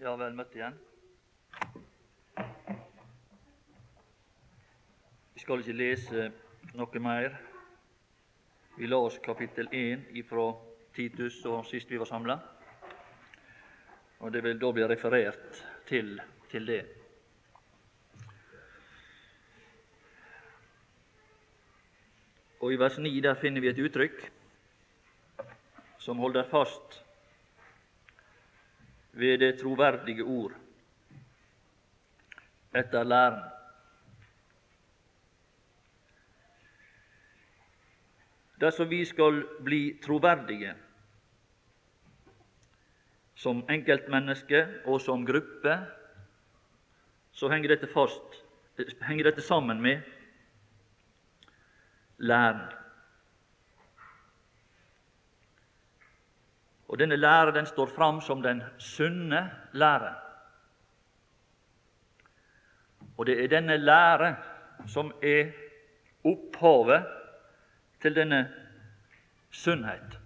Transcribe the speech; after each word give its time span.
Ja, 0.00 0.14
vel 0.16 0.32
møtt 0.32 0.54
igjen. 0.56 0.76
Vi 5.36 5.42
skal 5.42 5.60
ikke 5.60 5.74
lese 5.76 6.22
noe 6.72 7.02
mer. 7.04 7.34
Vi 8.78 8.88
la 8.88 8.96
oss 9.04 9.18
kapittel 9.20 9.68
1 9.68 10.06
ifra 10.16 10.46
Titus 10.96 11.36
og 11.50 11.68
sist 11.68 11.92
vi 11.92 12.00
var 12.00 12.08
samla. 12.08 12.38
Det 14.32 14.42
vil 14.46 14.62
da 14.62 14.70
bli 14.72 14.88
referert 14.88 15.60
til, 15.90 16.14
til 16.48 16.72
det. 16.72 16.80
Og 22.64 22.72
I 22.72 22.80
vers 22.80 22.96
9 22.96 23.12
der 23.28 23.36
finner 23.44 23.60
vi 23.60 23.68
et 23.74 23.84
uttrykk 23.84 24.24
som 26.00 26.24
holder 26.24 26.48
fast 26.48 27.02
ved 29.12 29.38
det 29.38 29.58
troverdige 29.60 30.24
ord 30.24 30.52
etter 32.74 33.02
læren. 33.04 33.40
Dersom 38.60 38.90
vi 38.90 39.04
skal 39.04 39.42
bli 39.64 39.98
troverdige 40.04 40.74
som 43.40 43.62
enkeltmenneske 43.72 44.66
og 44.84 45.00
som 45.00 45.24
gruppe, 45.26 45.78
så 47.32 47.48
henger 47.48 47.72
dette, 47.72 47.88
fast, 47.88 48.42
henger 49.06 49.30
dette 49.30 49.42
sammen 49.42 49.80
med 49.80 50.02
læren. 52.18 52.79
Og 56.90 56.98
Denne 56.98 57.16
lære 57.16 57.52
den 57.54 57.66
står 57.66 57.86
fram 57.86 58.20
som 58.20 58.42
den 58.42 58.62
sunne 58.78 59.50
lære. 59.72 60.14
Og 63.18 63.26
det 63.26 63.44
er 63.44 63.48
denne 63.48 63.76
lære 63.76 64.36
som 64.86 65.12
er 65.22 65.52
opphavet 66.24 67.06
til 68.02 68.16
denne 68.16 68.40
sunnhet. 69.50 70.18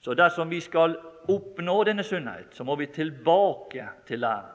Så 0.00 0.14
dersom 0.14 0.50
vi 0.50 0.60
skal 0.60 0.96
oppnå 1.28 1.84
denne 1.84 2.02
sunnhet, 2.02 2.56
så 2.56 2.64
må 2.64 2.76
vi 2.76 2.86
tilbake 2.86 3.88
til 4.06 4.18
læren. 4.18 4.52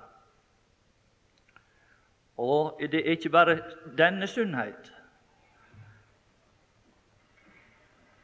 Og 2.37 2.81
det 2.81 2.93
er 2.93 3.11
ikke 3.11 3.29
bare 3.29 3.59
denne 3.97 4.27
sunnhet 4.27 4.93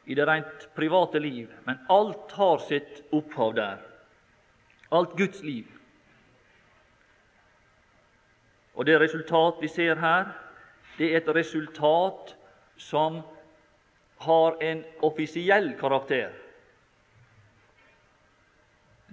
i 0.06 0.14
det 0.14 0.26
rent 0.26 0.68
private 0.74 1.18
liv, 1.18 1.50
men 1.64 1.78
alt 1.90 2.32
har 2.38 2.58
sitt 2.62 3.02
opphav 3.12 3.54
der. 3.56 3.80
Alt 4.94 5.16
Guds 5.18 5.42
liv. 5.42 5.66
Og 8.74 8.86
det 8.86 9.00
resultat 9.00 9.58
vi 9.60 9.68
ser 9.68 9.98
her, 9.98 10.30
det 10.98 11.10
er 11.10 11.18
et 11.20 11.34
resultat 11.34 12.36
som 12.76 13.20
har 14.22 14.56
en 14.62 14.84
offisiell 15.02 15.72
karakter. 15.80 16.30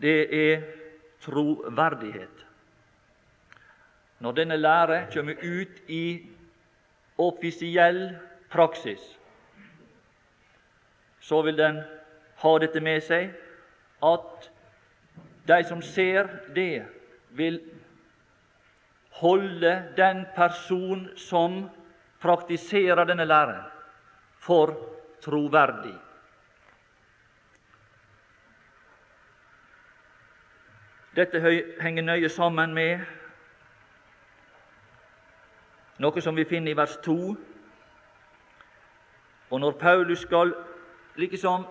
Det 0.02 0.20
er 0.36 0.62
troverdighet. 1.24 2.46
Når 4.20 4.32
denne 4.32 4.58
lære 4.58 5.08
kommer 5.14 5.34
ut 5.44 5.82
i 5.88 6.06
offisiell 7.18 8.16
praksis, 8.50 9.02
så 11.24 11.42
vil 11.42 11.58
den 11.58 11.80
ha 12.44 12.52
dette 12.60 12.82
med 12.84 13.00
seg 13.06 13.32
at 14.04 14.50
de 15.48 15.60
som 15.68 15.82
ser 15.82 16.28
det, 16.56 16.84
vil 17.32 17.60
holde 19.20 19.72
den 19.98 20.26
person 20.36 21.06
som 21.16 21.70
praktiserer 22.22 23.08
denne 23.08 23.26
læren, 23.26 23.64
for 24.40 24.76
troverdig. 25.24 25.96
Dette 31.16 31.40
henger 31.80 32.04
nøye 32.04 32.30
sammen 32.30 32.74
med 32.74 33.00
noe 36.04 36.22
som 36.26 36.36
vi 36.36 36.44
finner 36.50 36.74
i 36.74 36.78
vers 36.78 36.98
2. 37.06 37.18
Og 39.54 39.60
når 39.62 39.78
Paulus 39.80 40.26
skal 40.26 40.56
liksom 41.16 41.66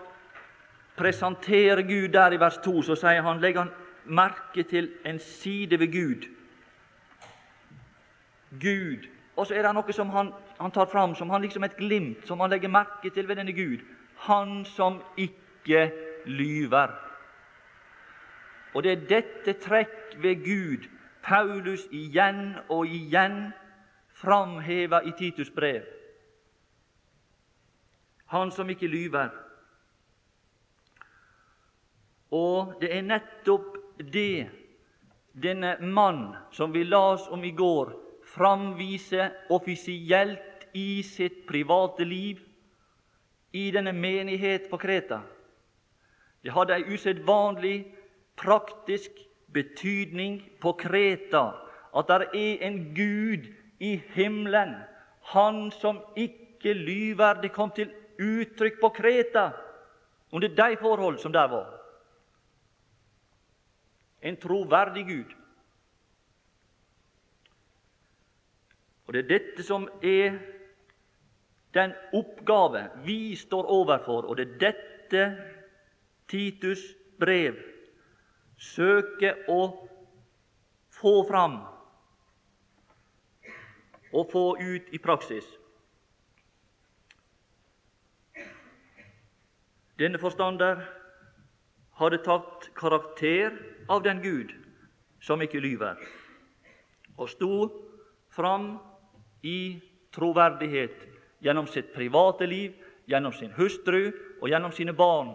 presenterer 0.97 1.83
Gud 1.83 2.13
der 2.13 2.33
i 2.33 2.41
vers 2.41 2.59
2, 2.65 2.83
så 2.83 2.97
sier 2.97 3.23
han, 3.23 3.41
legger 3.41 3.65
han 3.65 3.73
merke 4.05 4.63
til 4.63 4.91
en 5.05 5.19
side 5.19 5.79
ved 5.79 5.93
Gud. 5.93 6.29
Gud. 8.61 9.09
Og 9.37 9.47
så 9.47 9.55
er 9.55 9.65
det 9.65 9.75
noe 9.75 9.93
som 9.97 10.11
han, 10.13 10.33
han 10.61 10.75
tar 10.75 10.91
fram 10.93 11.15
som 11.17 11.31
han 11.31 11.43
liksom 11.43 11.65
et 11.65 11.77
glimt, 11.77 12.27
som 12.29 12.41
han 12.41 12.51
legger 12.53 12.69
merke 12.69 13.11
til 13.11 13.29
ved 13.29 13.41
denne 13.41 13.55
Gud. 13.57 13.81
Han 14.29 14.65
som 14.69 15.01
ikke 15.17 15.89
lyver. 16.27 16.93
Og 18.75 18.83
det 18.83 18.93
er 18.93 19.09
dette 19.09 19.57
trekk 19.61 20.19
ved 20.21 20.45
Gud 20.45 20.89
Paulus 21.23 21.87
igjen 21.91 22.57
og 22.69 22.87
igjen 22.87 23.53
framhever 24.15 25.07
i 25.07 25.13
Titus 25.19 25.51
brev 25.51 25.83
han 28.33 28.51
som 28.51 28.71
ikke 28.73 28.89
lyver. 28.89 29.31
Og 32.33 32.75
det 32.81 32.89
er 32.97 33.05
nettopp 33.05 33.77
det 34.13 34.49
denne 35.33 35.77
mann 35.81 36.31
som 36.53 36.73
vi 36.73 36.85
las 36.85 37.29
om 37.29 37.45
i 37.45 37.53
går, 37.53 37.93
framviser 38.33 39.35
offisielt 39.53 40.65
i 40.73 41.03
sitt 41.05 41.45
private 41.49 42.05
liv 42.09 42.41
i 43.53 43.69
denne 43.75 43.93
menighet 43.93 44.71
på 44.71 44.81
Kreta. 44.81 45.21
Det 46.43 46.55
hadde 46.57 46.79
ei 46.81 46.97
usedvanlig 46.97 47.77
praktisk 48.41 49.21
betydning 49.53 50.41
på 50.61 50.73
Kreta 50.81 51.51
at 51.93 52.09
det 52.09 52.31
er 52.33 52.65
en 52.67 52.79
Gud 52.97 53.51
i 53.81 54.01
himmelen, 54.15 54.75
Han 55.23 55.71
som 55.71 56.01
ikke 56.17 56.73
lyver. 56.73 57.35
Det 57.43 57.53
kom 57.53 57.71
til 57.71 57.93
uttrykk 58.23 58.81
på 58.81 58.91
Kreta 58.97 59.51
under 60.33 60.49
de 60.49 60.77
forhold 60.81 61.19
som 61.19 61.33
der 61.33 61.49
var. 61.49 61.69
En 64.23 64.37
troverdig 64.37 65.07
Gud. 65.07 65.35
Og 69.07 69.13
Det 69.13 69.25
er 69.25 69.29
dette 69.29 69.63
som 69.67 69.89
er 70.03 70.39
den 71.75 71.93
oppgave 72.15 72.87
vi 73.05 73.37
står 73.37 73.67
overfor, 73.69 74.29
og 74.29 74.37
det 74.37 74.49
er 74.49 74.59
dette 74.61 75.25
Titus 76.29 76.81
brev 77.21 77.59
søker 78.63 79.43
å 79.51 79.63
få 80.93 81.15
fram 81.29 81.59
og 84.13 84.31
få 84.31 84.45
ut 84.61 84.93
i 84.93 85.01
praksis. 85.03 85.45
Denne 90.01 90.19
forstander 90.19 90.81
hadde 92.01 92.19
tatt 92.25 92.71
karakter 92.75 93.53
av 93.93 94.03
den 94.03 94.23
Gud 94.23 94.55
som 95.23 95.43
ikke 95.45 95.61
lyver, 95.61 96.01
og 97.21 97.29
sto 97.31 97.53
fram 98.33 98.79
i 99.45 99.77
troverdighet 100.15 101.05
gjennom 101.45 101.69
sitt 101.69 101.93
private 101.93 102.49
liv, 102.49 102.73
gjennom 103.07 103.35
sin 103.37 103.53
hustru 103.53 104.11
og 104.41 104.49
gjennom 104.49 104.73
sine 104.73 104.95
barn. 104.97 105.35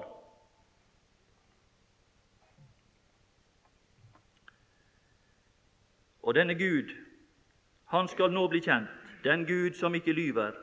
Og 6.28 6.36
denne 6.36 6.58
Gud, 6.60 6.90
han 7.94 8.10
skal 8.12 8.34
nå 8.34 8.48
bli 8.52 8.60
kjent, 8.66 8.90
den 9.24 9.46
Gud 9.48 9.78
som 9.80 9.96
ikke 9.96 10.16
lyver, 10.16 10.58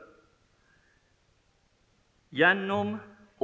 gjennom 2.35 2.97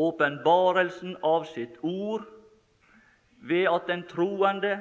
åpenbarelsen 0.07 1.15
av 1.23 1.45
sitt 1.49 1.77
ord 1.81 2.25
ved 3.49 3.67
at 3.69 3.87
den 3.87 4.03
troende 4.09 4.75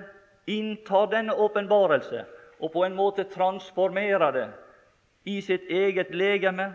inntar 0.47 1.11
denne 1.13 1.35
åpenbarelse 1.35 2.25
og 2.61 2.73
på 2.73 2.85
en 2.85 2.97
måte 2.97 3.25
transformerer 3.33 4.33
det 4.37 4.49
i 5.25 5.41
sitt 5.41 5.69
eget 5.69 6.15
legeme, 6.15 6.73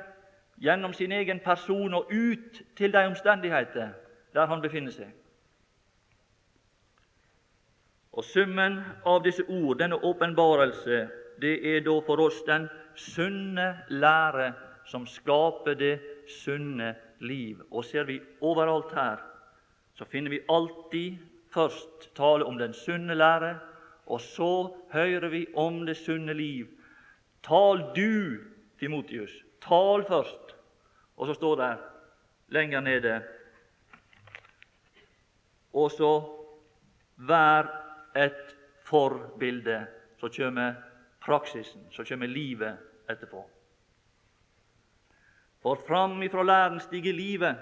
gjennom 0.61 0.93
sin 0.93 1.11
egen 1.11 1.39
person 1.39 1.93
og 1.93 2.11
ut 2.11 2.61
til 2.77 2.93
de 2.93 3.05
omstendigheter 3.05 3.89
der 4.33 4.45
han 4.45 4.61
befinner 4.61 4.91
seg. 4.91 5.09
Og 8.15 8.23
Summen 8.23 8.79
av 9.05 9.23
disse 9.25 9.43
ord, 9.49 9.75
denne 9.79 9.97
åpenbarelse, 9.99 11.07
det 11.41 11.55
er 11.67 11.81
da 11.83 11.97
for 12.07 12.21
oss 12.23 12.37
den 12.47 12.69
sunne 12.95 13.73
lære 13.89 14.53
som 14.87 15.03
skaper 15.07 15.75
det 15.75 15.97
sunne 16.31 16.93
liv. 17.25 17.61
Og 17.71 17.85
ser 17.85 18.03
vi 18.03 18.19
overalt 18.41 18.93
her, 18.95 19.23
så 19.95 20.05
finner 20.05 20.29
vi 20.29 20.43
alltid 20.49 21.17
først 21.53 22.09
tale 22.15 22.45
om 22.45 22.57
den 22.57 22.73
sunne 22.73 23.15
lære, 23.15 23.57
og 24.05 24.21
så 24.21 24.75
hører 24.93 25.29
vi 25.29 25.45
om 25.55 25.85
det 25.85 25.97
sunne 25.97 26.33
liv. 26.33 26.67
Tal 27.43 27.83
du, 27.95 28.41
Timotius, 28.79 29.31
tal 29.61 30.05
først. 30.05 30.55
Og 31.17 31.27
så 31.27 31.33
står 31.33 31.55
det 31.55 31.77
lenger 32.47 32.79
nede 32.79 33.21
Og 35.73 35.91
så 35.91 36.11
vær 37.17 37.67
et 38.15 38.55
forbilde. 38.83 39.87
Så 40.17 40.29
kommer 40.37 40.73
praksisen, 41.21 41.87
så 41.91 42.03
kommer 42.03 42.27
livet 42.27 42.77
etterpå. 43.09 43.54
For 45.65 45.75
fram 45.87 46.21
ifra 46.21 46.43
læren 46.43 46.79
stiger 46.79 47.13
livet. 47.13 47.57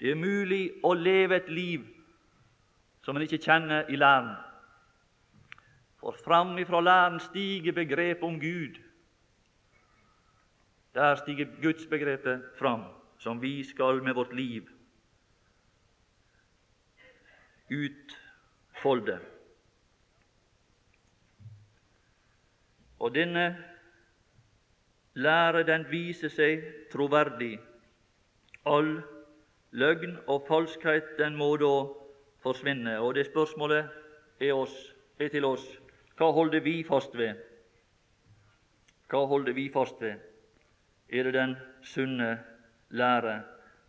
Det 0.00 0.10
er 0.10 0.18
mulig 0.18 0.72
å 0.82 0.90
leve 0.98 1.36
et 1.36 1.48
liv 1.48 1.84
som 3.06 3.14
en 3.14 3.22
ikke 3.22 3.38
kjenner 3.38 3.86
i 3.86 3.94
læren. 3.96 4.32
For 6.02 6.18
fram 6.24 6.58
ifra 6.58 6.80
læren 6.82 7.20
stiger 7.22 7.76
begrepet 7.76 8.26
om 8.26 8.40
Gud. 8.42 8.82
Der 10.98 11.14
stiger 11.22 11.54
gudsbegrepet 11.62 12.50
fram, 12.58 12.82
som 13.18 13.42
vi 13.42 13.62
skal 13.62 14.02
med 14.02 14.18
vårt 14.18 14.34
liv 14.34 14.66
utfolde. 17.70 19.20
Og 22.98 23.14
denne 23.14 23.67
lære 25.18 25.64
den 25.66 25.86
viser 25.90 26.30
seg 26.32 26.64
troverdig. 26.92 27.56
All 28.66 28.98
løgn 29.72 30.16
og 30.26 30.46
falskhet 30.48 31.16
den 31.18 31.36
må 31.36 31.50
da 31.60 31.72
forsvinne. 32.44 32.98
Og 33.02 33.14
det 33.18 33.26
spørsmålet 33.26 33.88
er, 34.40 34.54
oss, 34.54 34.74
er 35.18 35.32
til 35.32 35.44
oss 35.48 35.66
hva 36.18 36.32
holder 36.34 36.62
vi 36.64 36.80
fast 36.82 37.12
ved? 37.14 37.38
Hva 39.08 39.22
holder 39.30 39.54
vi 39.54 39.68
fast 39.70 40.00
ved? 40.02 40.18
Er 41.08 41.28
det 41.28 41.34
den 41.34 41.54
sunne 41.86 42.32
lære, 42.90 43.36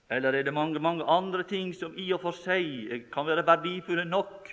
eller 0.10 0.34
er 0.34 0.44
det 0.44 0.54
mange, 0.54 0.80
mange 0.80 1.04
andre 1.04 1.44
ting 1.44 1.74
som 1.75 1.98
i 1.98 2.12
og 2.14 2.22
for 2.22 2.38
seg 2.38 3.10
kan 3.14 3.25
være 3.28 3.46
verdifulle 3.48 4.06
nok, 4.06 4.50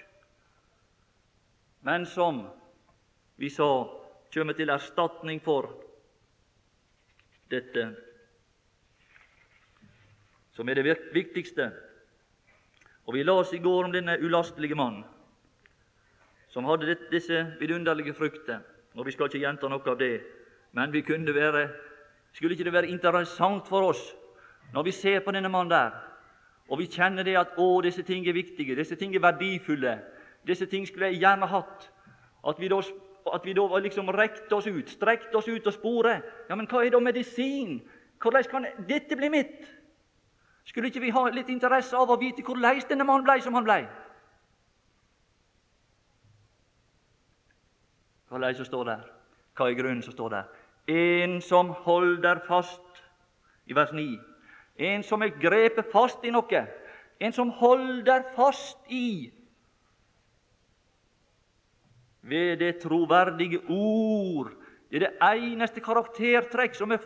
men 1.87 2.07
som 2.07 2.47
vi 3.37 3.51
sa 3.53 3.69
kommer 4.35 4.57
til 4.57 4.73
erstatning 4.73 5.43
for 5.45 5.86
dette, 7.51 7.87
som 10.57 10.69
er 10.69 10.75
det 10.75 10.97
viktigste. 11.15 11.71
Og 13.07 13.15
Vi 13.15 13.23
las 13.23 13.53
i 13.53 13.59
går 13.63 13.85
om 13.85 13.93
denne 13.93 14.19
ulastelige 14.19 14.75
mannen 14.75 15.05
som 16.49 16.65
hadde 16.65 16.97
disse 17.11 17.43
vidunderlige 17.61 18.15
frukter. 18.15 18.61
Og 18.95 19.07
Vi 19.07 19.13
skal 19.13 19.29
ikke 19.29 19.39
gjenta 19.39 19.69
noe 19.69 19.91
av 19.91 19.99
det, 19.99 20.23
men 20.73 20.93
vi 20.93 21.03
kunne 21.05 21.35
være, 21.35 21.69
skulle 22.33 22.55
ikke 22.57 22.65
det 22.65 22.73
være 22.73 22.89
interessant 22.89 23.69
for 23.69 23.91
oss 23.91 24.15
når 24.73 24.83
vi 24.83 24.93
ser 24.93 25.21
på 25.21 25.31
denne 25.31 25.49
mannen 25.49 25.71
der, 25.71 25.93
og 26.69 26.79
vi 26.79 26.89
kjenner 26.91 27.23
det 27.23 27.37
at 27.39 27.55
å, 27.59 27.81
disse 27.83 28.03
ting 28.03 28.27
er 28.27 28.35
viktige, 28.35 28.75
disse 28.75 28.97
ting 28.99 29.15
er 29.15 29.23
verdifulle, 29.23 30.01
disse 30.47 30.67
ting 30.67 30.87
skulle 30.87 31.13
jeg 31.13 31.21
gjerne 31.23 31.47
hatt, 31.47 31.87
at 32.47 32.59
vi 32.61 32.69
da 32.69 32.81
at 33.35 33.45
vi 33.45 33.53
da 33.53 33.79
liksom 33.79 34.09
rekte 34.09 34.55
oss 34.55 34.67
ut, 34.67 34.91
strekte 34.91 35.37
oss 35.37 35.49
ut 35.49 35.67
og 35.67 35.73
spore. 35.73 36.21
Ja, 36.49 36.55
men 36.55 36.69
hva 36.71 36.85
er 36.85 36.91
da 36.91 37.01
medisin? 37.01 37.81
Hvordan 38.23 38.45
kan 38.51 38.67
dette 38.89 39.17
bli 39.17 39.29
mitt? 39.29 39.67
Skulle 40.65 40.89
ikke 40.89 41.01
vi 41.01 41.11
ha 41.15 41.29
litt 41.31 41.49
interesse 41.49 41.97
av 41.97 42.11
å 42.11 42.19
vite 42.19 42.43
hvordan 42.43 42.83
denne 42.89 43.05
mannen 43.07 43.27
ble 43.27 43.41
som 43.43 43.55
han 43.55 43.67
ble? 43.67 43.85
det 48.37 48.57
som 48.57 48.67
står 48.67 48.85
der? 48.85 49.05
Hva 49.57 49.71
er 49.71 49.79
grunnen 49.79 50.03
som 50.03 50.13
står 50.13 50.29
der? 50.29 50.49
En 50.87 51.41
som 51.41 51.71
holder 51.71 52.41
fast, 52.49 53.03
i 53.67 53.75
vers 53.75 53.93
9. 53.93 54.19
En 54.79 55.03
som 55.03 55.23
er 55.23 55.39
grepet 55.41 55.87
fast 55.93 56.25
i 56.25 56.31
noe. 56.31 56.67
En 57.21 57.33
som 57.33 57.51
holder 57.51 58.23
fast 58.37 58.79
i 58.93 59.31
ved 62.29 62.59
det 62.59 62.79
troverdige 62.83 63.61
ord. 63.69 64.53
Det 64.91 65.03
er 65.03 65.07
det 65.07 65.43
eneste 65.43 65.81
karaktertrekk 65.83 66.75
som 66.75 66.93
er, 66.95 67.03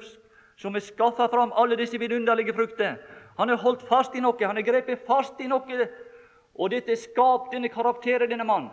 som 0.57 0.77
er 0.77 0.85
skaffa 0.85 1.29
fram 1.33 1.53
alle 1.57 1.79
disse 1.81 1.99
vidunderlige 2.01 2.55
frukter. 2.57 2.99
Han 3.39 3.51
er 3.51 3.61
holdt 3.61 3.87
fast 3.89 4.15
i 4.17 4.21
noe, 4.21 4.37
han 4.41 4.59
er 4.59 4.67
grepet 4.67 5.05
fast 5.07 5.41
i 5.41 5.49
noe, 5.49 5.87
og 6.57 6.73
dette 6.73 6.93
er 6.93 7.01
skapt 7.01 7.55
denne 7.55 7.71
karakteren, 7.73 8.29
denne 8.29 8.45
mann, 8.45 8.69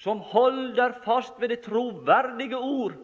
som 0.00 0.22
holder 0.32 0.96
fast 1.04 1.40
ved 1.40 1.52
det 1.52 1.60
troverdige 1.66 2.56
ord, 2.56 2.96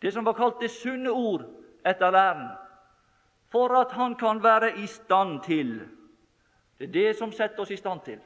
det 0.00 0.14
som 0.14 0.24
var 0.24 0.38
kalt 0.38 0.60
det 0.62 0.70
sunne 0.72 1.12
ord 1.12 1.44
etter 1.84 2.12
læren, 2.12 2.48
for 3.52 3.74
at 3.76 3.92
han 3.92 4.14
kan 4.16 4.40
være 4.42 4.76
i 4.80 4.86
stand 4.88 5.42
til. 5.44 5.80
Det 6.78 6.88
er 6.88 6.92
det 6.94 7.16
som 7.18 7.32
setter 7.32 7.60
oss 7.60 7.72
i 7.74 7.80
stand 7.80 8.00
til 8.06 8.20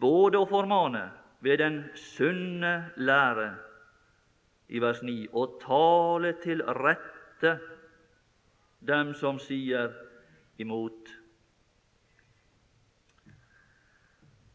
både 0.00 0.38
å 0.38 0.48
formane 0.48 1.04
ved 1.44 1.60
den 1.62 1.80
sunne 1.98 2.90
lære 2.96 3.48
i 4.68 4.80
vers 4.82 5.00
9 5.02 5.28
og 5.32 5.58
tale 5.62 6.34
til 6.42 6.62
rette 6.78 7.54
dem 8.84 9.14
som 9.18 9.38
sier 9.42 9.90
imot. 10.58 11.14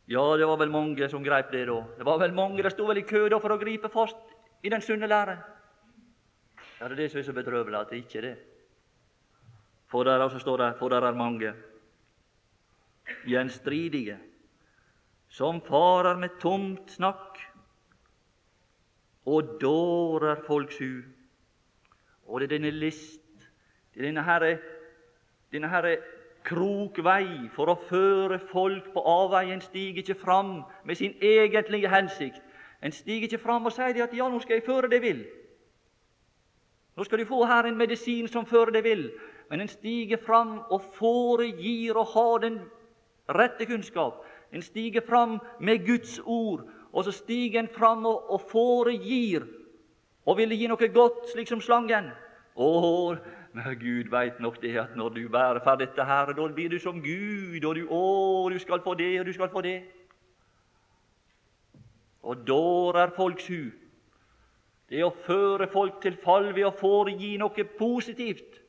Ja, 0.07 0.23
det 0.37 0.47
var 0.47 0.59
vel 0.59 0.71
mange 0.71 1.07
som 1.09 1.23
greip 1.23 1.51
det 1.51 1.65
da. 1.67 1.79
Det 1.97 2.05
var 2.05 2.19
vel 2.19 2.35
mange, 2.35 2.61
det 2.63 2.73
sto 2.73 2.85
vel 2.87 2.99
i 3.01 3.07
kø 3.07 3.25
da 3.31 3.39
for 3.39 3.55
å 3.55 3.59
gripe 3.59 3.89
fast 3.91 4.33
i 4.63 4.71
den 4.71 4.83
sunne 4.83 5.07
lære. 5.07 5.37
Ja, 6.79 6.89
det 6.89 6.95
er 6.97 6.99
det 6.99 7.11
som 7.11 7.21
er 7.21 7.27
så 7.29 7.35
bedrøvelig, 7.35 7.79
at 7.79 7.93
det 7.93 8.01
ikke 8.03 8.19
er 8.19 8.27
det. 8.27 8.35
For 9.87 10.03
der 10.03 10.23
altså 10.25 10.41
står 10.41 10.59
det 10.59 10.69
for 10.79 10.91
der 10.91 11.05
er 11.07 11.15
mange 11.15 11.53
gjenstridige 13.29 14.17
som 15.33 15.61
farer 15.65 16.17
med 16.21 16.35
tomt 16.41 16.91
snakk 16.93 17.39
og 19.25 19.55
dårer 19.61 20.43
folks 20.45 20.77
hu. 20.77 21.01
Og 22.27 22.39
det 22.39 22.47
er 22.51 22.57
denne 22.57 22.71
list, 22.71 23.47
det 23.93 24.03
er 24.03 24.11
denne 24.11 24.23
herre, 24.27 24.57
denne 25.51 25.71
herre 25.71 25.95
krokvei 26.45 27.49
for 27.55 27.71
å 27.71 27.79
føre 27.89 28.37
folk 28.51 28.91
på 28.93 29.05
avveie. 29.09 29.55
En 29.55 29.63
stiger 29.63 30.03
ikke 30.03 30.19
fram 30.21 30.59
med 30.85 30.99
sin 31.01 31.15
egentlige 31.21 31.89
hensikt. 31.89 32.41
En 32.83 32.91
stiger 32.91 33.25
ikke 33.25 33.41
fram 33.41 33.65
og 33.65 33.73
sier 33.73 34.03
at 34.03 34.13
'ja, 34.13 34.29
nå 34.29 34.39
skal 34.39 34.59
jeg 34.59 34.65
føre 34.65 34.89
det 34.89 35.01
vil'. 35.01 35.25
Nå 36.97 37.03
skal 37.03 37.19
du 37.19 37.25
få 37.25 37.45
her 37.45 37.63
en 37.65 37.77
medisin 37.77 38.27
som 38.27 38.45
fører 38.45 38.71
det 38.71 38.83
vil. 38.83 39.11
Men 39.49 39.61
en 39.61 39.67
stiger 39.67 40.17
fram 40.17 40.59
og 40.69 40.81
foregir 40.93 41.97
å 41.97 42.03
ha 42.03 42.37
den 42.37 42.59
rette 43.29 43.65
kunnskap. 43.65 44.25
En 44.53 44.61
stiger 44.61 45.01
fram 45.01 45.39
med 45.59 45.85
Guds 45.85 46.19
ord, 46.25 46.67
og 46.93 47.03
så 47.03 47.11
stiger 47.11 47.59
en 47.59 47.69
fram 47.73 48.05
og, 48.05 48.31
og 48.31 48.41
foregir 48.51 49.47
og 50.25 50.37
ville 50.37 50.55
gi 50.55 50.67
noe 50.71 50.89
godt, 50.93 51.25
slik 51.33 51.49
som 51.49 51.61
slangen. 51.61 52.11
Å, 52.55 52.69
men 53.53 53.75
Gud 53.81 54.11
veit 54.13 54.39
nok 54.41 54.59
det 54.61 54.75
at 54.79 54.95
når 54.97 55.17
du 55.17 55.23
bærer 55.31 55.59
for 55.65 55.79
dette 55.81 56.05
her, 56.05 56.31
da 56.37 56.47
blir 56.47 56.71
du 56.71 56.79
som 56.79 57.01
Gud, 57.03 57.65
og 57.65 57.75
du, 57.75 57.83
å, 57.89 58.03
du 58.53 58.59
skal 58.61 58.81
få 58.85 58.95
det, 58.99 59.11
og 59.19 59.27
du 59.27 59.33
skal 59.35 59.51
få 59.51 59.63
det. 59.65 59.77
Og 62.23 62.45
dårer 62.47 63.11
folks 63.17 63.49
hu. 63.51 63.71
Det 64.89 65.01
å 65.03 65.13
føre 65.25 65.67
folk 65.67 65.99
til 66.03 66.15
fall 66.23 66.53
ved 66.53 66.69
å 66.69 66.75
foregi 66.77 67.33
noe 67.41 67.65
positivt. 67.77 68.61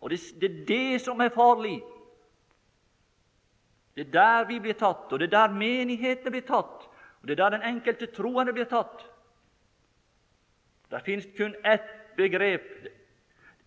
Og 0.00 0.10
det, 0.10 0.18
det 0.40 0.50
er 0.50 0.64
det 0.68 1.00
som 1.04 1.20
er 1.20 1.34
farlig. 1.34 1.78
Det 3.96 4.06
er 4.06 4.10
der 4.12 4.44
vi 4.44 4.58
blir 4.60 4.76
tatt, 4.76 5.12
og 5.12 5.18
det 5.18 5.26
er 5.26 5.38
der 5.38 5.54
menighetene 5.56 6.30
blir 6.30 6.44
tatt, 6.44 6.84
og 7.20 7.28
det 7.28 7.32
er 7.32 7.42
der 7.42 7.54
den 7.56 7.62
enkelte 7.64 8.06
troende 8.12 8.52
blir 8.52 8.68
tatt. 8.68 9.06
Det 10.90 11.00
finnes 11.04 11.26
kun 11.36 11.54
ett 11.64 11.88
begrep, 12.16 12.66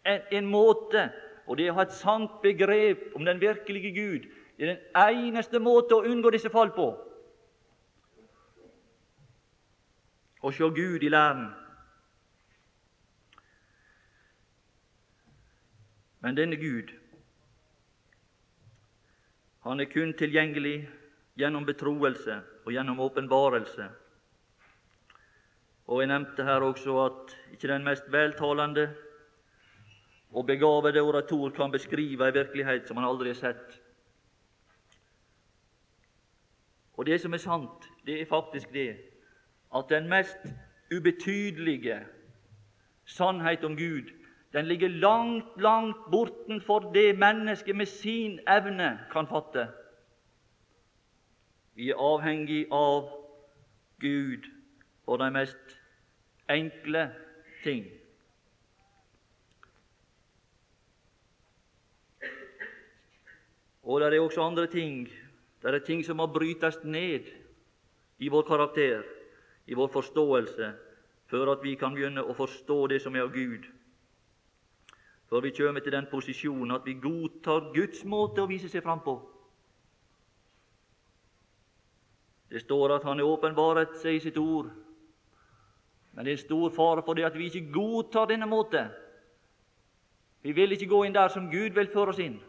en, 0.05 0.21
en, 0.31 0.45
måte, 0.45 1.09
og 1.47 1.57
det 1.57 1.65
er 1.65 1.73
å 1.73 1.79
ha 1.79 1.87
et 1.87 1.97
sant 1.97 2.37
begrep 2.43 3.17
om 3.17 3.25
den 3.25 3.41
virkelige 3.41 3.91
Gud. 3.97 4.29
Det 4.57 4.69
er 4.69 4.75
den 4.75 5.25
eneste 5.25 5.59
måte 5.59 5.97
å 5.97 6.05
unngå 6.05 6.29
disse 6.29 6.53
fall 6.53 6.69
på. 6.77 6.91
Å 10.45 10.51
se 10.53 10.69
Gud 10.77 11.03
i 11.03 11.09
læren. 11.09 11.49
Men 16.21 16.37
denne 16.37 16.55
Gud 16.59 16.98
han 19.65 19.79
er 19.79 19.89
kun 19.91 20.13
tilgjengelig 20.13 20.89
gjennom 21.39 21.65
betroelse 21.67 22.39
og 22.65 22.71
gjennom 22.71 22.99
åpenbarelse. 22.99 23.89
Og 25.89 26.01
Jeg 26.01 26.07
nevnte 26.07 26.43
her 26.43 26.61
også 26.61 26.95
at 27.05 27.35
ikke 27.53 27.67
den 27.67 27.83
mest 27.83 28.11
veltalende 28.11 28.89
og 30.31 30.45
begavede 30.45 31.01
orator 31.01 31.49
kan 31.49 31.71
beskrive 31.71 32.27
en 32.27 32.33
virkelighet 32.33 32.87
som 32.87 32.97
han 32.97 33.07
aldri 33.09 33.33
har 33.33 33.39
sett. 33.39 33.79
Og 36.93 37.05
det 37.05 37.21
som 37.21 37.33
er 37.33 37.41
sant, 37.41 37.87
det 38.05 38.21
er 38.21 38.29
faktisk 38.29 38.73
det 38.73 38.97
at 39.75 39.89
den 39.89 40.09
mest 40.09 40.45
ubetydelige 40.95 42.05
sannhet 43.05 43.63
om 43.63 43.77
Gud, 43.77 44.09
den 44.53 44.65
ligger 44.65 44.89
langt, 44.89 45.61
langt 45.61 45.97
bortenfor 46.11 46.79
det 46.93 47.17
mennesket 47.19 47.75
med 47.75 47.85
sin 47.85 48.39
evne 48.47 48.99
kan 49.11 49.27
fatte. 49.27 49.67
Vi 51.75 51.89
er 51.89 52.01
avhengig 52.01 52.65
av 52.71 53.09
Gud 53.99 54.49
for 55.05 55.17
de 55.17 55.29
mest 55.31 55.77
enkle 56.49 57.09
ting. 57.63 57.85
Og 63.83 64.01
det 64.01 64.13
er 64.13 64.21
også 64.21 64.41
andre 64.41 64.67
ting 64.67 65.07
det 65.61 65.73
er 65.73 65.83
ting 65.83 66.05
som 66.05 66.19
må 66.21 66.27
brytes 66.31 66.77
ned 66.83 67.25
i 68.19 68.29
vår 68.31 68.45
karakter, 68.47 69.01
i 69.67 69.75
vår 69.75 69.89
forståelse, 69.91 70.69
før 71.27 71.51
at 71.51 71.63
vi 71.63 71.73
kan 71.75 71.95
begynne 71.95 72.23
å 72.23 72.35
forstå 72.35 72.77
det 72.87 73.01
som 73.03 73.15
er 73.15 73.25
av 73.27 73.33
Gud. 73.35 73.67
Før 75.29 75.41
vi 75.45 75.51
kommer 75.53 75.83
til 75.85 75.93
den 75.93 76.07
posisjonen 76.11 76.73
at 76.73 76.85
vi 76.85 76.97
godtar 76.97 77.69
Guds 77.75 78.01
måte 78.05 78.41
å 78.41 78.49
vise 78.49 78.69
seg 78.69 78.83
fram 78.83 79.03
på. 79.05 79.19
Det 82.49 82.63
står 82.63 82.95
at 82.95 83.05
Han 83.05 83.19
er 83.19 83.29
åpenbaret 83.29 83.93
seg 84.01 84.17
i 84.17 84.23
sitt 84.23 84.37
ord, 84.41 84.71
men 86.13 86.25
det 86.25 86.33
er 86.33 86.41
stor 86.41 86.73
fare 86.73 87.03
for 87.05 87.13
det 87.13 87.27
at 87.27 87.37
vi 87.37 87.45
ikke 87.45 87.69
godtar 87.73 88.31
denne 88.31 88.49
måte. 88.49 88.87
Vi 90.41 90.55
vil 90.57 90.73
ikke 90.73 90.89
gå 90.89 91.03
inn 91.05 91.13
der 91.13 91.29
som 91.29 91.51
Gud 91.51 91.75
vil 91.77 91.91
føre 91.93 92.15
oss 92.15 92.21
inn. 92.23 92.39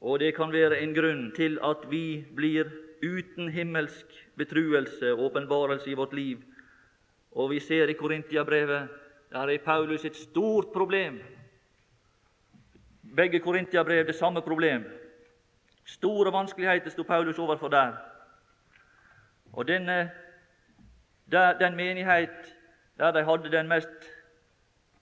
Og 0.00 0.20
det 0.22 0.36
kan 0.36 0.52
være 0.54 0.78
en 0.78 0.94
grunn 0.94 1.24
til 1.34 1.58
at 1.66 1.82
vi 1.90 2.22
blir 2.36 2.70
uten 3.02 3.50
himmelsk 3.50 4.14
betruelse 4.38 5.10
og 5.16 5.24
åpenbarelse 5.32 5.90
i 5.90 5.96
vårt 5.98 6.14
liv. 6.14 6.44
Og 7.32 7.50
vi 7.50 7.60
ser 7.60 7.88
i 7.88 7.92
Korintiabrevet 7.92 8.88
der 9.30 9.38
er 9.38 9.58
Paulus 9.64 10.04
et 10.04 10.16
stort 10.16 10.66
problem. 10.72 11.20
Begge 13.16 13.40
Korintiabrev 13.40 14.06
det 14.06 14.14
samme 14.14 14.42
problem. 14.42 14.84
Store 15.84 16.32
vanskeligheter 16.32 16.90
sto 16.90 17.02
Paulus 17.02 17.38
overfor 17.38 17.68
der. 17.68 17.92
Og 19.52 19.68
denne, 19.68 20.10
der, 21.32 21.58
den 21.58 21.76
menighet 21.76 22.56
der 22.98 23.10
de 23.10 23.24
hadde 23.24 23.52
den 23.52 23.68
mest 23.68 23.88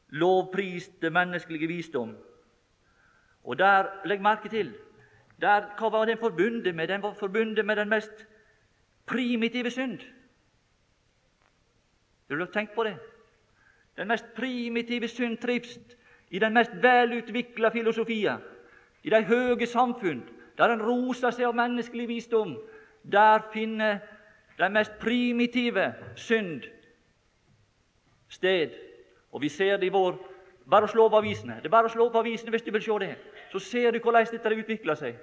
lovpriste 0.09 1.11
menneskelige 1.11 1.66
visdom. 1.66 2.16
Og 3.45 3.59
der, 3.59 3.87
legg 4.04 4.21
merke 4.23 4.49
til, 4.49 4.75
der, 5.40 5.61
hva 5.78 5.88
var 5.88 6.04
den 6.04 6.18
forbundet 6.18 6.75
med? 6.75 6.88
Den 6.88 7.02
var 7.02 7.14
forbundet 7.14 7.64
med 7.64 7.76
den 7.76 7.88
mest 7.88 8.26
primitive 9.06 9.71
synd. 9.71 10.00
Har 12.28 12.37
du 12.37 12.47
tenkt 12.47 12.75
på 12.75 12.85
det? 12.85 12.97
Den 13.97 14.09
mest 14.09 14.25
primitive 14.37 15.09
synd 15.09 15.38
trives 15.38 15.78
i 16.30 16.38
den 16.38 16.52
mest 16.52 16.71
velutvikla 16.83 17.71
filosofia, 17.71 18.38
i 19.02 19.11
de 19.11 19.23
høge 19.25 19.66
samfunn, 19.66 20.25
der 20.59 20.73
en 20.73 20.83
roser 20.83 21.30
seg 21.30 21.47
av 21.47 21.54
menneskelig 21.54 22.09
visdom. 22.09 22.56
Der 23.12 23.45
finner 23.52 23.99
den 24.59 24.73
mest 24.73 24.99
primitive 24.99 25.92
synd 26.16 26.64
sted. 28.28 28.75
Og 29.30 29.42
vi 29.42 29.49
ser 29.49 29.76
det 29.76 29.87
i 29.87 29.95
vår 29.95 30.18
Bare 30.66 30.88
å 30.88 30.90
slå 30.90 31.04
opp 31.06 31.14
avisene. 31.14 31.61
Det 31.62 31.68
er 31.68 31.71
bare 31.71 31.87
å 31.87 31.92
slå 31.92 32.09
opp 32.09 32.16
avisene 32.18 32.50
hvis 32.50 32.64
du 32.66 32.73
vil 32.75 32.83
se 32.83 32.95
det 32.99 33.12
så 33.52 33.59
ser 33.62 33.92
du 33.92 34.00
hvordan 34.02 34.26
dette 34.26 34.54
utvikla 34.54 34.97
seg. 34.99 35.14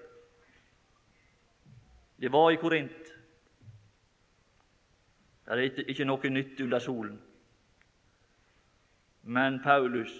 Det 2.15 2.31
var 2.31 2.51
i 2.51 2.59
Korint. 2.61 3.12
Det 5.45 5.79
er 5.79 5.89
ikke 5.91 6.05
noe 6.07 6.29
nytt 6.29 6.61
under 6.61 6.79
solen. 6.79 7.17
Men 9.23 9.59
Paulus 9.63 10.13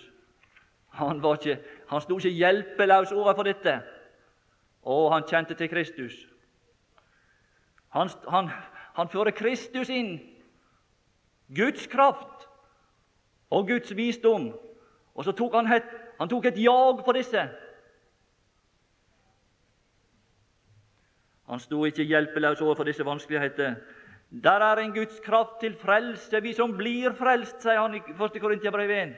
han, 0.94 1.24
var 1.24 1.34
ikke, 1.34 1.58
han 1.90 2.02
sto 2.02 2.18
ikke 2.18 2.30
hjelpeløs 2.30 3.12
overfor 3.12 3.44
dette. 3.44 3.80
Og 4.84 5.14
han 5.14 5.24
kjente 5.28 5.54
til 5.54 5.70
Kristus. 5.70 6.14
Han, 7.90 8.10
han, 8.30 8.50
han 8.94 9.10
fører 9.10 9.32
Kristus 9.32 9.90
inn, 9.90 10.20
Guds 11.56 11.88
kraft 11.88 12.48
og 13.50 13.68
Guds 13.68 13.96
visdom. 13.96 14.52
Og 15.16 15.24
så 15.26 15.32
tok 15.32 15.56
han 15.56 15.72
et, 15.74 15.90
han 16.20 16.30
tok 16.30 16.46
et 16.46 16.64
jag 16.64 17.02
på 17.06 17.12
disse. 17.18 17.48
Han 21.50 21.60
sto 21.60 21.86
ikke 21.86 22.04
hjelpeløs 22.04 22.62
overfor 22.62 22.84
disse 22.84 23.06
vanskeligheter. 23.06 23.76
Der 24.42 24.60
er 24.60 24.76
en 24.76 24.94
Guds 24.94 25.20
kraft 25.20 25.60
til 25.60 25.76
frelse, 25.78 26.42
vi 26.42 26.54
som 26.54 26.72
blir 26.78 27.14
frelst, 27.14 27.60
sier 27.62 27.78
han 27.78 27.94
i 27.94 28.00
1. 28.02 28.40
Korintiabrev 28.42 28.90
1. 28.90 29.12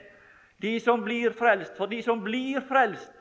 De 0.62 0.74
som 0.84 1.04
blir 1.04 1.32
frelst, 1.32 1.78
for 1.78 1.88
de 1.88 2.02
som 2.04 2.20
blir 2.24 2.60
frelst, 2.68 3.14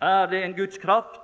er 0.00 0.26
det 0.26 0.40
en 0.44 0.56
Guds 0.56 0.78
kraft. 0.78 1.20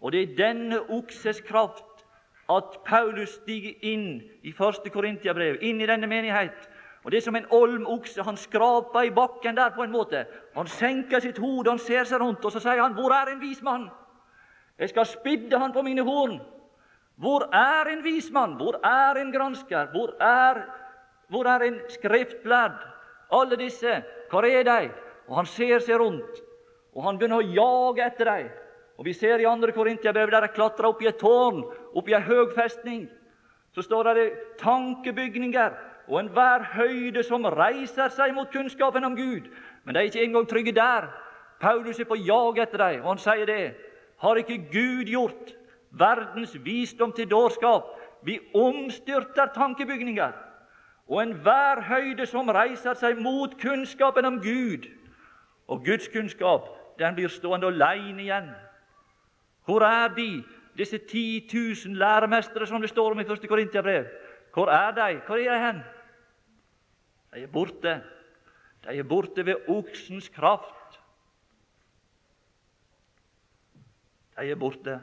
Og 0.00 0.12
det 0.12 0.22
er 0.22 0.36
denne 0.36 0.80
okses 0.90 1.40
kraft 1.46 2.04
at 2.50 2.80
Paulus 2.86 3.36
stiger 3.38 3.78
inn 3.86 4.18
i 4.42 4.50
1. 4.50 4.90
Korintiabrev, 4.90 5.60
inn 5.62 5.80
i 5.80 5.86
denne 5.86 6.10
menighet, 6.10 6.66
og 7.04 7.10
Det 7.10 7.16
er 7.16 7.24
som 7.24 7.36
en 7.36 7.46
olm 7.50 7.86
okse. 7.86 8.22
Han 8.22 8.36
skraper 8.36 9.02
i 9.02 9.10
bakken 9.10 9.56
der 9.56 9.70
på 9.70 9.82
en 9.82 9.90
måte. 9.92 10.26
Han 10.54 10.66
senker 10.66 11.20
sitt 11.20 11.38
hode, 11.38 11.70
han 11.70 11.78
ser 11.78 12.04
seg 12.04 12.20
rundt, 12.20 12.44
og 12.44 12.52
så 12.52 12.60
sier 12.60 12.82
han, 12.82 12.92
'Hvor 12.92 13.10
er 13.12 13.32
en 13.32 13.40
vis 13.40 13.62
mann?' 13.62 13.88
Jeg 14.80 14.88
skal 14.88 15.06
spidde 15.06 15.58
han 15.58 15.72
på 15.72 15.82
mine 15.82 16.02
horn. 16.02 16.38
Hvor 17.20 17.48
er 17.52 17.90
en 17.92 18.04
vismann? 18.04 18.56
Hvor 18.56 18.80
er 18.86 19.20
en 19.20 19.32
gransker? 19.32 19.90
Hvor 19.92 20.14
er, 20.24 20.62
hvor 21.28 21.44
er 21.44 21.66
en 21.66 21.80
skriftlærd? 21.88 22.78
Alle 23.32 23.56
disse, 23.56 24.02
hvor 24.30 24.42
er 24.44 24.62
de? 24.62 24.90
Og 25.28 25.36
Han 25.36 25.46
ser 25.46 25.78
seg 25.78 26.00
rundt, 26.00 26.40
og 26.94 27.04
han 27.04 27.18
begynner 27.18 27.38
å 27.38 27.52
jage 27.54 28.06
etter 28.06 28.24
dem. 28.24 28.48
Og 28.98 29.04
Vi 29.04 29.12
ser 29.12 29.38
i 29.38 29.44
2. 29.44 29.72
Korintiabrev 29.72 30.30
der 30.30 30.40
de 30.40 30.48
klatrer 30.48 30.88
opp 30.88 31.02
i 31.02 31.06
et 31.06 31.20
tårn, 31.20 31.62
opp 31.94 32.08
i 32.08 32.16
en 32.16 32.22
høg 32.22 32.54
festning. 32.56 33.06
Så 33.74 33.82
står 33.82 34.14
det 34.14 34.26
tankebygninger 34.58 35.76
og 36.08 36.18
enhver 36.20 36.64
høyde 36.72 37.22
som 37.22 37.46
reiser 37.46 38.10
seg 38.10 38.34
mot 38.34 38.50
kunnskapen 38.50 39.04
om 39.06 39.14
Gud. 39.16 39.46
Men 39.84 39.94
de 39.94 40.00
er 40.00 40.10
ikke 40.10 40.24
engang 40.24 40.48
trygge 40.48 40.74
der. 40.74 41.06
Paulus 41.60 42.00
er 42.00 42.08
på 42.08 42.18
jag 42.18 42.58
etter 42.58 42.78
dem, 42.78 43.04
og 43.04 43.14
han 43.14 43.22
sier 43.22 43.46
det. 43.46 43.89
Har 44.20 44.36
ikke 44.36 44.58
Gud 44.72 45.08
gjort 45.08 45.54
verdens 45.90 46.52
visdom 46.64 47.12
til 47.12 47.30
dårskap? 47.30 47.88
Vi 48.22 48.38
omstyrter 48.54 49.52
tankebygninger. 49.54 50.32
Og 51.08 51.22
enhver 51.22 51.80
høyde 51.88 52.26
som 52.26 52.48
reiser 52.52 52.94
seg 52.94 53.18
mot 53.18 53.56
kunnskapen 53.58 54.28
om 54.28 54.38
Gud. 54.44 54.86
Og 55.70 55.84
Guds 55.86 56.08
kunnskap, 56.12 56.68
den 56.98 57.16
blir 57.16 57.32
stående 57.32 57.70
aleine 57.72 58.22
igjen. 58.22 58.50
Hvor 59.64 59.82
er 59.86 60.12
de, 60.14 60.42
disse 60.78 60.98
10 60.98 61.48
000 61.86 61.96
læremestere 61.98 62.66
som 62.66 62.80
det 62.80 62.90
står 62.90 63.16
om 63.16 63.20
i 63.20 63.24
1. 63.24 63.48
Korintiabrev? 63.48 64.06
Hvor 64.54 64.70
er 64.70 64.90
de? 64.94 65.20
Hvor 65.26 65.36
er 65.36 65.54
de 65.54 65.64
hen? 65.66 65.80
De 67.34 67.42
er 67.42 67.52
borte. 67.52 68.00
De 68.84 68.98
er 68.98 69.02
borte 69.02 69.46
ved 69.46 69.68
oksens 69.68 70.28
kraft. 70.28 70.79
De 74.40 74.50
er 74.50 74.56
borte. 74.56 75.00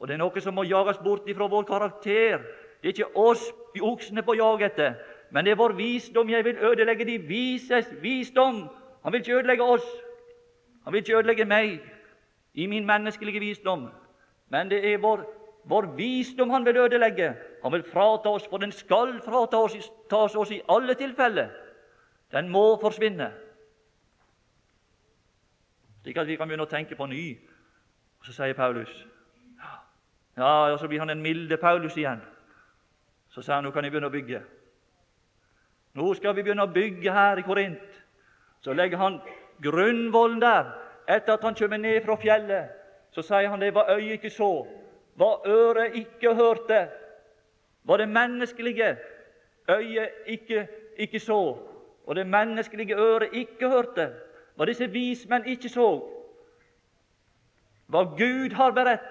Og 0.00 0.08
det 0.08 0.14
er 0.14 0.22
noe 0.22 0.40
som 0.40 0.56
må 0.56 0.64
jages 0.64 0.98
bort 1.04 1.28
ifra 1.28 1.46
vår 1.48 1.66
karakter. 1.68 2.40
Det 2.80 2.88
er 2.88 2.94
ikke 2.94 3.16
oss 3.16 3.44
oksen 3.48 3.82
oksene 3.82 4.22
på 4.22 4.36
jag 4.38 4.62
etter, 4.62 4.94
men 5.30 5.44
det 5.44 5.52
er 5.52 5.58
vår 5.58 5.72
visdom. 5.76 6.30
Jeg 6.30 6.44
vil 6.44 6.58
ødelegge 6.62 7.04
de 7.04 7.18
vises 7.18 7.88
visdom. 8.02 8.68
Han 9.02 9.12
vil 9.12 9.20
ikke 9.20 9.38
ødelegge 9.38 9.62
oss. 9.62 9.86
Han 10.84 10.92
vil 10.92 11.02
ikke 11.02 11.16
ødelegge 11.18 11.44
meg 11.44 11.80
i 12.54 12.66
min 12.66 12.86
menneskelige 12.86 13.40
visdom. 13.40 13.88
Men 14.48 14.70
det 14.70 14.84
er 14.92 14.98
vår, 14.98 15.24
vår 15.64 15.86
visdom 15.96 16.50
han 16.50 16.64
vil 16.64 16.76
ødelegge. 16.76 17.34
Han 17.62 17.72
vil 17.72 17.82
frata 17.82 18.28
oss, 18.28 18.46
for 18.48 18.58
den 18.58 18.72
skal 18.72 19.20
frata 19.24 19.56
oss, 19.56 19.90
tas 20.10 20.36
oss 20.36 20.50
i 20.50 20.60
alle 20.68 20.94
tilfeller. 20.94 21.48
Den 22.32 22.48
må 22.48 22.78
forsvinne, 22.80 23.32
slik 26.02 26.16
at 26.16 26.26
vi 26.26 26.36
kan 26.36 26.48
begynne 26.48 26.66
å 26.66 26.70
tenke 26.70 26.96
på 26.96 27.06
ny. 27.06 27.36
Og 28.24 28.32
Så 28.32 28.32
sier 28.32 28.54
Paulus 28.54 29.06
Ja, 30.36 30.72
og 30.72 30.78
så 30.78 30.88
blir 30.88 30.98
han 30.98 31.08
den 31.08 31.22
milde 31.22 31.56
Paulus 31.56 31.96
igjen. 31.96 32.22
Så 33.28 33.42
sier 33.42 33.54
han 33.54 33.64
nå 33.64 33.70
kan 33.70 33.84
jeg 33.84 33.92
begynne 33.92 34.08
å 34.08 34.14
bygge. 34.14 34.40
Nå 35.94 36.14
skal 36.14 36.32
vi 36.34 36.42
begynne 36.42 36.64
å 36.64 36.72
bygge 36.72 37.12
her 37.12 37.38
i 37.38 37.44
Korint. 37.46 38.00
Så 38.64 38.72
legger 38.72 38.98
han 38.98 39.20
grunnvollen 39.62 40.40
der. 40.40 40.72
Etter 41.06 41.36
at 41.36 41.44
han 41.44 41.54
kommer 41.54 41.76
ned 41.76 42.00
fra 42.02 42.16
fjellet, 42.16 42.72
så 43.12 43.22
sier 43.22 43.52
han 43.52 43.60
det 43.60 43.74
hva 43.76 43.84
øyet 43.92 44.16
ikke 44.16 44.32
så, 44.32 44.48
hva 45.20 45.30
øret 45.46 45.94
ikke 46.00 46.34
hørte, 46.34 46.80
hva 47.84 47.98
det 48.00 48.08
menneskelige 48.08 48.96
øyet 49.68 50.26
ikke, 50.26 50.66
ikke 50.96 51.20
så, 51.20 51.38
og 52.06 52.16
det 52.16 52.26
menneskelige 52.26 52.96
øret 52.96 53.36
ikke 53.36 53.68
hørte, 53.68 54.08
hva 54.56 54.66
disse 54.66 54.88
vismenn 54.90 55.46
ikke 55.46 55.68
så, 55.68 56.13
hva 57.94 58.02
Gud 58.18 58.56
har 58.58 58.74
beredt 58.74 59.10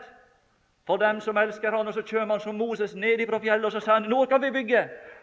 for 0.84 1.00
dem 1.00 1.22
som 1.24 1.38
elsker 1.40 1.72
Han, 1.72 1.88
og 1.88 1.94
så 1.96 2.02
kommer 2.04 2.36
han 2.36 2.44
som 2.44 2.58
Moses 2.60 2.96
ned 2.96 3.24
fra 3.30 3.40
fjellet, 3.40 3.66
og 3.66 3.72
så 3.72 3.80
sier 3.80 3.94
han, 3.94 4.10
nå 4.12 4.26
kan 4.28 4.42
vi 4.44 4.52
bygge. 4.52 4.82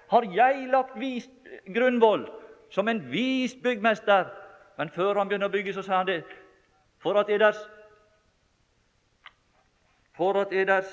Har 0.09 0.25
jeg 0.33 0.69
lagt 0.73 0.97
vis 0.97 1.29
grunnvoll 1.75 2.25
som 2.73 2.89
en 2.89 3.03
vis 3.13 3.55
byggmester? 3.55 4.31
Men 4.79 4.89
før 4.89 5.21
han 5.21 5.29
begynner 5.29 5.51
å 5.51 5.53
bygge, 5.53 5.75
så 5.77 5.85
sier 5.85 5.99
han 5.99 6.09
det. 6.09 6.23
For 7.05 7.21
at 7.21 7.29
eders 7.29 7.61
For 10.17 10.37
at 10.37 10.53
eders 10.53 10.89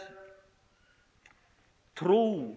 tro 2.00 2.56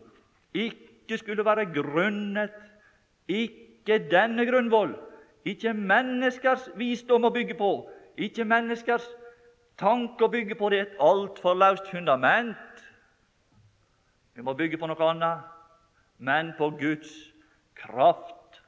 ikke 0.54 1.18
skulle 1.18 1.44
være 1.44 1.64
grunnet 1.74 2.52
ikke 3.30 3.98
denne 4.10 4.44
grunnvoll, 4.46 4.92
ikke 5.46 5.72
menneskers 5.74 6.68
visdom 6.78 7.26
å 7.26 7.32
bygge 7.34 7.56
på, 7.58 7.70
ikke 8.18 8.44
menneskers 8.44 9.06
tanke 9.80 10.26
å 10.26 10.32
bygge 10.32 10.56
på. 10.58 10.70
Det 10.70 10.78
er 10.78 10.88
et 10.88 11.00
altfor 11.02 11.56
løst 11.56 11.88
fundament. 11.90 12.84
Vi 14.36 14.44
må 14.44 14.54
bygge 14.56 14.78
på 14.80 14.88
noe 14.88 15.08
annet, 15.10 15.46
men 16.18 16.52
på 16.58 16.70
Guds 16.80 17.10
kraft. 17.76 18.60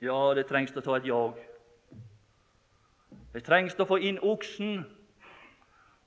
Ja, 0.00 0.32
det 0.34 0.46
trengs 0.48 0.72
å 0.76 0.82
ta 0.84 0.96
et 0.96 1.08
jag. 1.08 1.36
Det 3.34 3.42
trengs 3.46 3.76
å 3.78 3.86
få 3.86 3.98
inn 4.00 4.18
oksen 4.24 4.80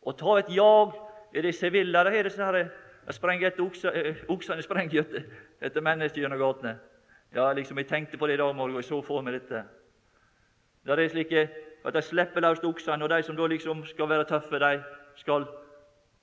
og 0.03 0.17
ta 0.19 0.39
et 0.41 0.49
jag. 0.51 0.95
Er 1.33 1.45
det 1.45 1.53
Sevilla 1.55 2.03
der 2.03 2.17
er 2.19 2.27
det 2.27 2.33
sånn 2.33 2.57
jeg 3.03 3.15
sprenger 3.17 3.49
etter 3.49 3.63
oksa, 3.65 3.91
eh, 3.91 4.23
oksene 4.31 4.63
sprenger 4.63 5.01
etter, 5.01 5.23
etter 5.61 5.83
mennesker 5.83 6.21
gjennom 6.21 6.39
gatene? 6.39 6.77
Ja, 7.35 7.51
liksom, 7.53 7.77
Jeg 7.77 7.87
tenkte 7.87 8.17
på 8.17 8.27
det 8.27 8.33
i 8.33 8.37
dag 8.37 8.55
morgen, 8.55 8.77
og 8.77 8.83
så 8.83 9.01
for 9.03 9.21
meg 9.21 9.33
dette. 9.33 9.65
Der 10.85 10.95
er 10.95 11.09
slike 11.09 11.49
at 11.85 11.93
de 11.93 12.01
slipper 12.01 12.41
løs 12.41 12.59
oksene, 12.59 13.03
og 13.03 13.09
de 13.09 13.23
som 13.23 13.35
da 13.35 13.47
liksom 13.47 13.85
skal 13.85 14.09
være 14.09 14.25
tøffe, 14.25 14.59
de 14.59 14.83
skal 15.15 15.45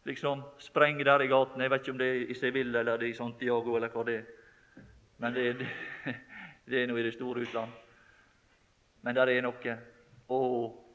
liksom 0.04 0.42
sprenge 0.58 1.04
der 1.04 1.20
i 1.20 1.26
gatene. 1.26 1.62
Jeg 1.62 1.70
vet 1.70 1.80
ikke 1.80 1.92
om 1.92 1.98
det 1.98 2.08
er 2.08 2.26
i 2.28 2.34
Sevilla 2.34 2.78
eller 2.78 2.96
det 2.96 3.06
er 3.06 3.12
i 3.12 3.16
Santiago 3.16 3.74
eller 3.76 3.88
hva 3.88 4.04
det 4.04 4.14
er. 4.14 4.22
Men 5.18 5.34
det, 5.34 5.58
det, 5.58 5.68
det 6.70 6.82
er 6.82 6.86
nå 6.86 6.96
i 6.96 7.02
det 7.02 7.14
store 7.14 7.40
utland. 7.40 7.70
Men 9.02 9.16
der 9.16 9.28
er 9.28 9.42
noe. 9.44 9.76
Og 10.28 10.86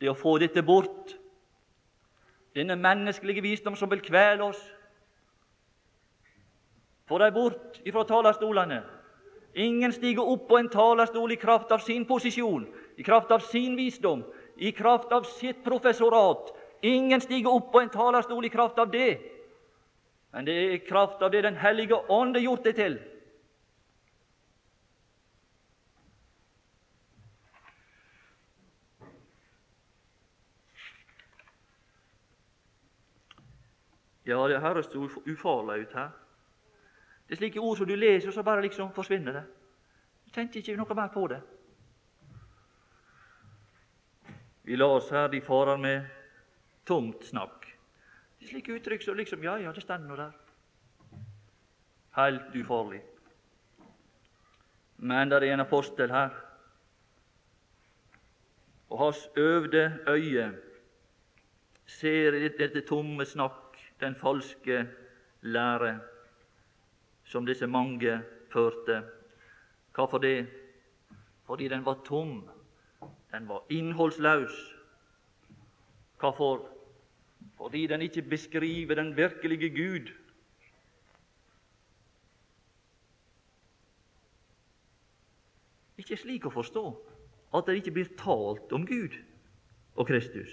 det 0.00 0.10
å 0.10 0.18
få 0.18 0.38
dette 0.38 0.62
bort, 0.62 1.16
denne 2.54 2.76
menneskelige 2.76 3.42
visdom 3.42 3.76
som 3.76 3.90
vil 3.90 4.02
kvele 4.02 4.50
oss 4.50 4.60
Få 7.10 7.18
dem 7.18 7.34
bort 7.34 7.80
ifra 7.82 8.04
talerstolene. 8.06 8.84
Ingen 9.54 9.92
stiger 9.92 10.28
opp 10.28 10.48
på 10.48 10.58
en 10.58 10.68
talerstol 10.68 11.32
i 11.32 11.36
kraft 11.36 11.72
av 11.72 11.78
sin 11.78 12.04
posisjon, 12.06 12.68
i 12.96 13.02
kraft 13.02 13.30
av 13.30 13.38
sin 13.38 13.76
visdom, 13.76 14.22
i 14.56 14.72
kraft 14.72 15.12
av 15.12 15.22
sitt 15.22 15.64
professorat. 15.64 16.52
Ingen 16.82 17.20
stiger 17.20 17.50
opp 17.50 17.72
på 17.72 17.80
en 17.80 17.90
talerstol 17.90 18.44
i 18.44 18.48
kraft 18.48 18.78
av 18.78 18.90
det, 18.90 19.18
men 20.30 20.46
det 20.46 20.54
er 20.54 20.74
i 20.76 20.84
kraft 20.86 21.22
av 21.22 21.30
det 21.30 21.42
Den 21.42 21.56
hellige 21.56 21.96
ånd 22.08 22.36
har 22.36 22.42
gjort 22.42 22.64
det 22.64 22.76
til. 22.78 23.00
Ja, 34.30 34.46
det 34.48 34.60
høres 34.60 34.86
ufarlig 35.26 35.88
ut 35.88 35.94
her. 35.96 36.19
Det 37.30 37.36
er 37.36 37.38
slike 37.44 37.60
ord 37.62 37.76
som 37.78 37.86
du 37.86 37.92
leser, 37.94 38.26
og 38.26 38.34
så 38.34 38.42
bare 38.42 38.62
liksom 38.64 38.88
forsvinner 38.90 39.32
det. 39.32 39.42
Du 40.26 40.32
tenker 40.34 40.58
ikke 40.58 40.74
noe 40.74 40.96
mer 40.98 41.12
på 41.14 41.28
det. 41.30 41.36
Vi 44.66 44.74
la 44.74 44.88
oss 44.96 45.12
her 45.14 45.28
de 45.30 45.38
farer 45.40 45.78
med 45.78 46.08
tomt 46.90 47.22
snakk. 47.28 47.68
Det 48.34 48.48
er 48.48 48.50
slike 48.56 48.74
uttrykk 48.80 49.06
som 49.06 49.14
liksom 49.22 49.46
Ja, 49.46 49.54
ja, 49.62 49.70
det 49.70 49.86
står 49.86 50.02
nå 50.02 50.18
der. 50.18 50.34
Helt 52.18 52.50
ufarlig. 52.58 53.00
Men 54.98 55.30
det 55.30 55.38
er 55.38 55.52
en 55.54 55.62
apostel 55.62 56.10
her, 56.10 56.34
og 58.90 59.04
hans 59.06 59.28
øvde 59.38 59.86
øye 60.08 60.50
ser 61.86 62.34
i 62.34 62.48
dette 62.58 62.82
tomme 62.90 63.22
snakk 63.22 63.78
den 64.02 64.18
falske 64.18 64.88
lære 65.42 66.00
som 67.30 67.46
disse 67.46 67.66
mange 67.70 68.18
førte. 68.50 69.02
Hvorfor 69.94 70.18
det? 70.18 70.46
Fordi 71.46 71.68
den 71.68 71.84
var 71.86 72.02
tom. 72.06 72.48
Den 73.32 73.48
var 73.48 73.62
innholdsløs. 73.70 74.56
Hvorfor? 76.18 76.66
Fordi 77.56 77.86
den 77.86 78.02
ikke 78.02 78.22
beskriver 78.22 78.94
den 78.94 79.16
virkelige 79.16 79.70
Gud. 79.70 80.10
Ikke 86.00 86.16
slik 86.16 86.48
å 86.48 86.54
forstå 86.54 86.84
at 87.54 87.66
det 87.68 87.80
ikke 87.80 87.94
blir 87.98 88.10
talt 88.18 88.72
om 88.72 88.86
Gud 88.88 89.14
og 89.94 90.06
Kristus 90.08 90.50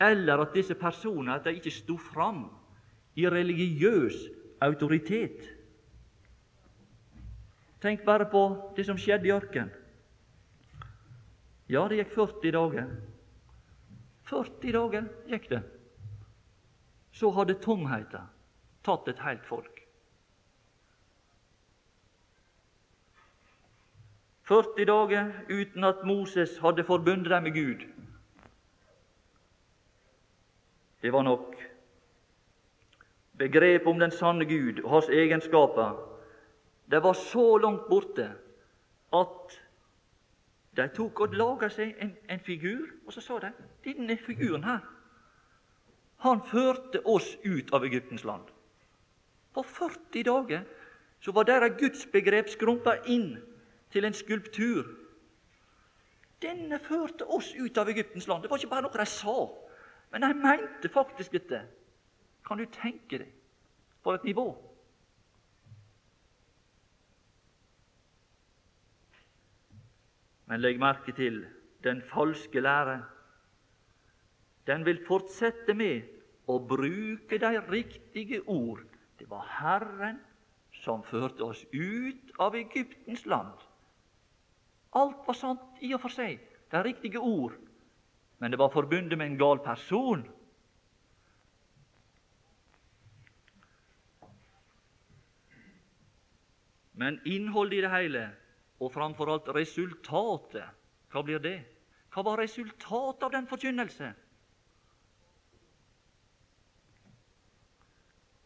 eller 0.00 0.42
at 0.44 0.54
disse 0.54 0.74
personene 0.76 1.34
at 1.38 1.46
de 1.46 1.56
ikke 1.56 1.72
sto 1.72 1.96
fram 1.96 2.46
i 3.16 3.24
religiøs 3.28 4.16
autoritet. 4.60 5.42
Tenk 7.80 8.04
bare 8.04 8.26
på 8.30 8.72
det 8.76 8.86
som 8.86 8.98
skjedde 8.98 9.28
i 9.28 9.34
ørkenen. 9.34 9.72
Ja, 11.68 11.88
det 11.88 11.98
gikk 11.98 12.12
40 12.14 12.52
dager. 12.54 12.90
40 14.30 14.72
dager 14.72 15.08
gikk 15.26 15.48
det. 15.50 15.62
Så 17.12 17.30
hadde 17.34 17.58
tomheten 17.62 18.30
tatt 18.86 19.08
et 19.10 19.22
helt 19.24 19.46
folk. 19.46 19.82
40 24.46 24.86
dager 24.86 25.32
uten 25.50 25.84
at 25.84 26.04
Moses 26.06 26.58
hadde 26.62 26.86
forbundet 26.86 27.32
dem 27.34 27.42
med 27.42 27.54
Gud. 27.54 27.86
det 31.06 31.12
var 31.12 31.22
nok. 31.22 31.54
Begrepet 33.38 33.86
om 33.86 33.98
den 34.00 34.10
sanne 34.10 34.44
Gud 34.48 34.82
og 34.84 34.90
hans 34.90 35.08
egenskaper 35.08 35.96
det 36.90 37.02
var 37.02 37.12
så 37.12 37.58
langt 37.58 37.88
borte 37.88 38.30
at 39.12 39.56
de 40.76 40.88
tok 40.94 41.20
og 41.20 41.34
laga 41.34 41.68
seg 41.72 41.96
en, 42.00 42.12
en, 42.28 42.40
figur, 42.40 42.84
og 43.06 43.12
så 43.12 43.22
sa 43.24 43.38
de 43.42 43.50
denne 43.84 44.16
figuren 44.20 44.64
her, 44.64 44.84
han 46.22 46.42
førte 46.46 47.00
oss 47.04 47.32
ut 47.44 47.72
av 47.74 47.84
Egyptens 47.84 48.24
land. 48.24 48.44
På 49.54 49.62
40 49.62 50.22
dager 50.28 50.62
så 51.20 51.32
var 51.32 51.48
deres 51.48 51.76
gudsbegrep 51.80 52.48
skrumpa 52.52 52.98
inn 53.08 53.36
til 53.92 54.04
en 54.04 54.16
skulptur. 54.16 54.84
Denne 56.42 56.78
førte 56.84 57.24
oss 57.32 57.54
ut 57.56 57.78
av 57.78 57.88
Egyptens 57.88 58.28
land. 58.28 58.42
Det 58.44 58.50
var 58.50 58.60
ikke 58.60 58.72
bare 58.74 58.84
noe 58.84 59.00
de 59.00 59.08
sa. 59.08 59.36
Men 60.12 60.26
de 60.26 60.32
mente 60.42 60.92
faktisk 60.92 61.32
dette. 61.32 61.62
Kan 62.46 62.58
du 62.58 62.66
tenke 62.70 63.18
deg 63.18 63.32
på 64.04 64.14
et 64.14 64.24
nivå? 64.24 64.46
Men 70.46 70.62
legg 70.62 70.78
merke 70.78 71.14
til 71.16 71.42
den 71.82 72.02
falske 72.12 72.62
lære. 72.62 73.00
Den 74.66 74.86
vil 74.86 75.02
fortsette 75.08 75.74
med 75.74 76.06
å 76.46 76.60
bruke 76.62 77.38
de 77.42 77.52
riktige 77.66 78.40
ord. 78.46 78.84
Det 79.18 79.26
var 79.30 79.46
Herren 79.58 80.22
som 80.84 81.02
førte 81.02 81.42
oss 81.42 81.64
ut 81.72 82.34
av 82.38 82.54
Egyptens 82.54 83.26
land. 83.26 83.54
Alt 84.94 85.26
var 85.26 85.34
sant 85.34 85.82
i 85.82 85.90
og 85.96 86.04
for 86.04 86.14
seg, 86.14 86.38
de 86.70 86.82
riktige 86.86 87.18
ord 87.18 87.56
men 88.38 88.50
det 88.50 88.58
var 88.58 88.68
forbundet 88.68 89.18
med 89.18 89.26
en 89.26 89.38
gal 89.38 89.58
person. 89.64 90.26
Men 96.96 97.20
innholdet 97.28 97.78
i 97.78 97.84
det 97.84 97.92
hele, 97.92 98.26
og 98.80 98.92
framfor 98.92 99.30
alt 99.32 99.48
resultatet, 99.56 100.64
hva 101.12 101.22
blir 101.24 101.40
det? 101.44 101.58
Hva 102.12 102.24
var 102.24 102.40
resultatet 102.40 103.26
av 103.26 103.32
den 103.34 103.48
forkynnelse? 103.48 104.12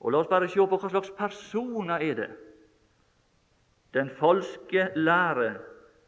Og 0.01 0.13
La 0.13 0.23
oss 0.23 0.31
bare 0.31 0.49
se 0.49 0.65
på 0.65 0.79
hva 0.81 0.91
slags 0.91 1.13
personer 1.17 2.03
er 2.03 2.23
det 2.23 2.31
den 3.95 4.11
falske 4.15 4.85
lære 4.95 5.49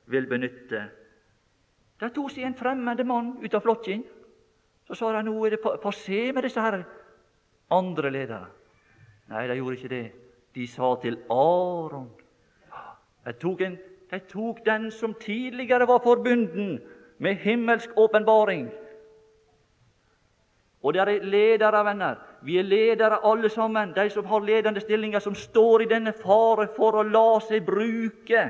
vil 0.06 0.28
benytte 0.30 0.82
De 2.00 2.10
tok 2.14 2.30
seg 2.30 2.46
en 2.46 2.58
fremmede 2.58 3.04
mann 3.06 3.36
ut 3.42 3.54
av 3.54 3.62
flokken, 3.62 4.04
Så 4.86 4.94
sa 4.98 5.12
de 5.14 5.22
nå 5.26 5.34
er 5.46 5.54
det 5.54 5.62
passé 5.82 6.32
med 6.34 6.42
disse 6.42 6.60
her 6.60 6.82
andre 7.70 8.10
ledere. 8.10 8.48
Nei, 9.30 9.46
de 9.46 9.54
gjorde 9.56 9.76
ikke 9.78 9.88
det. 9.88 10.06
De 10.54 10.66
sa 10.66 10.88
til 11.00 11.16
Aron 11.30 12.10
de 13.24 13.32
tok, 13.32 13.60
en, 13.60 13.78
de 14.10 14.18
tok 14.30 14.64
den 14.66 14.90
som 14.90 15.14
tidligere 15.14 15.86
var 15.86 16.02
forbunden 16.04 16.80
med 17.18 17.36
himmelsk 17.36 17.90
åpenbaring. 17.96 18.70
Og 20.82 20.94
dere 20.94 21.14
er 21.16 21.26
ledere, 21.30 21.84
venner. 21.86 22.16
Vi 22.42 22.58
er 22.58 22.66
ledere 22.66 23.20
alle 23.24 23.48
sammen, 23.48 23.92
de 23.94 24.08
som 24.10 24.26
har 24.26 24.42
ledende 24.42 24.80
stillinger, 24.80 25.18
som 25.18 25.34
står 25.34 25.82
i 25.82 25.90
denne 25.90 26.12
fare 26.12 26.66
for 26.76 26.98
å 26.98 27.04
la 27.06 27.38
seg 27.46 27.62
bruke, 27.66 28.48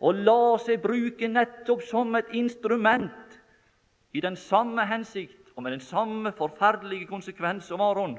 og 0.00 0.20
la 0.26 0.56
seg 0.62 0.82
bruke 0.82 1.28
nettopp 1.28 1.82
som 1.82 2.14
et 2.14 2.30
instrument 2.32 3.40
i 4.14 4.22
den 4.22 4.36
samme 4.36 4.86
hensikt 4.86 5.50
og 5.56 5.62
med 5.62 5.74
den 5.74 5.82
samme 5.82 6.32
forferdelige 6.32 7.06
konsekvens 7.10 7.64
som 7.64 7.80
Aron. 7.80 8.18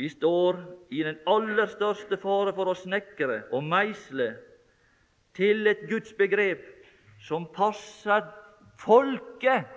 Vi 0.00 0.08
står 0.08 0.56
i 0.90 1.02
den 1.04 1.18
aller 1.28 1.68
største 1.68 2.16
fare 2.16 2.54
for 2.56 2.70
å 2.72 2.76
snekre 2.78 3.42
og 3.52 3.66
meisle 3.68 4.30
til 5.36 5.68
et 5.68 5.82
gudsbegrep 5.90 6.62
som 7.20 7.44
passer 7.52 8.24
folket, 8.80 9.68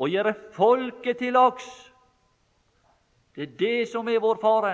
og 0.00 0.08
gjøre 0.08 0.32
folket 0.56 1.20
til 1.20 1.36
laks. 1.36 1.66
Det 3.36 3.44
er 3.44 3.58
det 3.60 3.88
som 3.90 4.08
er 4.08 4.22
vår 4.24 4.40
fare. 4.40 4.72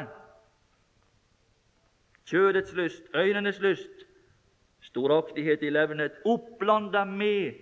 Kjødets 2.31 2.77
lyst, 2.79 3.09
øynenes 3.11 3.59
lyst, 3.59 4.07
storaktighet 4.87 5.67
i 5.67 5.73
levnet, 5.75 6.23
opplanda 6.23 7.03
med 7.11 7.59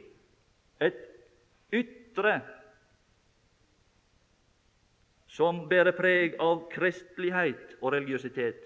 et 0.85 1.01
ytre 1.73 2.43
som 5.35 5.65
bærer 5.69 5.97
preg 5.97 6.37
av 6.43 6.69
kristelighet 6.71 7.75
og 7.81 7.93
religiøsitet. 7.97 8.61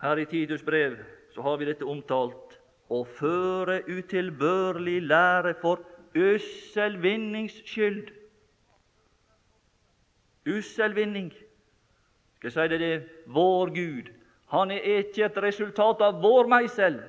Her 0.00 0.22
i 0.22 0.24
Tidus 0.30 0.62
brev 0.62 0.96
så 1.34 1.42
har 1.42 1.58
vi 1.58 1.66
dette 1.68 1.84
omtalt 1.84 2.54
å 2.88 3.02
føre 3.18 3.82
utilbørlig 3.90 5.02
lære 5.10 5.52
for 5.60 5.82
ussel 6.16 6.96
vinnings 7.02 7.58
skyld. 7.68 8.14
Ussel 10.48 10.94
vinning. 10.96 11.28
Skal 12.38 12.48
jeg 12.48 12.54
si 12.54 12.66
det, 12.72 12.80
det 12.80 12.92
er 12.94 13.06
vår 13.34 13.74
Gud. 13.74 14.08
Han 14.54 14.70
er 14.72 14.86
ikke 15.02 15.26
et 15.26 15.42
resultat 15.44 16.00
av 16.00 16.22
vår 16.22 16.48
meisel. 16.48 17.02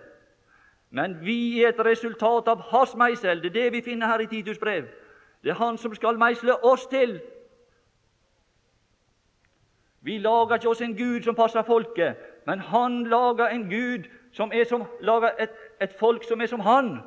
Men 0.90 1.26
vi 1.26 1.64
er 1.64 1.70
et 1.70 1.86
resultat 1.86 2.48
av 2.48 2.62
hans 2.72 2.96
meisel. 2.96 3.42
Det 3.42 3.50
er 3.52 3.58
det 3.62 3.74
vi 3.74 3.82
finner 3.82 4.08
her 4.08 4.24
i 4.24 4.28
Titus 4.28 4.58
brev. 4.58 4.88
Det 5.44 5.50
er 5.50 5.60
han 5.60 5.78
som 5.78 5.96
skal 5.96 6.18
meisle 6.18 6.56
oss 6.66 6.88
til. 6.88 7.20
Vi 10.02 10.18
lager 10.18 10.56
ikke 10.56 10.70
oss 10.70 10.82
en 10.82 10.98
gud 10.98 11.22
som 11.24 11.36
passer 11.36 11.62
folket, 11.62 12.18
men 12.48 12.60
han 12.60 13.04
lager 13.04 13.48
en 13.48 13.70
gud 13.70 14.08
som 14.32 14.52
er 14.54 14.64
som, 14.64 14.86
lager 15.02 15.36
et, 15.40 15.56
et 15.82 15.94
folk 16.00 16.24
som 16.24 16.42
er 16.42 16.48
som 16.48 16.60
han. 16.60 17.00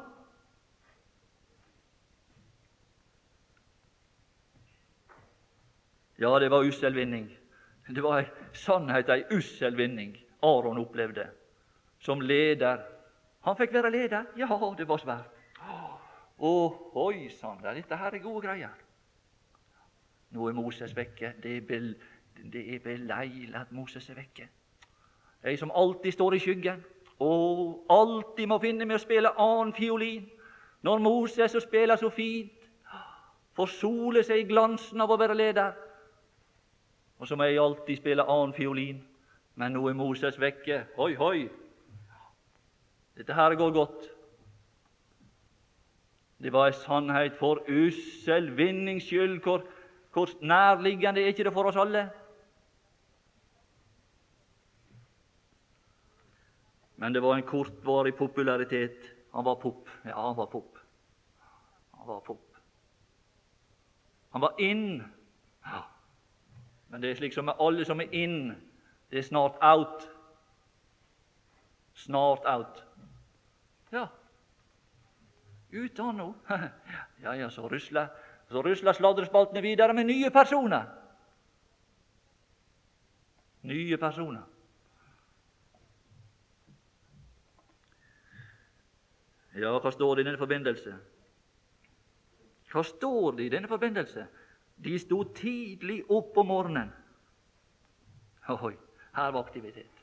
Ja, 6.21 6.39
det 6.39 6.51
var 6.51 6.65
ussel 6.69 6.95
vinning. 6.95 7.31
Det 7.89 8.03
var 8.03 8.21
ei 8.21 8.27
sannhet 8.55 9.09
ei 9.11 9.25
ussel 9.35 9.75
vinning 9.77 10.15
Aron 10.43 10.79
opplevde 10.79 11.27
som 12.01 12.21
leder 12.21 12.79
han 13.43 13.57
fikk 13.57 13.73
være 13.75 13.91
leder. 13.91 14.25
Ja, 14.37 14.49
det 14.79 14.89
var 14.89 15.03
svært. 15.03 15.39
Å, 16.43 16.53
oi 16.99 17.29
sann, 17.31 17.61
dette 17.63 17.97
her 17.97 18.15
er 18.15 18.23
gode 18.23 18.47
greier. 18.47 18.75
Nå 20.33 20.49
er 20.49 20.57
Moses 20.57 20.95
vekke. 20.97 21.35
Det 21.43 21.57
er, 21.57 21.61
bel, 21.67 21.93
det 22.53 22.63
er 22.75 22.83
beleilig 22.83 23.55
at 23.55 23.73
Moses 23.73 24.09
er 24.11 24.19
vekke. 24.19 24.49
Jeg 25.43 25.59
som 25.59 25.71
alltid 25.75 26.13
står 26.13 26.35
i 26.35 26.41
skyggen, 26.43 26.85
og 27.19 27.87
alltid 27.91 28.47
må 28.47 28.59
finne 28.63 28.87
med 28.87 28.99
å 28.99 29.03
spille 29.03 29.35
annen 29.39 29.75
fiolin. 29.77 30.27
Når 30.83 30.99
Moses 30.99 31.55
spiller 31.63 31.99
så 31.99 32.11
fint, 32.11 32.69
får 33.55 33.75
sole 33.77 34.23
seg 34.27 34.43
i 34.43 34.49
glansen 34.51 35.03
av 35.03 35.11
å 35.11 35.19
være 35.21 35.37
leder. 35.39 35.75
Og 37.19 37.29
så 37.29 37.37
må 37.37 37.47
jeg 37.47 37.61
alltid 37.63 38.01
spille 38.01 38.27
annen 38.27 38.55
fiolin. 38.57 39.03
Men 39.55 39.77
nå 39.77 39.85
er 39.91 39.99
Moses 39.99 40.39
vekke. 40.41 40.87
Hoi, 40.97 41.15
hoi! 41.15 41.62
Dette 43.17 43.35
her 43.35 43.55
går 43.55 43.73
godt. 43.73 44.09
Det 46.43 46.53
var 46.53 46.67
ei 46.67 46.75
sannhet 46.75 47.37
for 47.39 47.63
ussel 47.71 48.51
vinnings 48.57 49.05
skyld. 49.07 49.41
Hvor, 49.43 49.63
hvor 50.13 50.29
nærliggende 50.43 51.23
er 51.23 51.31
ikke 51.31 51.45
det 51.45 51.53
for 51.53 51.71
oss 51.71 51.79
alle? 51.79 52.11
Men 56.97 57.15
det 57.15 57.23
var 57.23 57.37
en 57.37 57.47
kortvarig 57.47 58.15
popularitet. 58.15 59.15
Han 59.35 59.45
var 59.45 59.55
pop. 59.55 59.89
Ja, 60.05 60.27
han 60.27 60.37
var 60.37 60.47
pop. 60.47 60.79
Han 61.99 62.09
var 62.09 62.21
pop. 62.21 62.59
Han 64.33 64.41
var 64.41 64.55
inn. 64.59 65.03
Ja. 65.67 65.81
Men 66.89 67.03
det 67.03 67.11
er 67.11 67.15
slik 67.15 67.35
som 67.35 67.45
med 67.45 67.61
alle 67.61 67.85
som 67.85 68.01
er 68.01 68.13
inn. 68.13 68.53
Det 69.11 69.19
er 69.19 69.27
snart 69.27 69.59
out. 69.63 70.09
Snart 71.95 72.47
out. 72.47 72.85
Ja. 73.93 74.09
Ut 75.71 75.99
av 76.01 76.15
nå. 76.15 76.35
Ja, 77.23 77.37
ja, 77.37 77.51
så 77.51 77.69
rusla, 77.69 78.09
så 78.51 78.63
rusla 78.63 78.95
sladrespaltene 78.95 79.61
videre 79.63 79.95
med 79.95 80.09
nye 80.09 80.31
personer. 80.35 80.89
Nye 83.63 83.99
personer. 84.01 84.43
Ja, 89.55 89.77
hva 89.79 89.93
står 89.93 90.17
det 90.17 90.25
i 90.25 90.27
denne 90.31 90.41
forbindelse? 90.41 90.97
Hva 92.73 92.83
står 92.89 93.37
det 93.39 93.47
i 93.47 93.53
denne 93.53 93.69
forbindelse? 93.71 94.27
De 94.83 94.99
sto 94.99 95.21
tidlig 95.37 96.01
opp 96.11 96.39
om 96.41 96.49
morgenen. 96.49 96.91
Oi, 98.51 98.75
her 99.15 99.35
var 99.37 99.45
aktivitet. 99.45 100.02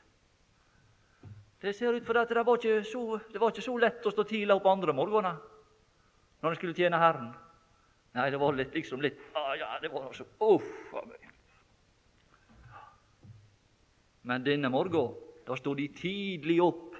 Det 1.60 1.74
ser 1.76 1.92
ut 1.92 2.06
for 2.06 2.16
at 2.16 2.28
det 2.28 2.46
var 2.46 2.56
ikke 2.56 2.84
så, 2.88 3.18
var 3.36 3.52
ikke 3.52 3.64
så 3.64 3.76
lett 3.76 4.06
å 4.06 4.12
stå 4.14 4.24
tidlig 4.24 4.54
opp 4.54 4.68
andre 4.70 4.94
morgener 4.96 5.36
når 6.40 6.54
en 6.54 6.56
skulle 6.56 6.76
tjene 6.76 6.96
Herren. 6.96 7.34
Nei, 8.16 8.30
det 8.32 8.38
var 8.40 8.56
litt, 8.56 8.72
liksom 8.74 9.02
litt 9.04 9.18
ah, 9.38 9.52
Ja, 9.58 9.74
det 9.82 9.90
var 9.92 10.08
så 10.16 10.24
Uff. 10.40 10.70
Men 14.22 14.44
denne 14.44 14.70
morgenen, 14.72 15.14
da 15.46 15.56
sto 15.56 15.74
de 15.76 15.88
tidlig 15.96 16.58
opp. 16.64 16.96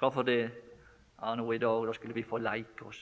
Hvorfor 0.00 0.26
det? 0.26 0.40
Ja, 1.20 1.34
nå 1.38 1.46
i 1.52 1.60
dag 1.62 1.86
da 1.86 1.94
skulle 1.94 2.16
vi 2.16 2.24
få 2.26 2.40
leike 2.42 2.88
oss. 2.88 3.00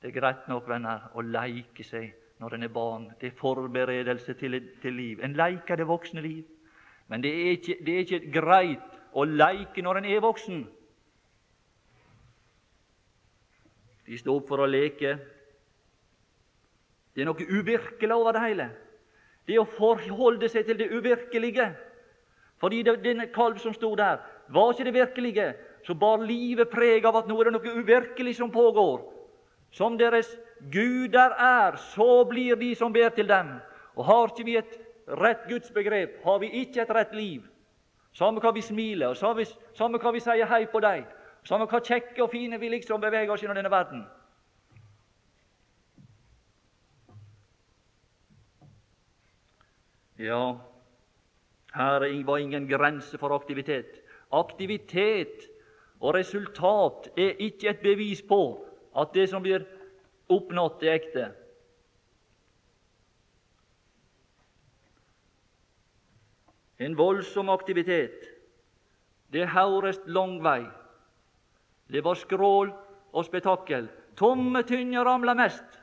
Det 0.00 0.08
er 0.08 0.16
greit 0.16 0.46
nok, 0.48 0.68
venner, 0.68 1.10
å 1.12 1.24
leike 1.24 1.84
seg 1.84 2.12
når 2.40 2.56
en 2.56 2.64
er 2.64 2.72
barn. 2.72 3.10
Det 3.20 3.32
er 3.32 3.40
forberedelse 3.40 4.36
til, 4.40 4.56
til 4.80 4.96
liv. 4.96 5.20
En 5.24 5.36
leiker 5.36 5.80
det 5.80 5.88
voksne 5.88 6.22
liv. 6.24 6.44
Men 7.10 7.22
det 7.24 7.30
er 7.34 7.56
ikke, 7.56 7.76
det 7.86 7.94
er 7.94 8.04
ikke 8.04 8.32
greit 8.34 8.98
å 9.12 9.24
leike 9.26 9.82
når 9.82 10.00
en 10.00 10.08
er 10.12 10.22
voksen. 10.22 10.62
De 14.06 14.18
står 14.18 14.38
opp 14.38 14.48
for 14.50 14.62
å 14.62 14.68
leke. 14.70 15.16
Det 17.14 17.22
er 17.22 17.28
noe 17.28 17.46
uvirkelig 17.46 18.14
over 18.14 18.34
det 18.34 18.44
hele. 18.44 18.68
Det 19.46 19.58
å 19.58 19.66
forholde 19.66 20.48
seg 20.50 20.68
til 20.68 20.78
det 20.78 20.90
uvirkelige. 20.94 21.66
Fordi 22.62 22.82
denne 22.86 23.26
kalv 23.34 23.58
som 23.58 23.74
sto 23.74 23.90
der, 23.98 24.20
var 24.52 24.72
ikke 24.72 24.86
det 24.86 24.94
virkelige, 24.94 25.46
så 25.86 25.94
bar 25.94 26.22
livet 26.26 26.70
preg 26.70 27.06
av 27.08 27.16
at 27.22 27.28
nå 27.30 27.38
er 27.40 27.48
det 27.48 27.56
noe 27.56 27.80
uvirkelig 27.80 28.36
som 28.36 28.52
pågår. 28.52 29.00
Som 29.74 29.96
deres 29.98 30.28
guder 30.70 31.34
er, 31.38 31.78
så 31.94 32.24
blir 32.28 32.58
de 32.60 32.74
som 32.78 32.92
ber 32.92 33.10
til 33.16 33.30
dem. 33.30 33.56
Og 33.96 34.06
har 34.06 34.30
ikke 34.30 34.46
vi 34.46 34.58
et 34.60 34.78
rett 35.06 35.48
gudsbegrep, 35.48 36.20
har 36.24 36.38
vi 36.38 36.50
ikke 36.62 36.82
et 36.82 36.94
rett 36.94 37.14
liv. 37.14 37.46
Samme 38.12 38.40
hva 38.42 38.52
vi 38.52 38.62
smiler, 38.62 39.14
og 39.14 39.44
samme 39.76 39.98
hva 39.98 40.12
vi 40.12 40.22
sier 40.22 40.48
hei 40.50 40.64
på 40.70 40.80
deg, 40.82 41.04
samme 41.46 41.68
hva 41.70 41.80
kjekke 41.80 42.22
og 42.24 42.32
fine 42.32 42.58
vi 42.58 42.72
liksom 42.72 43.00
beveger 43.00 43.32
oss 43.32 43.42
gjennom 43.42 43.58
denne 43.58 43.70
verden. 43.70 44.02
Ja, 50.20 50.58
her 51.72 52.04
var 52.26 52.38
ingen 52.38 52.68
grense 52.68 53.18
for 53.18 53.32
aktivitet. 53.32 54.02
Aktivitet 54.32 55.46
og 56.00 56.14
resultat 56.14 57.08
er 57.16 57.40
ikke 57.40 57.70
et 57.70 57.80
bevis 57.80 58.20
på 58.22 58.42
at 58.98 59.14
det 59.14 59.30
som 59.30 59.42
blir 59.42 59.64
oppnådd, 60.28 60.82
er 60.82 60.98
ekte. 60.98 61.30
En 66.80 66.96
voldsom 66.96 67.48
aktivitet. 67.48 68.24
Det 69.28 69.44
haurest 69.52 70.06
lang 70.08 70.38
vei. 70.42 70.64
Det 71.92 72.00
var 72.04 72.16
skrål 72.16 72.70
og 73.12 73.24
spetakkel. 73.26 73.88
Tomme 74.16 74.62
tynner 74.64 75.04
ramla 75.04 75.34
mest. 75.36 75.76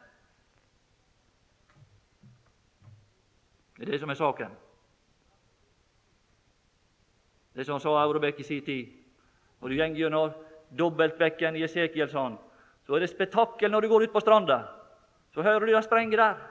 Det 3.78 3.86
er 3.86 3.92
det 3.94 4.00
som 4.02 4.10
er 4.10 4.18
saken. 4.18 4.56
Det 7.54 7.66
som 7.66 7.82
sa 7.82 7.94
Aurebekk 8.02 8.40
i 8.42 8.48
sin 8.48 8.66
tid. 8.66 8.88
Når 9.62 9.70
du 9.70 9.78
går 9.78 9.98
gjennom 9.98 10.34
dobbeltbekken 10.78 11.56
i 11.56 11.64
Esekielsand, 11.66 12.38
så 12.86 12.96
er 12.96 13.06
det 13.06 13.12
spetakkel 13.12 13.72
når 13.72 13.86
du 13.86 13.90
går 13.92 14.08
ut 14.08 14.14
på 14.14 14.24
stranda. 14.26 14.64
Så 15.34 15.46
hører 15.46 15.66
du 15.66 15.74
det 15.74 15.84
sprenge 15.86 16.18
der. 16.18 16.42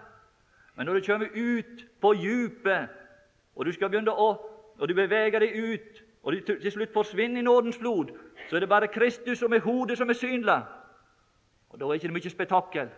Men 0.76 0.86
når 0.86 0.94
du 0.94 1.06
kommer 1.06 1.34
ut 1.34 1.84
på 2.00 2.14
djupet, 2.14 2.88
og 3.56 3.64
du 3.64 3.72
skal 3.72 3.90
begynne 3.90 4.12
å 4.12 4.28
og 4.78 4.88
du 4.88 4.94
beveger 4.94 5.40
deg 5.40 5.54
ut, 5.56 6.02
og 6.22 6.32
du 6.32 6.40
til 6.40 6.72
slutt 6.72 6.92
forsvinner 6.92 7.40
i 7.40 7.44
nådens 7.44 7.78
flod, 7.78 8.10
så 8.50 8.56
er 8.56 8.60
det 8.60 8.68
bare 8.68 8.88
Kristus 8.92 9.38
som 9.38 9.52
er 9.52 9.64
hodet 9.64 9.98
som 9.98 10.10
er 10.10 10.18
synlig. 10.18 10.62
Og 11.68 11.78
Da 11.78 11.84
er 11.84 11.88
det 11.88 12.02
ikke 12.02 12.12
mye 12.12 12.30
spetakkel. 12.30 12.88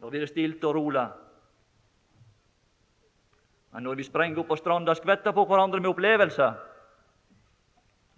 Da 0.00 0.08
blir 0.08 0.20
det 0.20 0.28
stilt 0.28 0.64
og 0.64 0.74
rolig. 0.74 1.06
Men 3.72 3.82
når 3.82 3.94
vi 3.94 4.02
sprenger 4.02 4.38
opp 4.38 4.48
på 4.48 4.56
stranda 4.56 4.90
og 4.90 4.96
skvetter 4.96 5.32
på 5.32 5.44
hverandre 5.44 5.80
med 5.80 5.90
opplevelser, 5.90 6.54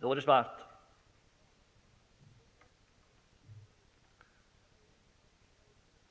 da 0.02 0.10
er 0.10 0.14
det 0.14 0.22
svært. 0.22 0.62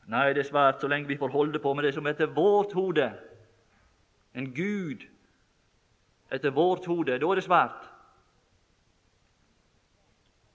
Nei, 0.07 0.33
det 0.33 0.43
er 0.43 0.49
svært 0.49 0.81
så 0.81 0.87
lenge 0.87 1.07
vi 1.07 1.17
får 1.17 1.31
holde 1.31 1.59
på 1.59 1.73
med 1.73 1.83
det 1.83 1.93
som 1.93 2.05
heter 2.05 2.27
vårt 2.35 2.73
hode. 2.73 3.30
En 4.33 4.53
Gud 4.55 5.07
etter 6.31 6.53
vårt 6.55 6.85
hode. 6.85 7.19
Da 7.19 7.31
er 7.31 7.39
det 7.39 7.45
svært. 7.45 7.87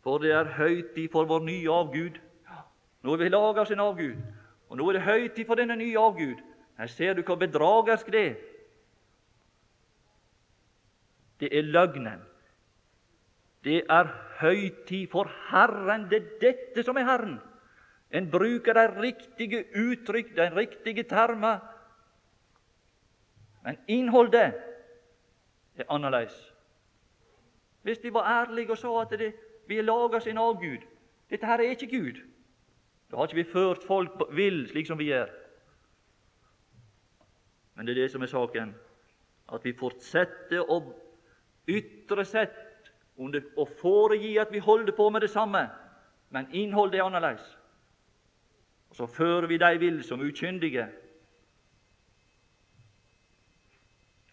For 0.06 0.22
det 0.22 0.32
er 0.32 0.54
høytid 0.56 1.10
for 1.12 1.28
vår 1.28 1.44
nye 1.44 1.70
avgud. 1.72 2.20
Nå 3.02 3.14
har 3.14 3.22
vi 3.22 3.28
laga 3.30 3.64
en 3.70 3.80
avgud, 3.80 4.20
og 4.68 4.78
nå 4.78 4.88
er 4.88 4.96
det 4.96 5.02
høytid 5.02 5.44
for 5.46 5.58
denne 5.58 5.76
nye 5.78 5.98
avgud. 5.98 6.40
Her 6.78 6.90
ser 6.90 7.14
du 7.14 7.22
hva 7.22 7.36
bedragersk 7.38 8.08
det 8.12 8.22
er. 8.22 8.36
Det 11.40 11.50
er 11.52 11.68
løgnen. 11.68 12.22
Det 13.64 13.82
er 13.90 14.08
høytid 14.40 15.08
for 15.12 15.30
Herren. 15.50 16.08
Det 16.10 16.18
er 16.22 16.32
dette 16.40 16.84
som 16.86 16.96
er 16.96 17.06
Herren. 17.08 17.38
En 18.10 18.30
bruker 18.30 18.78
de 18.78 18.86
riktige 19.00 19.64
uttrykk, 19.74 20.36
de 20.36 20.50
riktige 20.54 21.02
termer. 21.02 21.58
Men 23.66 23.78
innholdet 23.90 24.54
er 25.76 25.88
annerledes. 25.88 26.54
Hvis 27.82 27.98
vi 28.02 28.12
var 28.14 28.28
ærlige 28.42 28.70
og 28.70 28.78
sa 28.78 29.00
at 29.02 29.18
det, 29.18 29.32
vi 29.66 29.78
er 29.78 29.82
laga 29.82 30.20
sin 30.20 30.38
avgud 30.38 30.84
Dette 31.30 31.46
her 31.46 31.58
er 31.58 31.74
ikke 31.74 31.98
Gud. 31.98 32.20
Da 33.10 33.16
har 33.16 33.26
ikke 33.26 33.34
vi 33.34 33.52
ført 33.52 33.84
folk 33.86 34.10
vill 34.30 34.68
slik 34.68 34.86
som 34.86 34.98
vi 34.98 35.04
gjør. 35.10 35.26
Men 37.74 37.86
det 37.86 37.96
er 37.96 38.02
det 38.02 38.10
som 38.10 38.22
er 38.22 38.30
saken, 38.30 38.74
at 39.52 39.64
vi 39.64 39.72
fortsetter 39.78 40.70
å 40.70 40.78
ytre 41.68 42.24
sett 42.24 42.92
og 43.18 43.68
foregi 43.80 44.36
at 44.38 44.52
vi 44.52 44.62
holder 44.62 44.94
på 44.96 45.08
med 45.10 45.20
det 45.20 45.30
samme, 45.30 45.66
men 46.30 46.48
innholdet 46.52 47.00
er 47.00 47.04
annerledes. 47.04 47.58
Og 48.90 48.96
så 48.96 49.06
fører 49.06 49.46
vi 49.46 49.58
de 49.58 49.78
vill 49.78 50.02
som 50.04 50.20
ukyndige. 50.20 50.86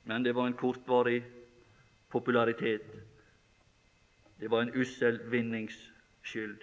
Men 0.03 0.23
det 0.23 0.35
var 0.35 0.47
en 0.47 0.57
kortvarig 0.59 1.23
popularitet. 2.09 2.85
Det 4.39 4.51
var 4.51 4.61
en 4.61 4.73
ussel 4.75 5.19
vinningsskyld. 5.31 6.57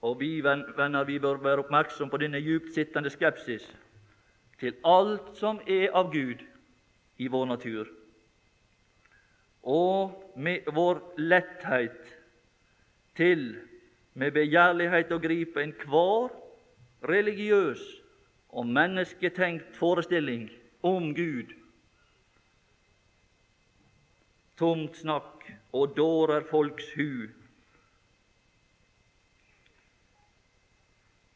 Og 0.00 0.20
vi 0.20 0.40
venner, 0.44 1.04
vi 1.04 1.18
bør 1.18 1.42
være 1.42 1.64
oppmerksom 1.64 2.10
på 2.10 2.20
denne 2.22 2.40
djupt 2.40 2.72
sittende 2.74 3.10
skepsis 3.10 3.66
til 4.58 4.74
alt 4.86 5.34
som 5.38 5.60
er 5.66 5.90
av 5.94 6.12
Gud 6.12 6.42
i 7.18 7.26
vår 7.30 7.46
natur, 7.46 7.88
og 9.62 10.32
med 10.36 10.70
vår 10.74 11.00
letthet 11.18 12.14
til 13.18 13.56
med 14.18 14.32
begjærlighet 14.34 15.12
å 15.14 15.20
gripe 15.22 15.62
enhver 15.62 16.30
religiøs 17.06 17.82
og 18.48 18.66
mennesketenkt 18.66 19.76
forestilling 19.78 20.48
om 20.88 21.14
Gud. 21.14 21.52
Tomt 24.58 24.96
snakk 24.98 25.44
og 25.72 25.96
dårer 25.96 26.46
folks 26.50 26.92
hu. 26.96 27.28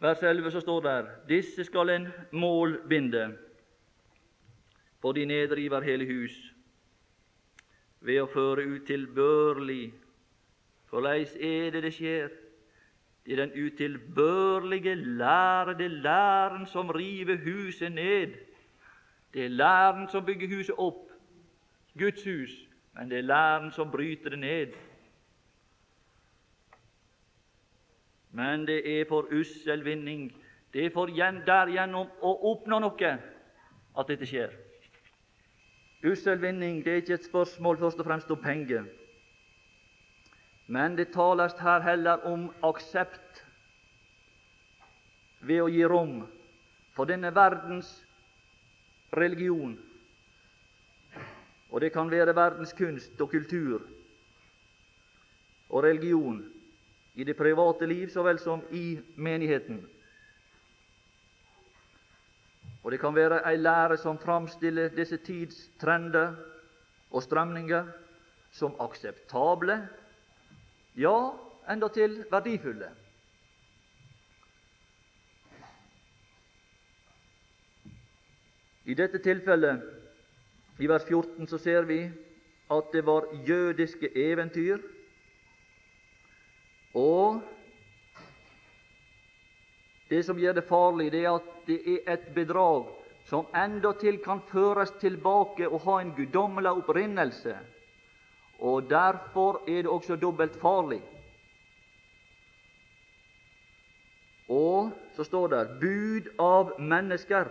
Vers 0.02 0.22
11 0.22 0.50
så 0.50 0.60
står 0.60 0.80
der 0.80 1.10
disse 1.28 1.64
skal 1.64 1.90
en 1.90 2.08
mål 2.32 2.80
binde 2.88 3.36
For 5.00 5.12
de 5.12 5.24
nedriver 5.24 5.80
hele 5.86 6.06
hus 6.06 6.34
ved 8.02 8.18
å 8.22 8.30
føre 8.30 8.66
utilbørlig. 8.66 9.92
Forleis 10.90 11.36
er 11.38 11.70
det 11.70 11.84
det 11.86 11.92
skjer? 11.94 12.32
Det 13.22 13.36
er 13.36 13.44
den 13.44 13.66
utilbørlige 13.66 14.94
lære, 14.94 15.76
det 15.78 15.86
er 15.86 16.00
læren 16.06 16.66
som 16.66 16.90
river 16.90 17.38
huset 17.44 17.92
ned. 17.92 18.34
Det 19.34 19.44
er 19.44 19.48
læren 19.48 20.08
som 20.08 20.24
bygger 20.26 20.48
huset 20.56 20.74
opp, 20.78 21.08
Guds 21.98 22.24
hus, 22.24 22.52
men 22.94 23.10
det 23.10 23.18
er 23.18 23.28
læren 23.28 23.70
som 23.72 23.90
bryter 23.90 24.30
det 24.30 24.38
ned. 24.38 24.72
Men 28.30 28.66
det 28.66 29.00
er 29.00 29.04
for 29.08 29.28
ussel 29.40 29.84
vinning. 29.84 30.32
Det 30.72 30.86
er 30.86 30.90
for 30.90 31.06
derigjennom 31.46 32.08
å 32.22 32.32
oppnå 32.52 32.78
noe 32.80 33.12
at 33.98 34.08
dette 34.08 34.26
skjer. 34.26 34.52
Ussel 36.04 36.40
vinning 36.40 36.80
det 36.84 36.92
er 36.92 37.02
ikke 37.02 37.14
et 37.14 37.28
spørsmål 37.28 37.78
først 37.78 38.00
og 38.00 38.08
fremst 38.08 38.30
om 38.30 38.40
penger. 38.42 38.84
Men 40.66 40.96
det 40.96 41.12
tales 41.12 41.54
her 41.60 41.80
heller 41.80 42.24
om 42.26 42.48
aksept 42.64 43.44
ved 45.40 45.60
å 45.62 45.68
gi 45.68 45.84
rom 45.84 46.22
for 46.96 47.04
denne 47.04 47.34
verdens 47.34 47.92
religion. 49.16 49.78
Og 51.70 51.80
det 51.80 51.92
kan 51.92 52.10
være 52.10 52.36
verdens 52.36 52.72
kunst 52.72 53.20
og 53.20 53.30
kultur 53.30 53.82
og 55.68 55.82
religion 55.84 56.44
i 57.14 57.24
det 57.24 57.36
private 57.36 57.86
liv 57.86 58.08
så 58.08 58.22
vel 58.22 58.38
som 58.38 58.62
i 58.70 58.98
menigheten. 59.16 59.80
Og 62.82 62.92
det 62.92 63.00
kan 63.00 63.14
være 63.14 63.40
ei 63.50 63.56
lære 63.56 63.96
som 63.96 64.18
framstiller 64.18 64.88
disse 64.96 65.16
tids 65.16 65.68
trender 65.80 66.34
og 67.10 67.22
strømninger 67.22 67.86
som 68.50 68.74
akseptable 68.80 69.78
ja, 70.96 71.30
endatil 71.70 72.24
verdifulle. 72.30 72.90
I 78.84 78.94
dette 78.98 79.20
tilfellet, 79.22 79.82
i 80.78 80.88
vers 80.90 81.04
14, 81.06 81.46
så 81.46 81.58
ser 81.58 81.86
vi 81.86 82.00
at 82.72 82.92
det 82.92 83.04
var 83.06 83.28
jødiske 83.46 84.10
eventyr. 84.18 84.80
Og 86.94 87.42
det 90.10 90.24
som 90.26 90.38
gjør 90.38 90.58
det 90.58 90.68
farlig, 90.68 91.12
det 91.12 91.24
er 91.24 91.36
at 91.36 91.52
det 91.66 91.78
er 91.86 92.16
et 92.16 92.26
bedrag 92.34 92.88
som 93.28 93.46
endatil 93.54 94.18
kan 94.24 94.42
føres 94.50 94.90
tilbake 95.00 95.68
og 95.68 95.84
ha 95.86 96.00
en 96.00 96.16
guddommelig 96.16 96.74
opprinnelse 96.82 97.54
og 98.62 98.90
derfor 98.90 99.62
er 99.68 99.82
det 99.82 99.90
også 99.90 100.16
dobbelt 100.16 100.60
farlig. 100.60 101.02
Og 104.48 104.92
så 105.16 105.24
står 105.24 105.46
det 105.48 105.62
bud 105.80 106.28
av 106.38 106.70
mennesker. 106.78 107.50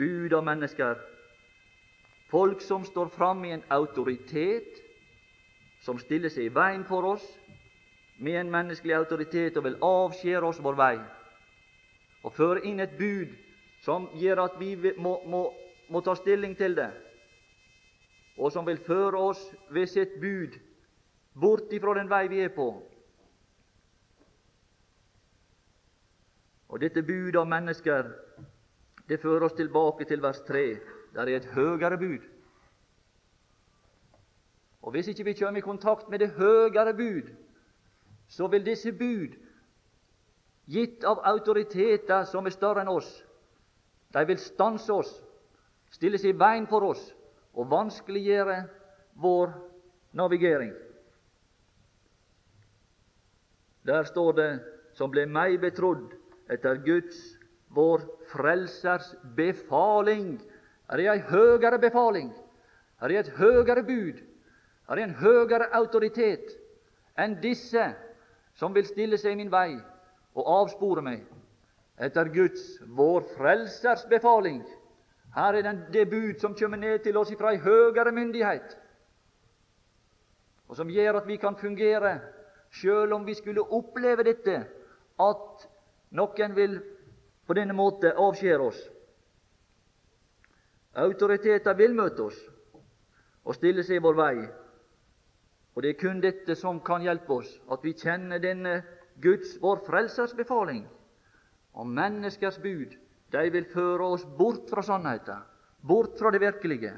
Bud 0.00 0.32
av 0.32 0.44
mennesker. 0.46 0.96
Folk 2.32 2.64
som 2.64 2.86
står 2.88 3.12
fram 3.12 3.44
i 3.44 3.52
en 3.52 3.64
autoritet, 3.68 4.80
som 5.84 5.98
stiller 6.00 6.32
seg 6.32 6.48
i 6.48 6.54
veien 6.54 6.86
for 6.88 7.04
oss 7.14 7.26
med 8.20 8.38
en 8.40 8.50
menneskelig 8.52 8.96
autoritet 8.96 9.56
og 9.56 9.64
vil 9.68 9.78
avskjære 9.84 10.48
oss 10.48 10.60
vår 10.64 10.80
vei, 10.80 10.96
og 12.24 12.34
føre 12.36 12.64
inn 12.68 12.80
et 12.80 12.96
bud 12.98 13.32
som 13.84 14.10
gjør 14.20 14.44
at 14.44 14.58
vi 14.60 14.74
må, 15.00 15.14
må, 15.24 15.46
må 15.88 16.02
ta 16.04 16.16
stilling 16.18 16.56
til 16.56 16.76
det 16.76 16.90
og 18.40 18.52
som 18.52 18.66
vil 18.66 18.80
føre 18.86 19.18
oss 19.18 19.40
ved 19.70 19.86
sitt 19.86 20.16
bud 20.20 20.56
bort 21.40 21.72
ifra 21.76 21.94
den 21.98 22.08
vei 22.10 22.24
vi 22.32 22.40
er 22.44 22.52
på. 22.54 22.70
Og 26.70 26.80
dette 26.80 27.02
budet 27.02 27.36
av 27.36 27.48
mennesker, 27.50 28.08
Det 29.10 29.18
fører 29.18 29.48
oss 29.48 29.56
tilbake 29.58 30.06
til 30.06 30.22
vers 30.22 30.38
3. 30.46 30.64
Der 31.14 31.26
er 31.26 31.40
et 31.40 31.48
høyere 31.50 31.98
bud. 31.98 32.22
Og 34.82 34.90
Hvis 34.90 35.08
ikke 35.08 35.24
vi 35.24 35.32
kommer 35.34 35.58
i 35.58 35.66
kontakt 35.66 36.08
med 36.08 36.18
det 36.18 36.30
høyere 36.30 36.94
bud, 36.94 37.32
så 38.28 38.46
vil 38.46 38.66
disse 38.66 38.92
bud, 38.92 39.34
gitt 40.70 41.04
av 41.04 41.18
autoriteter 41.26 42.24
som 42.30 42.46
er 42.46 42.54
større 42.54 42.84
enn 42.84 42.92
oss, 42.92 43.08
de 44.14 44.22
vil 44.26 44.38
stanse 44.38 44.92
oss, 44.92 45.10
stille 45.90 46.18
seg 46.18 46.36
i 46.36 46.38
veien 46.38 46.68
for 46.70 46.86
oss 46.86 47.02
og 47.58 47.66
vanskeliggjøre 47.70 48.60
vår 49.18 49.50
navigering. 50.14 50.70
Der 53.86 54.06
står 54.06 54.32
det 54.38 54.50
som 54.94 55.10
ble 55.10 55.26
meg 55.26 55.58
betrodd 55.60 56.14
etter 56.50 56.78
Guds, 56.86 57.39
vår 57.74 58.00
Frelsers 58.32 59.14
befaling. 59.36 60.40
Er 60.90 60.98
er 60.98 61.12
ei 61.12 61.20
høgere 61.20 61.78
befaling, 61.78 62.32
Er 63.00 63.10
er 63.10 63.20
et 63.20 63.32
høgere 63.38 63.82
bud, 63.82 64.20
Er 64.88 64.98
er 64.98 65.04
en 65.04 65.14
høgere 65.14 65.70
autoritet 65.72 66.50
enn 67.16 67.40
disse 67.40 67.94
som 68.54 68.74
vil 68.74 68.86
stille 68.86 69.18
seg 69.18 69.32
i 69.32 69.36
min 69.36 69.52
vei 69.52 69.78
og 70.34 70.46
avspore 70.46 71.02
meg. 71.02 71.24
Etter 72.00 72.28
Guds, 72.32 72.80
vår 72.86 73.22
Frelsers 73.36 74.06
befaling. 74.08 74.64
Her 75.34 75.54
er 75.54 75.72
det 75.92 76.10
bud 76.10 76.40
som 76.40 76.54
kommer 76.54 76.76
ned 76.76 76.98
til 77.04 77.16
oss 77.16 77.32
fra 77.38 77.52
ei 77.52 77.60
høgere 77.62 78.12
myndighet, 78.12 78.76
og 80.68 80.76
som 80.76 80.90
gjør 80.90 81.20
at 81.20 81.26
vi 81.26 81.36
kan 81.36 81.56
fungere, 81.58 82.20
sjøl 82.70 83.12
om 83.12 83.26
vi 83.26 83.34
skulle 83.34 83.62
oppleve 83.62 84.22
dette, 84.26 84.56
at 85.18 85.68
noen 86.14 86.54
vil 86.54 86.76
på 87.50 87.54
denne 87.58 87.74
måte 87.74 88.12
avskjære 88.14 88.62
oss. 88.62 88.78
Autoriteter 91.02 91.74
vil 91.74 91.96
møte 91.98 92.28
oss 92.28 92.38
og 93.42 93.56
stille 93.56 93.82
seg 93.82 93.98
i 93.98 94.04
vår 94.04 94.18
vei. 94.20 94.34
Og 95.74 95.82
Det 95.82 95.90
er 95.90 95.98
kun 95.98 96.20
dette 96.22 96.54
som 96.54 96.78
kan 96.86 97.02
hjelpe 97.02 97.40
oss, 97.40 97.50
at 97.66 97.82
vi 97.82 97.96
kjenner 97.98 98.38
denne 98.38 98.76
Guds, 99.18 99.56
vår 99.62 99.82
Frelsers 99.86 100.34
befaling. 100.38 100.84
Og 101.74 101.90
menneskers 101.90 102.58
bud, 102.62 102.94
de 103.34 103.44
vil 103.50 103.66
føre 103.74 104.12
oss 104.14 104.24
bort 104.38 104.70
fra 104.70 104.82
sannheten, 104.86 105.42
bort 105.82 106.18
fra 106.18 106.30
det 106.30 106.40
virkelige. 106.42 106.92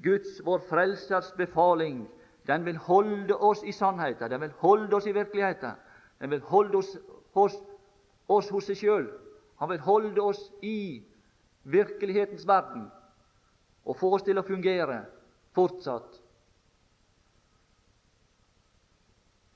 Guds, 0.00 0.40
vår 0.44 0.64
Frelsers 0.70 1.32
befaling, 1.36 2.06
den 2.48 2.64
vil 2.64 2.80
holde 2.80 3.36
oss 3.36 3.60
i 3.64 3.76
sannheten, 3.76 4.30
den 4.30 4.40
vil 4.40 4.56
holde 4.64 4.96
oss 4.96 5.06
i 5.06 5.12
virkeligheten. 5.12 5.76
Den 6.20 6.30
vil 6.30 6.40
holde 6.40 6.78
oss 6.78 6.96
hos, 7.36 7.60
oss 8.30 8.50
hos 8.54 8.70
seg 8.70 8.78
sjøl. 8.80 9.06
Han 9.60 9.70
vil 9.72 9.84
holde 9.84 10.22
oss 10.22 10.40
i 10.62 11.02
virkelighetens 11.68 12.46
verden 12.48 12.88
og 13.84 13.96
få 14.00 14.14
oss 14.16 14.24
til 14.24 14.38
å 14.40 14.46
fungere 14.46 15.02
fortsatt 15.56 16.20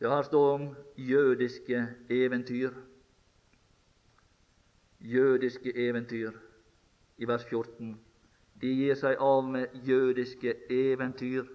Ja, 0.03 0.11
her 0.11 0.23
står 0.27 0.51
om 0.53 0.65
jødiske 0.97 1.79
eventyr. 2.11 2.75
Jødiske 5.01 5.73
eventyr 5.89 6.35
i 7.17 7.29
vers 7.29 7.45
14. 7.49 7.95
De 8.61 8.73
gir 8.75 8.99
seg 9.01 9.23
av 9.23 9.47
med 9.49 9.73
jødiske 9.87 10.53
eventyr. 10.69 11.47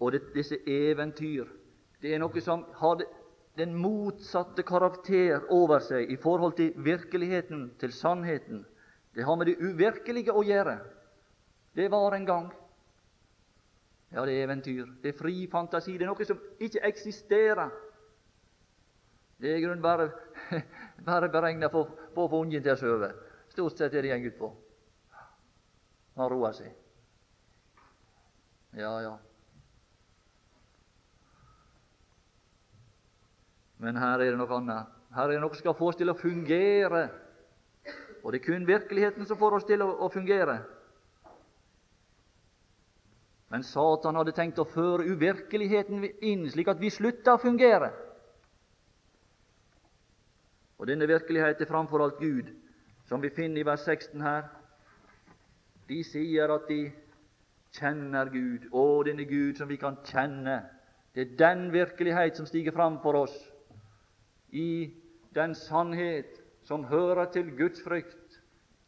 Og 0.00 0.12
det, 0.12 0.22
disse 0.34 0.58
eventyr 0.66 1.46
det 2.02 2.14
er 2.14 2.20
noe 2.20 2.40
som 2.44 2.64
har 2.80 3.04
den 3.56 3.72
motsatte 3.80 4.62
karakter 4.62 5.46
over 5.52 5.80
seg 5.80 6.10
i 6.12 6.18
forhold 6.20 6.56
til 6.58 6.74
virkeligheten, 6.84 7.70
til 7.80 7.92
sannheten. 7.92 8.64
Det 9.16 9.24
har 9.24 9.36
med 9.36 9.48
det 9.48 9.56
uvirkelige 9.64 10.34
å 10.36 10.44
gjøre. 10.44 10.76
Det 11.76 11.88
var 11.92 12.16
en 12.16 12.26
gang. 12.28 12.50
Ja, 14.12 14.24
det 14.24 14.36
er 14.36 14.44
eventyr. 14.44 14.86
Det 15.02 15.14
er 15.14 15.18
fri 15.18 15.46
fantasi. 15.52 15.96
Det 15.96 16.04
er 16.04 16.12
noe 16.12 16.28
som 16.28 16.40
ikke 16.60 16.84
eksisterer. 16.88 17.72
Det 19.40 19.50
er 19.50 19.58
i 19.58 19.64
grunnen 19.64 19.84
bare, 19.84 20.10
bare 21.08 21.32
beregna 21.32 21.68
på, 21.72 21.82
å 22.16 22.28
få 22.28 22.42
ungen 22.44 22.62
til 22.62 22.72
å 22.72 22.80
sove. 22.80 23.10
Stort 23.52 23.80
sett 23.80 23.94
er 23.96 24.04
det 24.04 24.12
går 24.16 24.32
ut 24.32 24.38
på. 24.40 24.52
Han 26.16 26.30
roer 26.32 26.56
seg. 26.56 26.72
Ja, 28.76 28.92
ja. 29.04 29.16
Men 33.82 33.96
her 34.00 34.20
er 34.20 34.32
det 34.32 34.40
noe 34.40 34.56
annet. 34.56 34.92
Her 35.16 35.28
er 35.28 35.36
det 35.36 35.42
noe 35.42 35.54
som 35.54 35.62
skal 35.64 35.76
få 35.76 35.90
oss 35.90 35.98
til 36.00 36.12
å 36.12 36.16
fungere. 36.18 37.04
Og 38.24 38.32
det 38.32 38.40
er 38.40 38.46
kun 38.48 38.66
virkeligheten 38.68 39.28
som 39.28 39.38
får 39.38 39.58
oss 39.58 39.68
til 39.68 39.84
å, 39.84 40.08
fungere. 40.12 40.58
Men 43.52 43.62
Satan 43.62 44.18
hadde 44.18 44.34
tenkt 44.34 44.58
å 44.58 44.66
føre 44.66 45.06
uvirkeligheten 45.06 46.02
inn, 46.26 46.48
slik 46.50 46.72
at 46.72 46.82
vi 46.82 46.90
slutta 46.90 47.36
å 47.36 47.42
fungere. 47.42 47.92
Og 50.76 50.88
denne 50.90 51.06
virkeligheten 51.08 51.62
er 51.62 51.70
framfor 51.70 52.02
alt 52.02 52.18
Gud, 52.20 52.50
som 53.06 53.22
vi 53.22 53.30
finner 53.32 53.62
i 53.62 53.68
vers 53.68 53.84
16 53.86 54.24
her. 54.24 54.48
De 55.86 56.02
sier 56.04 56.50
at 56.50 56.66
de 56.68 56.80
kjenner 57.78 58.32
Gud. 58.32 58.66
Å, 58.74 58.86
denne 59.06 59.24
Gud 59.28 59.60
som 59.60 59.70
vi 59.70 59.78
kan 59.78 60.00
kjenne. 60.08 60.64
Det 61.14 61.22
er 61.22 61.36
den 61.38 61.68
virkelighet 61.72 62.36
som 62.36 62.48
stiger 62.48 62.74
fram 62.74 62.98
for 63.04 63.22
oss 63.22 63.36
i 64.56 64.94
den 65.34 65.54
sannhet 65.54 66.40
som 66.64 66.84
hører 66.84 67.28
til 67.32 67.52
Guds 67.58 67.82
frykt. 67.84 68.40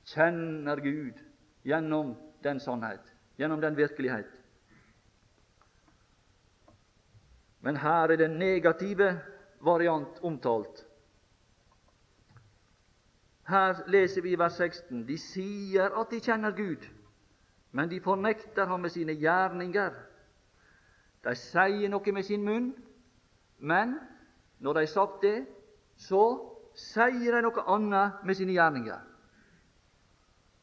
Kjenner 0.08 0.80
Gud 0.80 1.20
gjennom 1.68 2.14
den 2.44 2.60
sannhet, 2.60 3.04
gjennom 3.36 3.60
den 3.60 3.76
virkelighet. 3.76 4.30
Men 7.60 7.76
her 7.76 8.08
er 8.08 8.16
den 8.16 8.38
negative 8.38 9.20
variant 9.60 10.22
omtalt. 10.22 10.86
Her 13.48 13.82
leser 13.88 14.22
vi 14.22 14.32
i 14.32 14.38
vers 14.38 14.56
16 14.60 15.06
de 15.08 15.16
sier 15.18 15.92
at 16.00 16.10
de 16.12 16.20
kjenner 16.20 16.52
Gud, 16.56 16.84
men 17.72 17.90
de 17.90 18.00
fornekter 18.00 18.66
ham 18.68 18.80
med 18.80 18.92
sine 18.92 19.16
gjerninger. 19.16 19.92
De 21.24 21.34
sier 21.36 21.88
noe 21.88 22.12
med 22.12 22.24
sin 22.28 22.44
munn, 22.44 22.72
men 23.58 23.96
når 24.58 24.72
de 24.72 24.84
har 24.84 24.92
sagt 24.92 25.22
det, 25.22 25.46
så 25.98 26.24
sier 26.78 27.34
de 27.34 27.42
noe 27.42 27.64
annet 27.66 28.22
med 28.24 28.38
sine 28.38 28.54
gjerninger. 28.54 29.00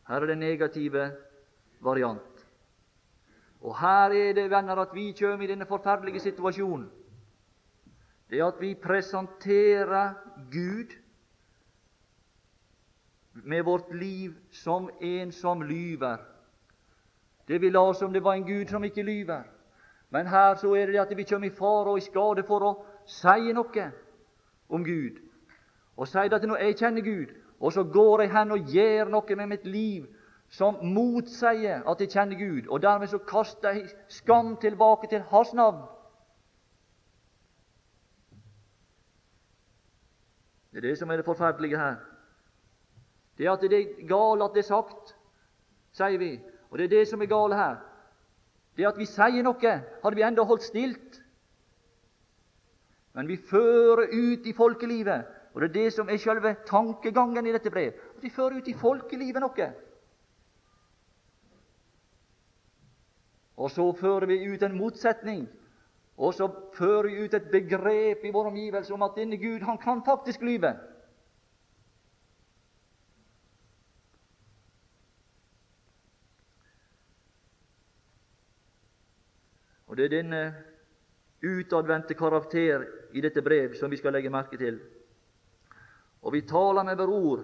Her 0.08 0.22
er 0.22 0.32
den 0.32 0.40
negative 0.40 1.10
variant. 1.84 2.46
Og 3.66 3.74
her 3.80 4.14
er 4.14 4.36
det, 4.38 4.50
venner, 4.52 4.78
at 4.78 4.94
vi 4.94 5.10
kommer 5.20 5.44
i 5.44 5.50
denne 5.50 5.66
forferdelige 5.66 6.20
situasjonen. 6.20 6.86
Det 8.30 8.42
at 8.42 8.62
vi 8.62 8.74
presenterer 8.76 10.14
Gud 10.52 10.94
med 13.34 13.64
vårt 13.64 13.94
liv 13.94 14.34
som 14.52 14.90
en 15.02 15.32
som 15.32 15.62
lyver. 15.62 16.18
Det 17.48 17.62
vi 17.62 17.70
la 17.70 17.94
som 17.94 18.14
det 18.14 18.24
var 18.24 18.34
en 18.34 18.48
Gud 18.48 18.68
som 18.68 18.84
ikke 18.84 19.04
lyver. 19.04 19.44
Men 20.10 20.28
her 20.28 20.56
så 20.56 20.74
er 20.74 20.86
det 20.86 21.00
at 21.00 21.18
vi 21.18 21.24
kommer 21.24 21.48
i 21.48 21.56
fare 21.56 21.92
og 21.92 21.98
i 21.98 22.06
skade 22.06 22.44
for 22.48 22.64
å 22.64 22.74
si 23.06 23.54
noe 23.54 23.92
om 24.70 24.86
Gud. 24.86 25.25
Og 25.98 26.08
sier 26.08 26.34
at 26.36 26.44
nå 26.44 26.58
jeg 26.60 26.78
kjenner 26.80 27.02
Gud, 27.02 27.34
og 27.60 27.74
så 27.74 27.84
går 27.84 28.22
jeg 28.26 28.34
hen 28.36 28.52
og 28.52 28.72
gjør 28.72 29.12
noe 29.12 29.36
med 29.40 29.48
mitt 29.48 29.66
liv 29.66 30.08
som 30.52 30.78
motsier 30.84 31.84
at 31.88 32.02
jeg 32.02 32.12
kjenner 32.12 32.40
Gud, 32.40 32.68
og 32.68 32.82
dermed 32.82 33.08
så 33.12 33.18
kaster 33.18 33.78
jeg 33.78 33.90
skam 34.08 34.56
tilbake 34.62 35.10
til 35.10 35.24
Hans 35.32 35.54
navn. 35.54 35.86
Det 40.72 40.84
er 40.84 40.90
det 40.90 40.98
som 41.00 41.12
er 41.12 41.18
det 41.18 41.26
forferdelige 41.26 41.78
her. 41.80 41.96
Det 43.38 43.46
er 43.46 43.52
at 43.52 43.62
det 43.62 43.74
er 43.74 44.08
galt 44.08 44.44
at 44.44 44.56
det 44.56 44.64
er 44.64 44.68
sagt, 44.68 45.16
sier 45.96 46.18
vi. 46.20 46.34
Og 46.70 46.78
det 46.78 46.86
er 46.86 46.98
det 46.98 47.08
som 47.08 47.22
er 47.22 47.32
galt 47.32 47.56
her. 47.56 47.78
Det 48.76 48.84
er 48.84 48.92
at 48.92 49.00
vi 49.00 49.08
sier 49.08 49.44
noe, 49.44 49.72
hadde 50.04 50.20
vi 50.20 50.26
enda 50.28 50.44
holdt 50.44 50.68
stilt. 50.68 51.22
Men 53.16 53.28
vi 53.32 53.38
fører 53.40 54.12
ut 54.12 54.48
i 54.48 54.54
folkelivet, 54.54 55.24
og 55.56 55.62
det 55.62 55.70
er 55.70 55.74
det 55.74 55.94
som 55.94 56.10
er 56.12 56.18
selve 56.20 56.52
tankegangen 56.68 57.48
i 57.48 57.52
dette 57.56 57.72
brev. 57.72 57.94
At 58.18 58.24
vi 58.24 58.30
fører 58.30 58.58
ut 58.60 58.68
i 58.68 58.74
folkelivet 58.76 59.40
noe. 59.40 59.68
Og 63.56 63.72
så 63.72 63.86
fører 63.96 64.28
vi 64.28 64.36
ut 64.52 64.66
en 64.68 64.76
motsetning, 64.76 65.46
og 66.18 66.34
så 66.36 66.50
fører 66.76 67.08
vi 67.08 67.24
ut 67.24 67.38
et 67.40 67.48
begrep 67.54 68.26
i 68.28 68.34
vår 68.36 68.50
omgivelse 68.50 68.94
om 68.94 69.06
at 69.08 69.16
denne 69.16 69.40
Gud, 69.40 69.64
han 69.64 69.80
kan 69.80 70.04
faktisk 70.04 70.44
lyve. 70.44 70.74
Og 79.88 79.98
Det 79.98 80.06
er 80.06 80.18
denne 80.18 80.44
utadvendte 81.46 82.14
karakter 82.14 82.84
i 83.14 83.22
dette 83.22 83.42
brev 83.42 83.80
som 83.80 83.92
vi 83.92 83.98
skal 83.98 84.12
legge 84.12 84.30
merke 84.30 84.58
til. 84.60 84.82
Og 86.26 86.34
vi 86.34 86.42
taler 86.50 86.84
med 86.84 86.98
våre 86.98 87.20
ord 87.32 87.44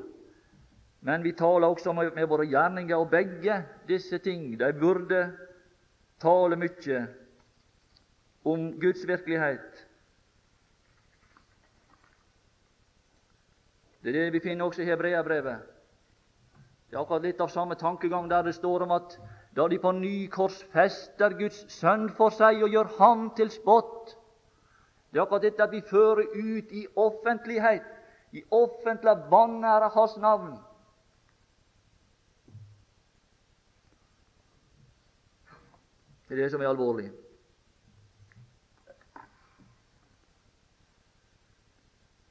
Men 1.01 1.23
vi 1.23 1.31
taler 1.33 1.67
også 1.67 1.93
med, 1.93 2.27
våre 2.29 2.45
gjerninger, 2.45 2.95
og 2.95 3.09
begge 3.09 3.55
disse 3.87 4.19
ting 4.21 4.59
de 4.59 4.67
burde 4.77 5.21
tale 6.21 6.57
mye 6.61 6.99
om 8.45 8.67
Guds 8.77 9.01
virkelighet. 9.07 9.87
Det 14.03 14.09
er 14.09 14.19
det 14.19 14.33
vi 14.33 14.43
finner 14.45 14.65
også 14.65 14.81
i 14.81 14.85
Hebreabrevet. 14.85 15.65
Det 16.89 16.97
er 16.97 17.01
akkurat 17.01 17.25
litt 17.25 17.41
av 17.41 17.49
samme 17.49 17.77
tankegang 17.79 18.29
der 18.29 18.45
det 18.45 18.55
står 18.57 18.85
om 18.85 18.93
at 18.93 19.17
da 19.55 19.67
de 19.67 19.77
på 19.79 19.91
ny 19.95 20.27
korsfester 20.29 21.33
Guds 21.39 21.63
sønn 21.73 22.09
for 22.17 22.33
seg 22.35 22.61
og 22.61 22.73
gjør 22.73 22.89
ham 22.97 23.29
til 23.35 23.49
spott 23.49 24.17
Det 25.11 25.19
er 25.19 25.25
akkurat 25.25 25.43
dette 25.43 25.63
at 25.63 25.73
vi 25.73 25.81
fører 25.81 26.29
ut 26.29 26.71
i 26.71 26.85
offentlighet, 26.95 28.00
i 28.31 28.43
offentlig 28.51 29.15
vanære 29.31 29.89
Hans 29.93 30.17
navn. 30.17 30.53
Det 36.27 36.37
er 36.37 36.43
det 36.43 36.51
som 36.51 36.61
er 36.61 36.71
alvorlig. 36.71 37.09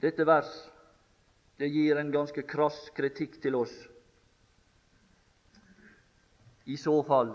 Dette 0.01 0.25
vers 0.25 0.53
det 1.61 1.69
gir 1.69 1.99
en 2.01 2.13
ganske 2.13 2.43
krass 2.49 2.79
kritikk 2.97 3.37
til 3.43 3.59
oss. 3.59 3.75
I 6.65 6.77
så 6.81 6.95
fall 7.05 7.35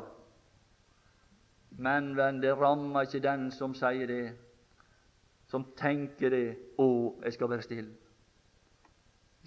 Men 1.77 2.13
venn, 2.15 2.39
det 2.41 2.53
rammer 2.55 3.03
ikke 3.03 3.19
den 3.19 3.49
som 3.51 3.73
sier 3.75 4.07
det, 4.07 4.33
som 5.51 5.65
tenker 5.75 6.29
det 6.29 6.57
'Å, 6.79 7.21
jeg 7.23 7.33
skal 7.33 7.49
være 7.49 7.61
stille'. 7.61 8.04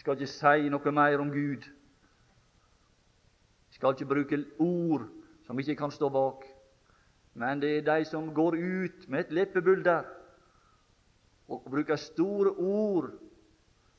Skal 0.08 0.22
ikke 0.22 0.32
si 0.32 0.68
noe 0.72 0.92
mer 0.96 1.20
om 1.20 1.28
Gud. 1.28 1.66
Jeg 3.68 3.76
skal 3.76 3.92
ikke 3.92 4.06
bruke 4.08 4.38
ord 4.64 5.02
som 5.44 5.58
ikke 5.60 5.74
kan 5.76 5.92
stå 5.92 6.08
bak. 6.08 6.46
Men 7.36 7.60
det 7.60 7.72
er 7.76 7.84
de 7.84 8.06
som 8.08 8.30
går 8.32 8.56
ut 8.56 9.04
med 9.08 9.20
et 9.20 9.34
leppebulder 9.36 10.08
og 11.48 11.68
bruker 11.68 12.00
store 12.00 12.54
ord 12.56 13.10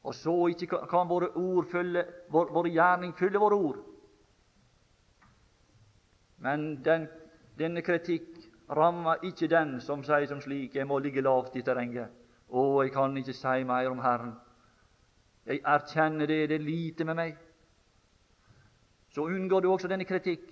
og 0.04 0.16
så 0.16 0.36
ikke 0.50 0.82
kan 0.90 1.10
våre 1.14 1.30
ord 1.36 1.70
følge, 1.70 2.06
vår, 2.34 2.50
vår 2.58 2.72
gjerning 2.74 3.14
fylle 3.14 3.46
våre 3.46 3.62
ord. 3.70 3.80
Men 6.42 6.84
den, 6.86 7.06
denne 7.54 7.86
kritikk 7.86 8.34
rammer 8.66 9.22
ikke 9.22 9.54
den 9.54 9.78
som 9.78 10.02
sier 10.04 10.26
som 10.26 10.42
slik 10.42 10.76
'Jeg 10.76 10.88
må 10.88 10.98
ligge 10.98 11.22
lavt 11.22 11.56
i 11.56 11.62
terrenget'. 11.62 12.10
'Å, 12.50 12.82
jeg 12.84 12.92
kan 12.98 13.18
ikke 13.18 13.34
si 13.34 13.64
mer 13.64 13.90
om 13.90 14.00
Herren'. 14.00 14.49
Jeg 15.50 15.62
erkjenner 15.66 16.30
det, 16.30 16.50
det 16.50 16.56
er 16.60 16.62
lite 16.62 17.06
med 17.10 17.16
meg. 17.18 17.38
Så 19.10 19.26
unngår 19.26 19.64
du 19.66 19.72
også 19.72 19.90
denne 19.90 20.06
kritikk. 20.06 20.46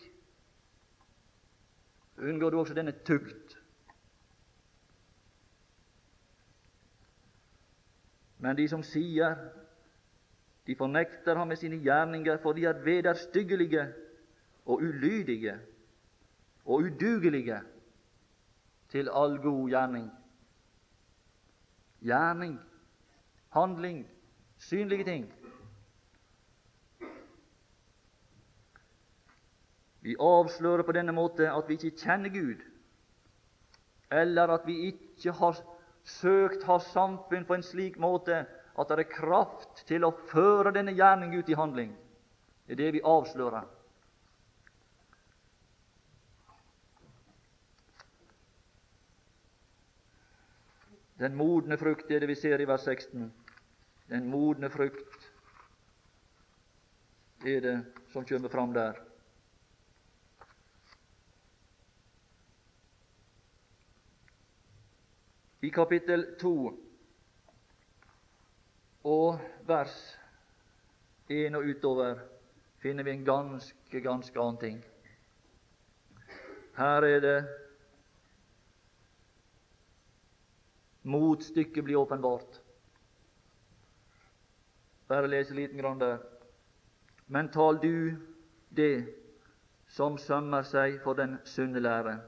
Unngår 2.18 2.50
du 2.50 2.58
også 2.58 2.74
denne 2.74 2.96
tukt. 3.06 3.60
Men 8.42 8.58
de 8.58 8.66
som 8.70 8.82
sier 8.86 9.38
de 10.68 10.76
fornekter 10.76 11.38
ham 11.38 11.48
med 11.48 11.62
sine 11.62 11.78
gjerninger, 11.78 12.42
for 12.42 12.58
de 12.58 12.66
er 12.66 12.82
vederstyggelige 12.84 13.86
og 14.66 14.82
ulydige 14.82 15.60
og 16.66 16.82
udugelige 16.90 17.62
til 18.90 19.10
all 19.14 19.38
god 19.42 19.70
gjerning. 19.70 20.12
Gjerning, 22.02 22.60
handling, 23.50 24.08
synlige 24.58 25.04
ting. 25.04 25.28
Vi 30.02 30.16
avslører 30.20 30.84
på 30.88 30.96
denne 30.96 31.12
måte 31.12 31.50
at 31.52 31.68
vi 31.68 31.76
ikke 31.76 31.98
kjenner 32.00 32.32
Gud, 32.32 32.62
eller 34.12 34.54
at 34.56 34.68
vi 34.68 34.78
ikke 34.88 35.34
har 35.36 35.58
søkt 36.08 36.64
ha 36.64 36.78
samfunn 36.80 37.46
på 37.46 37.58
en 37.58 37.66
slik 37.66 37.98
måte 38.00 38.46
at 38.78 38.92
det 38.94 39.00
er 39.02 39.10
kraft 39.12 39.82
til 39.90 40.06
å 40.06 40.14
føre 40.30 40.72
denne 40.76 40.94
gjerning 40.96 41.34
ut 41.36 41.50
i 41.50 41.58
handling. 41.58 41.92
Det 42.68 42.78
er 42.78 42.84
det 42.84 42.94
vi 42.98 43.04
avslører. 43.04 43.66
Den 51.18 51.34
modne 51.36 51.80
frukt 51.82 52.12
er 52.12 52.22
det 52.22 52.30
vi 52.30 52.38
ser 52.38 52.62
i 52.62 52.70
vers 52.70 52.86
16. 52.86 53.32
Den 54.08 54.30
modne 54.32 54.70
frukt 54.72 55.32
er 57.46 57.62
det 57.62 57.76
som 58.12 58.26
kommer 58.26 58.50
fram 58.50 58.74
der. 58.74 59.02
I 65.62 65.70
kapittel 65.70 66.24
2 66.40 66.54
og 69.04 69.40
vers 69.68 69.96
1 71.28 71.58
og 71.58 71.66
utover 71.68 72.22
finner 72.80 73.04
vi 73.04 73.12
en 73.12 73.26
ganske, 73.26 74.02
ganske 74.02 74.40
annen 74.40 74.62
ting. 74.62 74.78
Her 76.78 77.08
er 77.10 77.20
det 77.26 77.40
motstykket 81.04 81.84
blir 81.84 82.00
åpenbart. 82.00 82.62
Bare 85.08 85.28
lese 85.28 85.56
liten 85.56 85.78
grann 85.80 86.00
der. 86.00 86.18
Men 87.28 87.50
tal 87.50 87.80
du 87.82 88.16
det 88.70 89.08
som 89.88 90.18
sømmer 90.18 90.64
seg 90.68 91.00
for 91.04 91.14
den 91.16 91.38
sunne 91.46 91.80
lære 91.80 92.20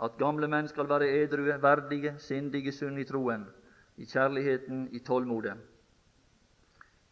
at 0.00 0.16
gamle 0.18 0.48
menn 0.48 0.68
skal 0.68 0.88
være 0.88 1.08
edrue, 1.22 1.62
verdige, 1.62 2.14
sindige, 2.18 2.72
sunne 2.72 3.02
i 3.02 3.04
troen, 3.04 3.44
i 3.96 4.06
kjærligheten, 4.08 4.88
i 4.92 4.98
tålmodet. 5.04 5.58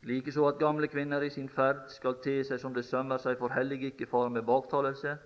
Likeså 0.09 0.47
at 0.49 0.59
gamle 0.59 0.89
kvinner 0.89 1.21
i 1.23 1.31
sin 1.31 1.49
ferd 1.49 1.89
skal 1.93 2.17
te 2.25 2.39
seg 2.49 2.61
som 2.63 2.73
det 2.75 2.87
sømmer 2.89 3.21
seg 3.21 3.37
for 3.39 3.53
hellige, 3.53 3.93
ikke 3.93 4.09
fare 4.09 4.31
med 4.31 4.47
baktalelse, 4.49 5.17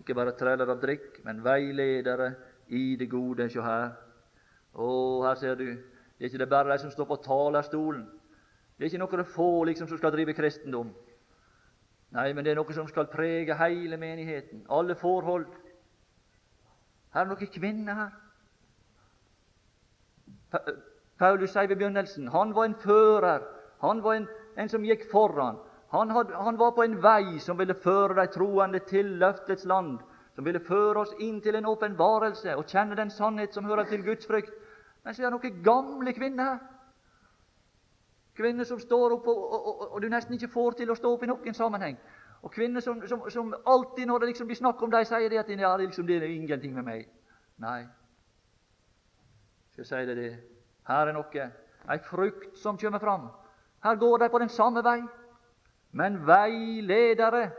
ikke 0.00 0.16
være 0.16 0.34
treller 0.38 0.70
av 0.74 0.80
drikk, 0.82 1.20
men 1.24 1.44
veiledere 1.44 2.32
i 2.68 2.96
det 2.98 3.10
gode. 3.10 3.46
Sjå 3.52 3.62
her. 3.62 3.92
Å, 4.74 4.88
her 5.28 5.38
ser 5.38 5.60
du. 5.60 5.68
Det 6.18 6.24
er 6.24 6.30
ikke 6.30 6.38
det 6.38 6.50
bare 6.50 6.72
de 6.72 6.78
som 6.78 6.90
står 6.90 7.04
på 7.04 7.16
talerstolen. 7.24 8.04
Det 8.78 8.84
er 8.84 8.92
ikke 8.92 9.02
noe 9.02 9.24
få 9.24 9.64
liksom 9.64 9.88
som 9.88 9.98
skal 9.98 10.12
drive 10.12 10.34
kristendom. 10.34 10.94
Nei, 12.14 12.32
men 12.32 12.44
det 12.44 12.52
er 12.52 12.58
noe 12.58 12.74
som 12.74 12.86
skal 12.86 13.08
prege 13.10 13.56
hele 13.58 13.96
menigheten, 13.98 14.66
alle 14.70 14.94
forhold. 14.94 15.46
Her 17.14 17.24
er 17.24 17.30
noen 17.30 17.50
kvinner 17.54 17.94
her. 17.98 18.12
Paulus 21.18 21.50
sier 21.50 21.66
ved 21.70 21.78
begynnelsen 21.78 22.28
han 22.30 22.54
var 22.54 22.68
en 22.68 22.76
fører. 22.82 23.42
Han 23.82 24.02
var 24.02 24.18
en, 24.18 24.28
en 24.58 24.70
som 24.70 24.84
gikk 24.86 25.08
foran. 25.10 25.58
Han, 25.94 26.10
had, 26.10 26.30
han, 26.34 26.58
var 26.58 26.72
på 26.74 26.82
en 26.82 26.96
vei 27.02 27.38
som 27.42 27.58
ville 27.58 27.74
føre 27.74 28.16
de 28.18 28.26
troende 28.34 28.80
til 28.88 29.12
løftets 29.22 29.66
land, 29.70 29.98
som 30.34 30.46
ville 30.46 30.62
føre 30.62 31.04
oss 31.04 31.12
inn 31.22 31.40
til 31.42 31.54
en 31.58 31.68
åpenbarelse 31.70 32.56
og 32.58 32.66
kjenne 32.70 32.98
den 32.98 33.12
sannhet 33.14 33.54
som 33.54 33.66
hører 33.68 33.86
til 33.90 34.02
Guds 34.06 34.26
frykt. 34.26 34.54
Men 35.04 35.14
så 35.14 35.22
er 35.22 35.30
det 35.30 35.36
noen 35.36 35.64
gamle 35.64 36.12
kvinner 36.16 36.50
her. 36.52 36.62
Kvinner 38.34 38.66
som 38.66 38.80
står 38.80 39.12
opp, 39.14 39.26
og, 39.30 39.42
og, 39.52 39.66
og, 39.66 39.82
og, 39.92 39.98
du 40.02 40.08
nesten 40.10 40.34
ikke 40.34 40.50
får 40.50 40.78
til 40.80 40.90
å 40.90 40.96
stå 40.98 41.12
opp 41.14 41.22
i 41.22 41.28
noen 41.30 41.54
sammenheng. 41.54 41.98
Og 42.42 42.52
kvinner 42.52 42.82
som, 42.82 42.98
som, 43.08 43.22
som, 43.30 43.52
alltid, 43.66 44.08
når 44.10 44.24
det 44.24 44.30
liksom 44.32 44.48
blir 44.48 44.58
snakk 44.58 44.82
om 44.82 44.90
dem, 44.90 45.04
sier 45.06 45.30
de 45.30 45.38
at 45.38 45.52
ja, 45.52 45.76
det, 45.78 45.86
liksom, 45.86 46.06
det 46.06 46.16
er 46.16 46.26
ingenting 46.32 46.74
med 46.74 46.84
meg. 46.88 47.06
Nei, 47.62 47.84
skal 49.70 49.84
jeg 49.84 49.90
si 49.92 50.08
deg 50.10 50.18
det. 50.18 50.32
Her 50.88 51.12
er 51.12 51.16
noe, 51.16 51.46
ei 51.94 52.00
frukt 52.02 52.58
som 52.58 52.80
kommer 52.80 53.00
fram. 53.00 53.28
Her 53.84 54.00
går 54.00 54.24
de 54.24 54.28
på 54.32 54.40
den 54.42 54.50
samme 54.52 54.82
vei, 54.84 54.98
men 55.92 56.18
veiledere 56.26 57.50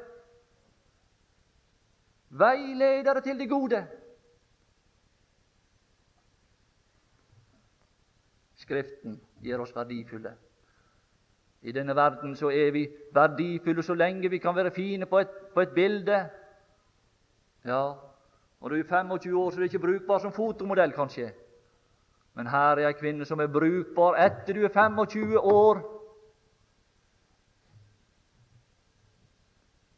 Veiledere 2.35 3.21
til 3.21 3.39
det 3.39 3.45
gode. 3.47 3.85
Skriften 8.65 9.19
gjør 9.45 9.61
oss 9.65 9.75
verdifulle. 9.75 10.33
I 11.65 11.73
denne 11.73 11.95
verden 11.95 12.35
så 12.37 12.49
er 12.49 12.71
vi 12.73 12.87
verdifulle 13.13 13.83
så 13.83 13.93
lenge 13.93 14.29
vi 14.29 14.37
kan 14.41 14.55
være 14.55 14.71
fine 14.71 15.05
på 15.05 15.19
et, 15.21 15.31
på 15.53 15.61
et 15.61 15.73
bilde. 15.73 16.17
Ja, 17.65 17.81
og 18.61 18.69
du 18.71 18.75
er 18.75 18.83
25 18.83 19.37
år, 19.37 19.49
så 19.49 19.57
er 19.57 19.59
du 19.59 19.63
ikke 19.63 19.79
brukbar 19.79 20.19
som 20.19 20.33
fotomodell, 20.33 20.93
kanskje. 20.93 21.31
Men 22.33 22.47
her 22.47 22.81
er 22.81 22.87
ei 22.89 22.97
kvinne 22.97 23.25
som 23.25 23.39
er 23.39 23.47
brukbar 23.47 24.17
etter 24.19 24.57
du 24.57 24.65
er 24.65 24.73
25 24.73 25.39
år. 25.39 25.81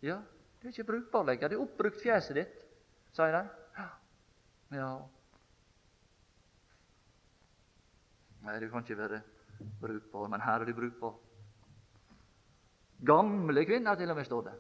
Ja, 0.02 0.20
du 0.62 0.68
er 0.68 0.76
ikke 0.76 0.84
brukbar 0.92 1.24
lenger. 1.24 1.48
Det 1.48 1.58
er 1.58 1.64
oppbrukt, 1.64 2.02
fjeset 2.04 2.36
ditt, 2.36 2.66
sier 3.16 3.32
de. 3.34 3.46
Ja. 4.76 4.92
Nei, 8.48 8.62
du 8.64 8.70
kan 8.72 8.80
ikke 8.86 8.96
være 8.96 9.20
brukbar, 9.82 10.28
men 10.32 10.42
her 10.42 10.62
er 10.62 10.70
du 10.70 10.74
brukbar. 10.74 11.18
Gamle 13.06 13.66
kvinner, 13.66 13.96
til 13.96 14.10
og 14.10 14.16
med, 14.16 14.26
står 14.26 14.42
det. 14.42 14.54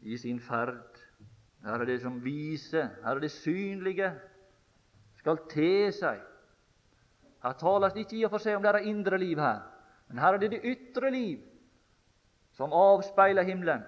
I 0.00 0.16
sin 0.16 0.40
ferd. 0.40 1.02
Her 1.64 1.82
er 1.82 1.84
det 1.84 2.00
som 2.00 2.22
viser, 2.24 2.94
her 3.02 3.18
er 3.18 3.20
det 3.20 3.34
synlige, 3.34 4.14
skal 5.18 5.42
te 5.50 5.90
seg. 5.92 6.22
Her 7.42 7.58
tales 7.58 7.92
det 7.92 8.06
ikke 8.06 8.20
i 8.20 8.24
og 8.24 8.30
for 8.36 8.42
seg 8.42 8.56
om 8.56 8.62
deres 8.62 8.86
indre 8.86 9.18
liv 9.18 9.38
her, 9.42 9.66
men 10.08 10.22
her 10.22 10.34
er 10.34 10.42
det 10.42 10.54
det 10.54 10.64
ytre 10.64 11.10
liv 11.10 11.42
som 12.54 12.72
avspeiler 12.72 13.42
himmelen. 13.42 13.82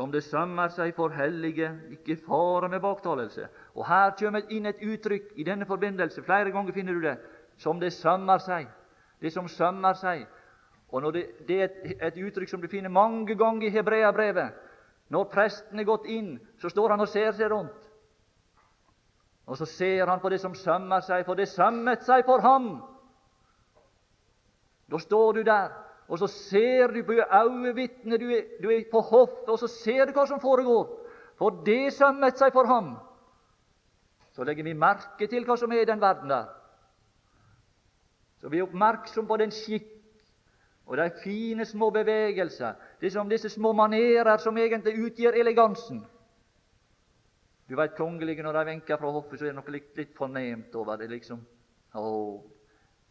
Som 0.00 0.08
det 0.12 0.22
sømmer 0.24 0.70
seg 0.72 0.94
for 0.96 1.12
hellige, 1.12 1.66
ikke 1.92 2.14
fare 2.24 2.70
med 2.72 2.80
baktalelse. 2.80 3.50
Og 3.76 3.84
her 3.84 4.14
kommer 4.16 4.46
inn 4.48 4.64
et 4.70 4.78
uttrykk 4.80 5.34
i 5.36 5.44
denne 5.44 5.66
forbindelse. 5.68 6.22
Flere 6.24 6.54
ganger 6.54 6.72
finner 6.72 6.96
du 6.96 7.02
det. 7.04 7.18
Som 7.60 7.82
det 7.82 7.90
sømmer 7.92 8.40
seg. 8.40 8.70
Det 9.20 9.32
som 9.34 9.48
sømmer 9.48 9.98
seg. 10.00 10.22
Og 10.88 11.12
det, 11.12 11.26
det, 11.48 11.58
er 11.60 11.68
et, 11.68 12.00
et, 12.00 12.16
uttrykk 12.16 12.48
som 12.48 12.64
du 12.64 12.68
finner 12.72 12.88
mange 12.88 13.36
ganger 13.36 13.66
i 13.68 13.74
Hebreabrevet. 13.74 14.56
Når 15.12 15.28
presten 15.34 15.84
er 15.84 15.90
gått 15.92 16.08
inn, 16.08 16.32
så 16.56 16.72
står 16.72 16.96
han 16.96 17.04
og 17.04 17.12
ser 17.12 17.36
seg 17.36 17.52
rundt. 17.52 17.84
Og 19.52 19.60
så 19.60 19.68
ser 19.68 20.08
han 20.08 20.24
på 20.24 20.32
det 20.32 20.40
som 20.40 20.56
sømmer 20.56 21.04
seg, 21.04 21.26
for 21.28 21.36
det 21.36 21.50
sømmet 21.52 22.08
seg 22.08 22.24
for 22.24 22.40
ham. 22.40 22.72
Da 24.88 25.04
står 25.04 25.42
du 25.42 25.44
der 25.44 25.76
og 26.10 26.18
så 26.18 26.26
ser 26.26 26.90
du 26.90 27.02
på 27.06 27.12
øyevitnet, 27.12 28.20
du, 28.20 28.32
du 28.62 28.70
er 28.70 28.82
på 28.90 29.00
hoffet, 29.00 29.48
og 29.48 29.58
så 29.58 29.68
ser 29.70 30.04
du 30.04 30.12
hva 30.12 30.26
som 30.26 30.40
foregår. 30.42 30.88
For 31.38 31.62
det 31.66 31.92
sømmet 31.94 32.38
seg 32.38 32.50
for 32.52 32.66
ham. 32.66 32.96
Så 34.34 34.44
legger 34.44 34.66
vi 34.66 34.74
merke 34.74 35.28
til 35.30 35.46
hva 35.46 35.54
som 35.56 35.70
er 35.72 35.84
i 35.84 35.88
den 35.88 36.02
verden 36.02 36.32
der. 36.34 36.50
Så 38.42 38.50
vi 38.50 38.58
er 38.58 38.66
oppmerksom 38.66 39.28
på 39.28 39.38
den 39.38 39.54
skikk 39.54 39.86
og 40.90 40.96
de 40.98 41.06
fine 41.22 41.64
små 41.64 41.90
bevegelser, 41.94 42.74
det 43.00 43.12
som 43.12 43.28
disse 43.30 43.48
små 43.48 43.70
manerer 43.72 44.42
som 44.42 44.56
egentlig 44.58 44.96
utgjør 44.98 45.38
elegansen. 45.38 46.02
Du 47.68 47.76
veit 47.78 47.94
kongelige 47.94 48.42
når 48.42 48.58
de 48.58 48.66
venker 48.66 48.98
fra 48.98 49.10
hoffet, 49.14 49.38
så 49.38 49.46
er 49.46 49.52
det 49.52 49.60
noe 49.60 49.70
litt, 49.70 49.92
litt 49.94 50.16
fornemt 50.18 50.74
over 50.74 50.98
det. 50.98 51.06
liksom. 51.12 51.44
Å, 51.94 52.06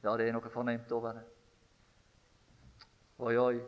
ja, 0.04 0.18
det 0.20 0.28
er 0.28 0.36
noe 0.36 0.52
fornemt 0.52 0.92
over 0.92 1.16
det. 1.16 1.39
Oi, 3.20 3.36
oi. 3.38 3.60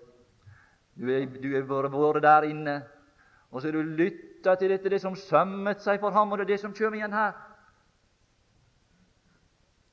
Du 0.95 1.09
har 1.11 1.65
vært 1.67 2.23
der 2.23 2.45
inne, 2.47 2.75
og 3.51 3.59
så 3.59 3.67
har 3.67 3.75
du 3.75 3.95
lytta 3.99 4.55
til 4.55 4.71
dette, 4.71 4.89
det 4.89 5.01
som 5.03 5.15
sømmet 5.15 5.83
seg 5.83 5.99
for 5.99 6.15
ham, 6.15 6.31
og 6.31 6.39
det 6.39 6.45
er 6.45 6.53
det 6.53 6.59
som 6.61 6.75
kommer 6.75 6.99
igjen 6.99 7.15
her. 7.15 7.35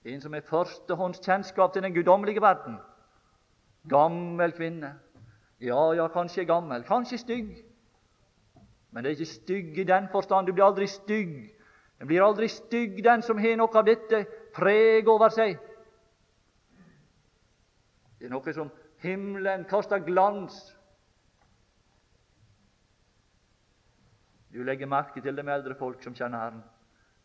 En 0.07 0.23
som 0.23 0.33
har 0.33 0.47
førstehåndskjennskap 0.47 1.75
til 1.75 1.83
den 1.83 1.95
guddommelige 1.95 2.43
verden. 2.43 2.79
Gammel 3.91 4.55
kvinne. 4.55 4.95
Ja, 5.61 5.93
ja, 5.93 6.07
kanskje 6.09 6.47
gammel, 6.47 6.87
kanskje 6.87 7.19
stygg. 7.19 7.55
Men 8.91 9.05
det 9.05 9.11
er 9.11 9.19
ikke 9.19 9.33
stygg 9.33 9.79
i 9.79 9.85
den 9.85 10.07
forstand. 10.13 10.47
Du 10.47 10.53
blir 10.53 10.69
aldri 10.71 10.87
stygg. 10.87 11.51
Den 11.99 12.07
blir 12.07 12.23
aldri 12.23 12.49
stygg, 12.49 13.03
den 13.05 13.27
som 13.27 13.43
har 13.43 13.59
noe 13.59 13.75
av 13.75 13.91
dette 13.91 14.23
preg 14.55 15.09
over 15.11 15.35
seg. 15.35 15.59
Det 18.19 18.31
er 18.31 18.31
noe 18.31 18.55
som 18.55 18.71
Himmelen 19.03 19.65
kaster 19.71 20.03
glans. 20.03 20.57
Du 24.53 24.63
legger 24.65 24.91
merke 24.91 25.23
til 25.23 25.37
det 25.37 25.45
eldre 25.45 25.77
folk 25.79 26.03
som 26.03 26.17
kjenner 26.17 26.43
Herren. 26.43 26.65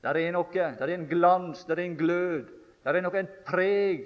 Der 0.03 0.19
er 0.19 0.34
noe, 0.36 0.51
der 0.51 0.84
er 0.84 0.93
en 0.97 1.07
glans, 1.07 1.63
der 1.65 1.80
er 1.80 1.88
en 1.88 1.97
glød, 1.97 2.51
der 2.84 2.97
er 2.97 3.01
noe, 3.05 3.19
en 3.19 3.32
preg. 3.47 4.03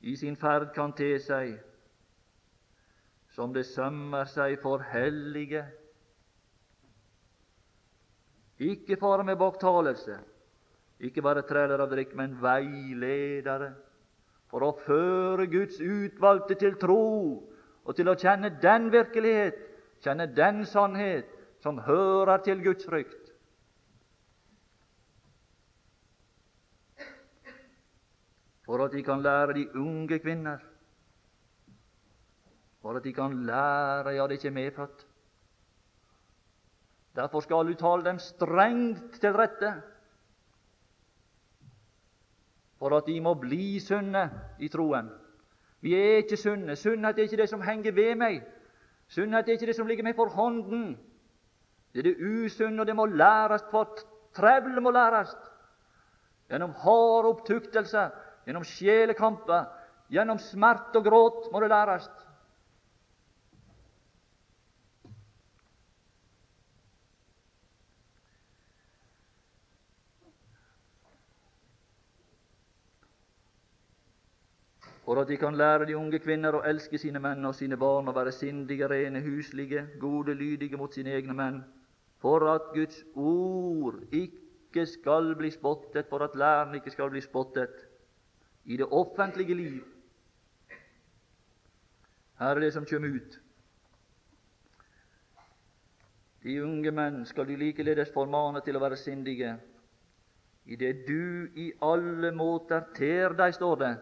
I 0.00 0.14
sin 0.16 0.38
ferd 0.38 0.70
kan 0.74 0.94
te 0.96 1.16
seg 1.20 1.56
som 3.36 3.52
det 3.52 3.66
sømmer 3.68 4.24
seg 4.32 4.56
for 4.62 4.80
hellige. 4.80 5.60
Ikke 8.64 8.96
fare 8.96 9.26
med 9.28 9.36
baktalelse, 9.36 10.16
ikke 11.00 11.22
bare 11.22 11.44
træler 11.44 11.82
av 11.82 11.90
drikk, 11.92 12.14
men 12.16 12.38
veiledere 12.40 13.74
for 14.50 14.64
å 14.64 14.72
føre 14.86 15.48
Guds 15.50 15.80
utvalgte 15.82 16.56
til 16.60 16.76
tro 16.80 17.02
og 17.86 17.96
til 17.98 18.08
å 18.08 18.16
kjenne 18.18 18.50
den 18.62 18.88
virkelighet, 18.94 19.58
kjenne 20.02 20.28
den 20.32 20.64
sannhet 20.66 21.28
som 21.62 21.80
hører 21.84 22.40
til 22.46 22.62
Guds 22.64 22.86
frykt. 22.88 23.32
For 28.66 28.82
at 28.82 28.96
de 28.96 29.02
kan 29.06 29.22
lære 29.22 29.54
de 29.54 29.66
unge 29.78 30.18
kvinner, 30.18 30.62
for 32.82 32.98
at 32.98 33.04
de 33.04 33.12
kan 33.14 33.34
lære 33.46 34.14
Ja, 34.14 34.26
det 34.26 34.38
er 34.38 34.40
ikke 34.40 34.54
medfødt. 34.54 35.06
Derfor 37.16 37.40
skal 37.40 37.66
du 37.66 37.74
tale 37.74 38.04
dem 38.04 38.18
strengt 38.18 39.20
til 39.20 39.32
rette 39.32 39.70
for 42.78 42.96
at 42.96 43.06
de 43.06 43.20
må 43.20 43.34
bli 43.40 43.78
sunne 43.80 44.26
i 44.60 44.68
troen. 44.68 45.08
Vi 45.80 45.94
er 45.94 46.22
ikke 46.22 46.36
sunne. 46.36 46.76
Sunnhet 46.76 47.18
er 47.18 47.28
ikke 47.28 47.40
det 47.40 47.48
som 47.48 47.62
henger 47.62 47.92
ved 47.92 48.14
meg. 48.20 48.40
Sunnhet 49.08 49.48
er 49.48 49.56
ikke 49.56 49.68
det 49.70 49.76
som 49.76 49.86
ligger 49.86 50.04
meg 50.04 50.16
for 50.16 50.32
hånden. 50.32 50.96
Det 51.94 52.02
er 52.02 52.10
det 52.10 52.44
usunne, 52.44 52.80
og 52.80 52.86
det 52.86 52.96
må 52.96 53.06
læres, 53.06 53.64
for 53.70 53.96
trevlet 54.36 54.82
må 54.82 54.90
læres. 54.90 55.32
Gjennom 56.50 56.74
hard 56.82 57.28
opptuktelse, 57.30 58.10
gjennom 58.46 58.64
sjelekamper, 58.66 59.64
gjennom 60.12 60.38
smerte 60.38 61.00
og 61.00 61.06
gråt 61.06 61.48
må 61.52 61.62
det 61.62 61.70
læres. 61.72 62.10
For 75.06 75.20
at 75.20 75.28
de 75.28 75.36
kan 75.36 75.54
lære 75.54 75.86
de 75.86 75.94
unge 75.96 76.18
kvinner 76.18 76.56
å 76.58 76.64
elske 76.66 76.98
sine 76.98 77.20
menn 77.22 77.46
og 77.46 77.54
sine 77.54 77.76
barn 77.78 78.08
og 78.10 78.16
være 78.16 78.32
sindige, 78.34 78.88
rene, 78.90 79.20
huslige, 79.22 79.84
gode, 80.02 80.34
lydige 80.34 80.76
mot 80.76 80.94
sine 80.94 81.12
egne 81.14 81.34
menn, 81.38 81.60
for 82.18 82.42
at 82.50 82.72
Guds 82.74 83.04
ord 83.14 84.00
ikke 84.10 84.82
skal 84.90 85.30
bli 85.38 85.52
spottet, 85.54 86.08
for 86.10 86.26
at 86.26 86.34
læren 86.34 86.74
ikke 86.74 86.90
skal 86.90 87.12
bli 87.14 87.22
spottet 87.22 87.84
i 88.64 88.76
det 88.76 88.88
offentlige 88.90 89.54
liv. 89.54 89.84
Her 92.42 92.58
er 92.58 92.64
det 92.66 92.72
som 92.74 92.88
kommer 92.90 93.14
ut. 93.14 93.38
De 96.42 96.58
unge 96.64 96.90
menn 96.90 97.22
skal 97.30 97.46
du 97.46 97.54
likeledes 97.54 98.10
formane 98.10 98.58
til 98.66 98.74
å 98.74 98.82
være 98.82 98.98
sindige, 98.98 99.54
idet 100.66 101.06
du 101.06 101.46
i 101.54 101.70
alle 101.78 102.34
måter 102.34 102.90
ter 102.98 103.38
deg, 103.38 103.54
står 103.54 103.82
det, 103.86 103.94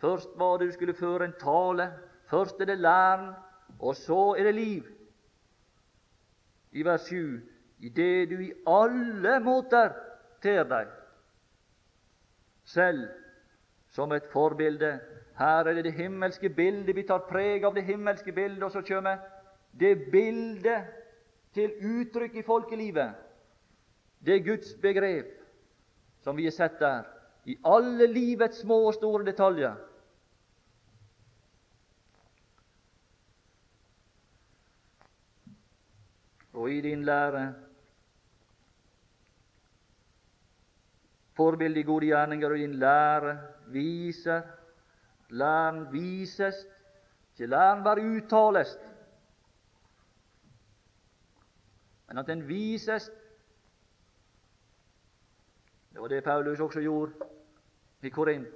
Først 0.00 0.32
var 0.38 0.56
det 0.58 0.70
du 0.70 0.72
skulle 0.72 0.94
føre 0.94 1.24
en 1.24 1.36
tale. 1.40 1.92
Først 2.30 2.60
er 2.60 2.64
det 2.64 2.78
læren, 2.78 3.34
og 3.78 3.96
så 3.96 4.34
er 4.38 4.42
det 4.48 4.54
liv. 4.54 4.82
I 6.72 6.84
vers 6.84 7.08
7 7.08 7.40
i 7.80 7.88
det 7.88 8.30
du 8.30 8.38
i 8.38 8.52
alle 8.68 9.40
måter 9.40 9.92
ter 10.42 10.64
deg 10.68 10.88
selv 12.64 13.08
som 13.90 14.12
et 14.12 14.28
forbilde. 14.32 14.98
Her 15.38 15.64
er 15.64 15.74
det 15.74 15.84
det 15.84 15.96
himmelske 15.96 16.48
bildet. 16.48 16.96
Vi 16.96 17.06
tar 17.08 17.24
preg 17.28 17.64
av 17.64 17.74
det 17.74 17.84
himmelske 17.88 18.32
bildet, 18.32 18.62
og 18.62 18.70
så 18.70 18.82
kommer 18.86 19.18
det 19.80 20.10
bildet 20.12 20.84
til 21.54 21.72
uttrykk 21.80 22.36
i 22.36 22.46
folkelivet. 22.46 23.16
Det 24.20 24.36
er 24.36 24.44
Guds 24.44 24.74
begrep 24.82 25.32
som 26.20 26.36
vi 26.36 26.44
har 26.44 26.52
sett 26.52 26.76
der, 26.80 27.06
i 27.48 27.56
alle 27.64 28.06
livets 28.06 28.60
små 28.60 28.82
og 28.90 28.94
store 28.94 29.24
detaljer. 29.24 29.74
Og 36.60 36.70
i 36.70 36.80
din 36.84 37.04
lære. 37.04 37.54
Forbilde 41.36 41.80
i 41.80 41.86
gode 41.88 42.06
gjerninger 42.06 42.50
og 42.50 42.58
din 42.58 42.74
lære 42.74 43.38
viser. 43.72 44.42
Læren 45.30 45.92
vises, 45.92 46.54
ikke 47.32 47.46
læren 47.46 47.84
bare 47.84 48.02
uttales, 48.02 48.78
men 52.08 52.18
at 52.18 52.26
den 52.26 52.48
vises. 52.48 53.10
Det 55.92 56.00
var 56.02 56.08
det 56.08 56.24
Paulus 56.24 56.60
også 56.60 56.80
gjorde 56.80 57.12
i 58.02 58.08
Korint. 58.08 58.46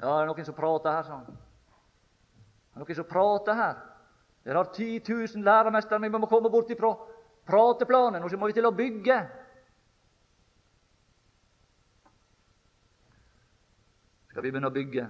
Ja, 0.00 0.06
det 0.06 0.22
er 0.22 0.30
noen 0.30 0.44
som 0.44 0.54
prater 0.54 0.92
her, 0.92 1.02
sa 1.02 1.18
han. 1.18 1.26
Det 1.26 2.78
er 2.78 2.84
noen 2.84 3.00
som 3.02 3.10
prater 3.10 3.58
her. 3.58 3.89
Det 4.44 4.54
har 4.56 4.64
10 4.74 5.02
000 5.08 5.44
læremestere, 5.44 6.00
vi 6.00 6.08
må 6.08 6.26
komme 6.26 6.50
bort 6.50 6.70
ifra 6.70 6.94
prateplanen, 7.46 8.22
og 8.22 8.30
så 8.30 8.36
må 8.36 8.46
vi 8.48 8.56
til 8.56 8.66
å 8.66 8.74
bygge. 8.76 9.18
Skal 14.30 14.42
vi 14.42 14.50
begynne 14.50 14.70
å 14.70 14.74
bygge? 14.74 15.08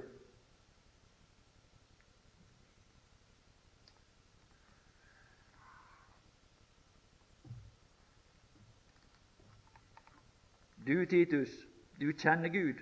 Du, 10.86 11.04
Titus, 11.06 11.52
du 12.00 12.08
kjenner 12.18 12.48
Gud. 12.48 12.80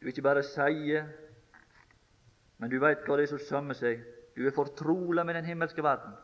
Du 0.00 0.08
ikke 0.10 0.24
bare 0.24 0.42
sier, 0.42 1.04
men 2.58 2.70
du 2.70 2.78
veit 2.82 3.02
hva 3.06 3.16
det 3.18 3.26
er 3.26 3.32
som 3.34 3.42
sømmer 3.42 3.76
seg. 3.78 4.02
Du 4.34 4.44
er 4.46 4.54
fortrola 4.54 5.24
med 5.26 5.38
den 5.38 5.48
himmelske 5.48 5.82
verden. 5.82 6.14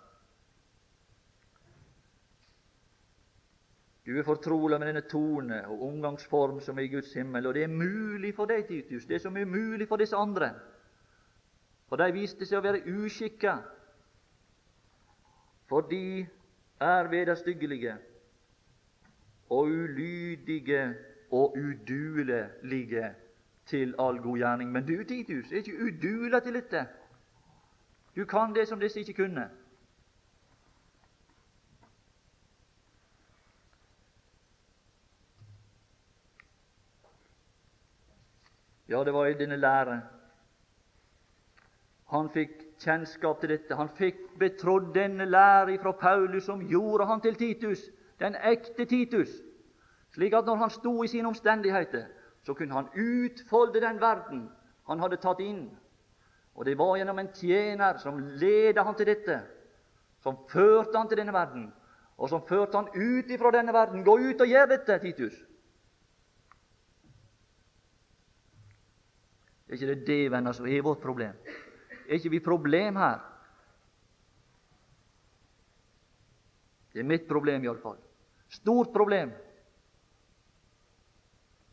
Du 4.06 4.16
er 4.18 4.26
fortrola 4.26 4.78
med 4.78 4.88
denne 4.90 5.04
tone 5.06 5.60
og 5.70 5.82
omgangsform 5.86 6.60
som 6.64 6.78
er 6.78 6.88
i 6.88 6.92
Guds 6.94 7.12
himmel. 7.14 7.46
Og 7.46 7.54
det 7.54 7.62
er 7.66 7.74
mulig 7.74 8.32
for 8.34 8.50
deg, 8.50 8.64
Titus, 8.66 9.06
det 9.06 9.20
som 9.22 9.36
er 9.36 9.46
mulig 9.46 9.86
for 9.88 10.00
disse 10.00 10.16
andre. 10.18 10.54
For 11.90 12.00
de 12.00 12.08
viste 12.14 12.46
seg 12.46 12.58
å 12.58 12.64
være 12.64 12.82
uskikka, 12.86 13.58
for 15.70 15.86
de 15.90 16.26
er 16.82 17.10
vederstyggelige 17.10 17.94
og 19.50 19.70
ulydige 19.70 20.82
og 21.30 21.54
uduelige 21.58 23.12
til 23.70 23.94
all 23.98 24.18
god 24.22 24.38
gjerning. 24.38 24.72
Men 24.72 24.86
du, 24.86 25.04
Titus, 25.04 25.52
er 25.52 25.56
ikke 25.62 25.78
udula 25.86 26.40
til 26.40 26.54
dette. 26.54 26.86
Du 28.16 28.24
kan 28.24 28.54
det 28.54 28.68
som 28.68 28.80
disse 28.80 29.00
ikke 29.00 29.14
kunne. 29.22 29.48
Ja, 38.90 39.04
det 39.04 39.14
var 39.14 39.26
i 39.26 39.34
denne 39.38 39.56
lære. 39.56 40.00
Han 42.10 42.30
fikk 42.34 42.50
kjennskap 42.82 43.40
til 43.40 43.52
dette. 43.52 43.76
Han 43.78 43.88
fikk 43.94 44.16
betrodd 44.38 44.94
denne 44.94 45.28
lære 45.30 45.78
fra 45.82 45.92
Paulus, 45.92 46.44
som 46.44 46.64
gjorde 46.66 47.06
han 47.06 47.20
til 47.20 47.36
Titus, 47.38 47.84
den 48.20 48.34
ekte 48.34 48.84
Titus, 48.84 49.28
slik 50.14 50.34
at 50.34 50.44
når 50.44 50.54
han 50.64 50.70
sto 50.70 51.02
i 51.02 51.06
sine 51.08 51.28
omstendigheter, 51.28 52.08
så 52.42 52.54
kunne 52.54 52.74
han 52.74 52.88
utfolde 52.94 53.80
den 53.80 54.00
verden 54.00 54.48
han 54.88 55.00
hadde 55.00 55.20
tatt 55.22 55.40
inn. 55.44 55.68
Og 56.54 56.66
det 56.66 56.76
var 56.78 56.96
gjennom 56.98 57.18
en 57.22 57.32
tjener 57.34 58.00
som 58.02 58.18
ledet 58.40 58.84
han 58.84 58.96
til 58.98 59.06
dette, 59.06 59.36
som 60.24 60.40
førte 60.50 60.98
han 60.98 61.08
til 61.08 61.20
denne 61.20 61.34
verden, 61.34 61.68
og 62.18 62.28
som 62.28 62.42
førte 62.48 62.80
han 62.80 62.90
ut 62.94 63.30
ifra 63.30 63.52
denne 63.54 63.72
verden. 63.72 64.04
Gå 64.04 64.16
ut 64.18 64.42
og 64.42 64.50
gjør 64.50 64.72
dette, 64.74 64.98
Titus! 65.04 65.38
Er 69.70 69.78
ikke 69.78 69.86
det 69.92 70.06
det, 70.06 70.30
venner, 70.32 70.52
som 70.52 70.66
er 70.66 70.82
vårt 70.82 70.98
problem? 71.00 71.36
Er 72.08 72.18
ikke 72.18 72.32
vi 72.32 72.40
problem 72.42 72.96
her? 72.98 73.20
Det 76.90 77.04
er 77.04 77.06
mitt 77.06 77.28
problem, 77.28 77.62
iallfall. 77.62 78.00
Stort 78.50 78.90
problem. 78.92 79.30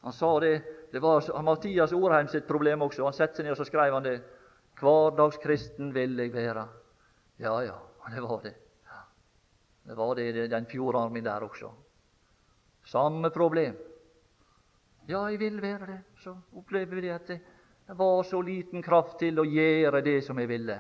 Han 0.02 0.14
sa 0.14 0.39
det 0.39 0.62
Det 0.91 1.00
var 1.00 1.41
Mathias 1.41 1.93
Orheim 1.93 2.28
sitt 2.28 2.48
problem 2.48 2.82
også. 2.82 3.04
Han 3.04 3.14
satte 3.14 3.36
seg 3.36 3.45
ned 3.45 3.52
og 3.52 3.58
så 3.58 3.66
skrev 3.68 3.93
han 3.93 4.04
det. 4.04 4.22
'Hverdagskristen 4.78 5.93
vil 5.93 6.20
jeg 6.20 6.32
være'. 6.32 6.68
Ja, 7.39 7.60
ja, 7.62 7.76
det 8.16 8.22
var 8.22 8.41
det. 8.43 8.54
Det 9.88 9.95
var 9.95 10.16
det 10.16 10.50
den 10.52 10.66
fjordarmen 10.66 11.24
der 11.24 11.43
også. 11.43 11.72
Samme 12.86 13.30
problem. 13.30 13.76
Ja, 15.08 15.26
jeg 15.26 15.39
vil 15.39 15.62
være 15.62 15.86
det. 15.86 16.00
Så 16.24 16.36
opplever 16.56 16.95
vi 16.95 17.02
det 17.02 17.10
at 17.10 17.28
det 17.28 17.39
var 17.98 18.24
så 18.24 18.41
liten 18.41 18.84
kraft 18.84 19.20
til 19.20 19.39
å 19.39 19.45
gjøre 19.48 20.02
det 20.04 20.24
som 20.26 20.39
jeg 20.39 20.50
ville. 20.50 20.76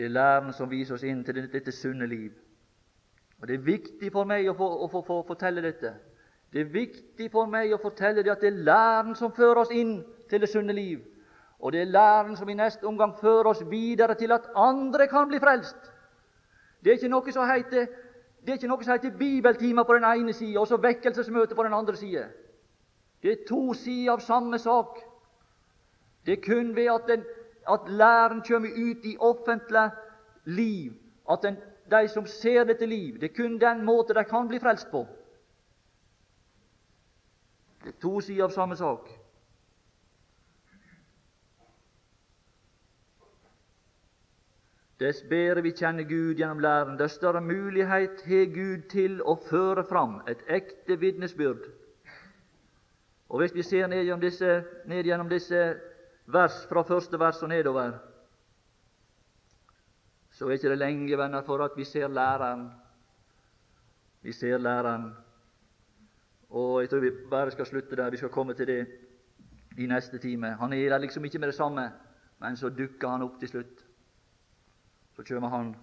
Det 0.00 0.06
er 0.06 0.12
læren 0.16 0.52
som 0.56 0.70
viser 0.70 0.94
oss 0.94 1.02
inn 1.04 1.18
til 1.24 1.36
dette 1.52 1.72
sunne 1.76 2.06
liv. 2.08 2.30
Og 3.40 3.48
Det 3.48 3.54
er 3.54 3.64
viktig 3.64 4.08
for 4.12 4.24
meg 4.24 4.46
å 4.48 4.54
få, 4.56 4.68
å 4.84 4.86
få, 4.88 5.02
få 5.04 5.16
fortelle 5.28 5.60
dette. 5.60 5.90
Det 6.52 6.60
er 6.62 6.70
viktig 6.72 7.26
for 7.32 7.44
meg 7.44 7.74
å 7.76 7.78
fortelle 7.82 8.22
det 8.24 8.32
at 8.32 8.40
det 8.40 8.48
er 8.48 8.62
læren 8.64 9.12
som 9.14 9.34
fører 9.36 9.60
oss 9.60 9.74
inn 9.76 9.98
til 10.30 10.40
det 10.40 10.48
sunne 10.48 10.72
liv. 10.72 11.02
Og 11.60 11.74
det 11.74 11.82
er 11.82 11.92
læren 11.92 12.32
som 12.38 12.48
i 12.48 12.56
neste 12.56 12.88
omgang 12.88 13.12
fører 13.20 13.50
oss 13.50 13.60
videre 13.68 14.16
til 14.16 14.32
at 14.32 14.48
andre 14.56 15.04
kan 15.08 15.28
bli 15.28 15.40
frelst. 15.42 15.92
Det 16.80 16.94
er 16.94 16.96
ikke 16.96 17.12
noe 17.12 17.34
som 17.36 17.44
heter, 17.50 17.92
det 18.40 18.54
er 18.54 18.56
ikke 18.56 18.70
noe 18.72 18.86
som 18.86 18.94
heter 18.94 19.18
bibeltimer 19.20 19.84
på 19.84 19.98
den 19.98 20.06
ene 20.14 20.32
sida 20.32 20.62
og 20.62 20.70
så 20.70 20.80
vekkelsesmøte 20.80 21.58
på 21.58 21.66
den 21.68 21.76
andre 21.76 21.96
sida. 22.00 22.24
Det 23.20 23.34
er 23.34 23.44
to 23.52 23.74
sider 23.76 24.14
av 24.16 24.24
samme 24.24 24.58
sak. 24.64 24.96
Det 26.24 26.38
er 26.38 26.42
kun 26.48 26.72
ved 26.76 26.88
at 26.88 27.12
den 27.12 27.28
at 27.68 27.80
læren 27.88 28.42
kommer 28.48 28.68
ut 28.68 29.04
i 29.04 29.16
offentlig 29.20 29.90
liv, 30.44 30.92
at 31.30 31.38
den, 31.42 31.56
de 31.90 32.08
som 32.08 32.26
ser 32.26 32.64
dette 32.64 32.86
liv, 32.86 33.20
det 33.20 33.30
er 33.30 33.42
kun 33.42 33.60
den 33.60 33.84
måten 33.84 34.16
de 34.16 34.24
kan 34.24 34.48
bli 34.48 34.58
frelst 34.58 34.90
på. 34.90 35.06
Det 37.84 37.94
er 37.94 38.00
to 38.00 38.20
sider 38.20 38.44
av 38.44 38.50
samme 38.50 38.76
sak. 38.76 39.08
Dess 45.00 45.22
bedre 45.22 45.62
vi 45.62 45.72
kjenner 45.72 46.04
Gud 46.04 46.36
gjennom 46.36 46.58
læren, 46.60 46.98
dess 46.98 47.14
større 47.16 47.40
mulighet 47.40 48.20
har 48.26 48.50
Gud 48.52 48.82
til 48.92 49.22
å 49.22 49.38
føre 49.48 49.84
fram 49.88 50.18
et 50.28 50.42
ekte 50.48 50.98
vitnesbyrd. 51.00 51.62
Og 53.30 53.40
Hvis 53.40 53.54
vi 53.54 53.62
ser 53.62 53.86
ned 53.86 54.04
gjennom 54.04 54.20
disse, 54.20 54.64
ned 54.86 55.04
gjennom 55.04 55.28
disse 55.28 55.74
vers 56.26 56.66
fra 56.68 56.82
første 56.82 57.18
vers 57.18 57.42
og 57.42 57.48
nedover, 57.48 57.98
så 60.30 60.46
er 60.46 60.56
ikke 60.56 60.70
det 60.72 60.78
lenge, 60.78 61.18
venner, 61.18 61.42
for 61.42 61.64
at 61.64 61.76
vi 61.76 61.84
ser 61.84 62.08
læreren. 62.08 62.70
Vi 64.22 64.32
ser 64.32 64.58
læreren. 64.58 65.10
Og 66.50 66.80
jeg 66.80 66.90
tror 66.90 67.00
vi 67.00 67.10
bare 67.30 67.50
skal 67.50 67.66
slutte 67.66 67.96
der. 67.96 68.10
Vi 68.10 68.16
skal 68.16 68.28
komme 68.28 68.54
til 68.54 68.66
det 68.66 68.86
i 69.78 69.86
neste 69.86 70.18
time. 70.18 70.54
Han 70.60 70.72
er 70.72 70.88
der 70.88 70.98
liksom 70.98 71.24
ikke 71.24 71.38
med 71.38 71.48
det 71.48 71.54
samme, 71.54 71.90
men 72.40 72.56
så 72.56 72.68
dukker 72.68 73.08
han 73.08 73.22
opp 73.22 73.40
til 73.40 73.48
slutt. 73.48 73.84
Så 75.16 75.22
kommer 75.28 75.48
han 75.48 75.76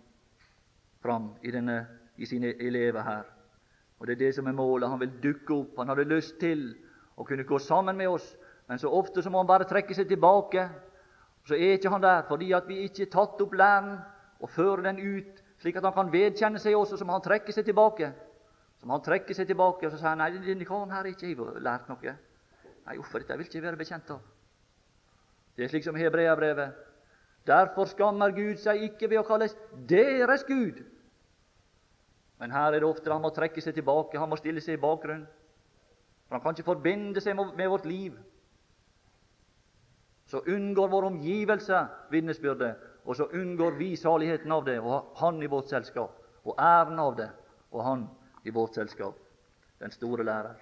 fram 1.02 1.36
i, 1.44 1.52
denne, 1.52 1.88
i 2.18 2.26
sine 2.26 2.54
elever 2.62 3.04
her. 3.04 3.24
Og 4.00 4.08
Det 4.08 4.14
er 4.14 4.26
det 4.26 4.36
som 4.36 4.48
er 4.48 4.52
målet. 4.52 4.90
Han 4.90 5.00
vil 5.00 5.14
dukke 5.24 5.54
opp. 5.54 5.78
Han 5.78 5.88
hadde 5.88 6.04
lyst 6.04 6.40
til 6.40 6.76
å 7.18 7.24
kunne 7.24 7.44
gå 7.44 7.60
sammen 7.60 7.98
med 7.98 8.08
oss 8.08 8.36
men 8.68 8.80
så 8.80 8.92
ofte 8.92 9.24
så 9.24 9.32
må 9.32 9.40
han 9.40 9.48
bare 9.48 9.68
trekke 9.68 9.96
seg 9.96 10.10
tilbake. 10.10 10.68
Så 11.48 11.56
er 11.56 11.78
ikke 11.78 11.92
han 11.94 12.04
der 12.04 12.26
fordi 12.28 12.52
at 12.56 12.68
vi 12.68 12.82
ikke 12.84 13.06
har 13.06 13.14
tatt 13.14 13.44
opp 13.44 13.54
læren 13.56 13.94
og 14.44 14.50
fører 14.52 14.90
den 14.90 15.00
ut, 15.00 15.44
slik 15.62 15.80
at 15.80 15.88
han 15.88 15.96
kan 15.96 16.12
vedkjenne 16.12 16.60
seg 16.60 16.76
også, 16.76 17.00
så 17.00 17.08
må 17.08 17.16
han 17.16 17.24
trekke 17.26 17.56
seg 17.56 17.66
tilbake. 17.66 18.12
Så 18.78 18.86
må 18.86 18.98
han 18.98 19.06
trekke 19.06 19.34
seg 19.34 19.48
tilbake 19.48 19.88
og 19.88 19.94
så 19.94 20.02
sier 20.02 20.12
han, 20.12 20.22
nei, 20.22 20.34
denne 20.36 20.68
karen 20.68 20.92
her 20.92 21.06
har 21.06 21.14
ikke 21.14 21.62
lært 21.64 21.88
noe. 21.90 22.18
Nei, 22.88 23.00
uff, 23.00 23.16
dette 23.16 23.40
vil 23.40 23.48
ikke 23.48 23.58
jeg 23.58 23.66
være 23.66 23.80
bekjent 23.80 24.12
av. 24.14 24.22
Det 25.58 25.66
er 25.66 25.72
slik 25.72 25.88
som 25.88 25.98
Hebreabrevet. 25.98 26.76
Derfor 27.48 27.88
skammer 27.90 28.36
Gud 28.36 28.60
seg 28.60 28.84
ikke 28.92 29.08
ved 29.10 29.24
å 29.24 29.26
kalles 29.28 29.56
deres 29.90 30.44
Gud. 30.46 30.84
Men 32.38 32.52
her 32.54 32.76
er 32.76 32.84
det 32.84 32.88
ofte 32.88 33.10
han 33.10 33.24
må 33.24 33.32
trekke 33.34 33.64
seg 33.64 33.74
tilbake, 33.74 34.20
han 34.20 34.30
må 34.30 34.38
stille 34.38 34.62
seg 34.62 34.76
i 34.76 34.82
bakgrunnen. 34.84 35.26
For 36.28 36.36
han 36.36 36.44
kan 36.44 36.54
ikke 36.54 36.68
forbinde 36.68 37.24
seg 37.24 37.40
med 37.40 37.70
vårt 37.72 37.88
liv 37.88 38.18
så 40.28 40.42
unngår 40.48 40.88
vår 40.88 41.04
omgivelse 41.04 41.88
vitnesbyrdet, 42.12 42.76
og 43.06 43.16
så 43.16 43.24
unngår 43.34 43.72
vi 43.72 43.96
saligheten 43.96 44.52
av 44.52 44.66
det, 44.66 44.80
og 44.80 45.16
Han 45.16 45.44
i 45.44 45.48
vårt 45.48 45.70
selskap, 45.70 46.12
og 46.44 46.56
æren 46.60 47.00
av 47.00 47.16
det, 47.16 47.30
og 47.72 47.84
Han 47.84 48.08
i 48.44 48.50
vårt 48.50 48.76
selskap, 48.76 49.16
den 49.80 49.92
store 49.92 50.24
lærer. 50.24 50.54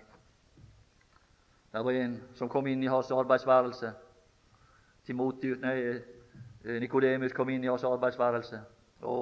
Det 1.74 1.86
var 1.86 1.92
en 1.92 2.22
som 2.34 2.50
kom 2.50 2.68
inn 2.68 2.84
i 2.84 2.88
hans 2.88 3.12
arbeidsværelse. 3.12 3.92
Timotius, 5.06 5.60
nei, 5.60 6.00
Nikodemus 6.80 7.34
kom 7.34 7.50
inn 7.50 7.64
i 7.64 7.68
hans 7.68 7.84
arbeidsværelse. 7.84 8.62
Å, 9.04 9.16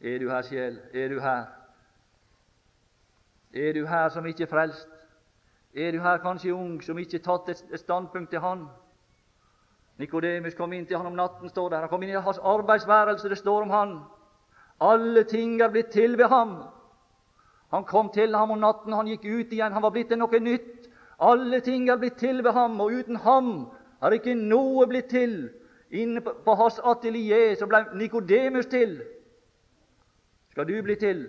er 0.00 0.18
du 0.18 0.28
her, 0.28 0.42
sjel? 0.42 0.76
Er 0.92 1.08
du 1.08 1.20
her? 1.20 1.46
Er 3.54 3.72
du 3.72 3.86
her 3.86 4.08
som 4.08 4.26
ikke 4.26 4.44
er 4.44 4.50
frelst? 4.50 5.01
Er 5.74 5.92
du 5.92 6.00
her 6.00 6.18
kanskje 6.18 6.54
ung 6.54 6.82
som 6.82 6.98
ikke 6.98 7.18
har 7.18 7.24
tatt 7.44 7.48
et 7.72 7.80
standpunkt 7.80 8.30
til 8.30 8.40
Han? 8.40 8.66
Nikodemus 10.02 10.54
kom 10.54 10.72
inn 10.72 10.86
til 10.88 10.96
han 10.96 11.06
om 11.06 11.16
natten, 11.16 11.50
står 11.52 11.70
der. 11.70 11.84
Han 11.84 11.90
kom 11.92 12.02
inn 12.02 12.14
i 12.14 12.20
hans 12.26 12.38
arbeidsværelse. 12.38 13.28
Det 13.28 13.38
står 13.38 13.66
om 13.66 13.70
han. 13.70 13.92
Alle 14.82 15.24
ting 15.28 15.60
er 15.60 15.70
blitt 15.70 15.92
til 15.92 16.16
ved 16.18 16.28
ham. 16.32 16.56
Han 17.72 17.84
kom 17.84 18.10
til 18.12 18.34
ham 18.34 18.50
om 18.50 18.60
natten, 18.60 18.92
han 18.92 19.08
gikk 19.08 19.24
ut 19.24 19.52
igjen. 19.52 19.72
Han 19.72 19.84
var 19.84 19.94
blitt 19.94 20.10
til 20.10 20.20
noe 20.20 20.40
nytt. 20.40 20.88
Alle 21.22 21.60
ting 21.62 21.88
er 21.90 22.00
blitt 22.00 22.18
til 22.18 22.42
ved 22.44 22.52
ham, 22.52 22.80
og 22.80 22.92
uten 22.98 23.16
ham 23.22 23.52
er 24.02 24.16
ikke 24.16 24.34
noe 24.34 24.88
blitt 24.90 25.12
til. 25.12 25.36
Inne 25.92 26.20
på 26.24 26.54
hans 26.56 26.80
atelier 26.82 27.54
så 27.60 27.68
ble 27.68 27.84
Nikodemus 28.00 28.66
til. 28.66 28.98
Skal 30.50 30.68
du 30.68 30.76
bli 30.82 30.96
til? 30.96 31.26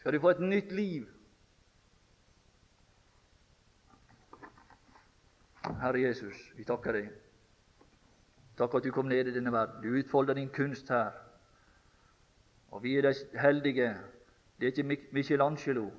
Skal 0.00 0.14
du 0.14 0.20
få 0.22 0.32
et 0.32 0.40
nytt 0.40 0.72
liv? 0.72 1.06
Herre 5.64 6.00
Jesus, 6.00 6.36
vi 6.56 6.64
takker 6.64 6.96
deg. 6.96 7.10
Takk 8.56 8.74
at 8.74 8.84
du 8.84 8.92
kom 8.92 9.08
ned 9.08 9.28
i 9.28 9.34
denne 9.34 9.52
verden. 9.52 9.82
Du 9.82 9.98
utfolder 9.98 10.34
din 10.34 10.48
kunst 10.48 10.88
her. 10.88 11.10
Og 12.70 12.82
vi 12.82 12.96
er 12.96 13.08
de 13.08 13.14
heldige. 13.40 13.94
Det 14.60 14.66
er 14.66 14.72
ikke 14.72 15.06
Michelangelo, 15.12 15.90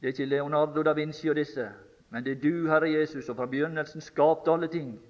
det 0.00 0.06
er 0.06 0.12
ikke 0.12 0.24
Leonardo 0.24 0.82
da 0.82 0.92
Vinci 0.92 1.28
og 1.28 1.36
disse, 1.36 1.68
men 2.10 2.24
det 2.24 2.32
er 2.32 2.40
du, 2.40 2.68
Herre 2.68 2.90
Jesus, 2.90 3.24
som 3.24 3.36
fra 3.36 3.46
begynnelsen 3.46 4.00
skapte 4.00 4.50
alle 4.52 4.68
ting, 4.68 5.00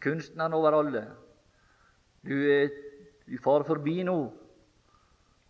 kunstneren 0.00 0.52
over 0.52 0.70
alle. 0.78 1.06
Du 2.26 2.34
er 2.34 2.68
du 3.26 3.36
far 3.42 3.62
forbi 3.62 4.02
nå, 4.02 4.32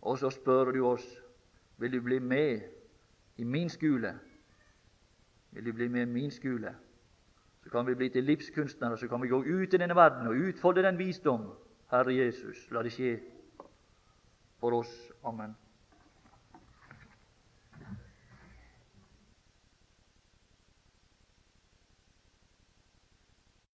og 0.01 0.17
så 0.17 0.29
spør 0.29 0.71
du 0.71 0.85
oss 0.87 1.05
vil 1.77 1.93
du 1.93 2.01
bli 2.01 2.19
med 2.19 2.61
i 3.37 3.43
min 3.43 3.69
skole. 3.69 4.19
Vil 5.51 5.65
du 5.65 5.73
bli 5.73 5.87
med 5.87 6.01
i 6.01 6.05
min 6.05 6.31
skole? 6.31 6.75
Så 7.63 7.69
kan 7.69 7.87
vi 7.87 7.95
bli 7.95 8.09
til 8.09 8.23
livskunstnere, 8.23 8.97
så 8.97 9.07
kan 9.07 9.21
vi 9.21 9.27
gå 9.27 9.43
ut 9.43 9.73
i 9.73 9.77
denne 9.77 9.95
verden 9.95 10.27
og 10.27 10.35
utfolde 10.47 10.83
den 10.83 10.97
visdom. 10.97 11.51
Herre 11.91 12.15
Jesus, 12.15 12.71
la 12.71 12.83
det 12.83 12.93
skje 12.95 13.19
for 14.59 14.79
oss. 14.79 14.93
Amen. 15.23 15.55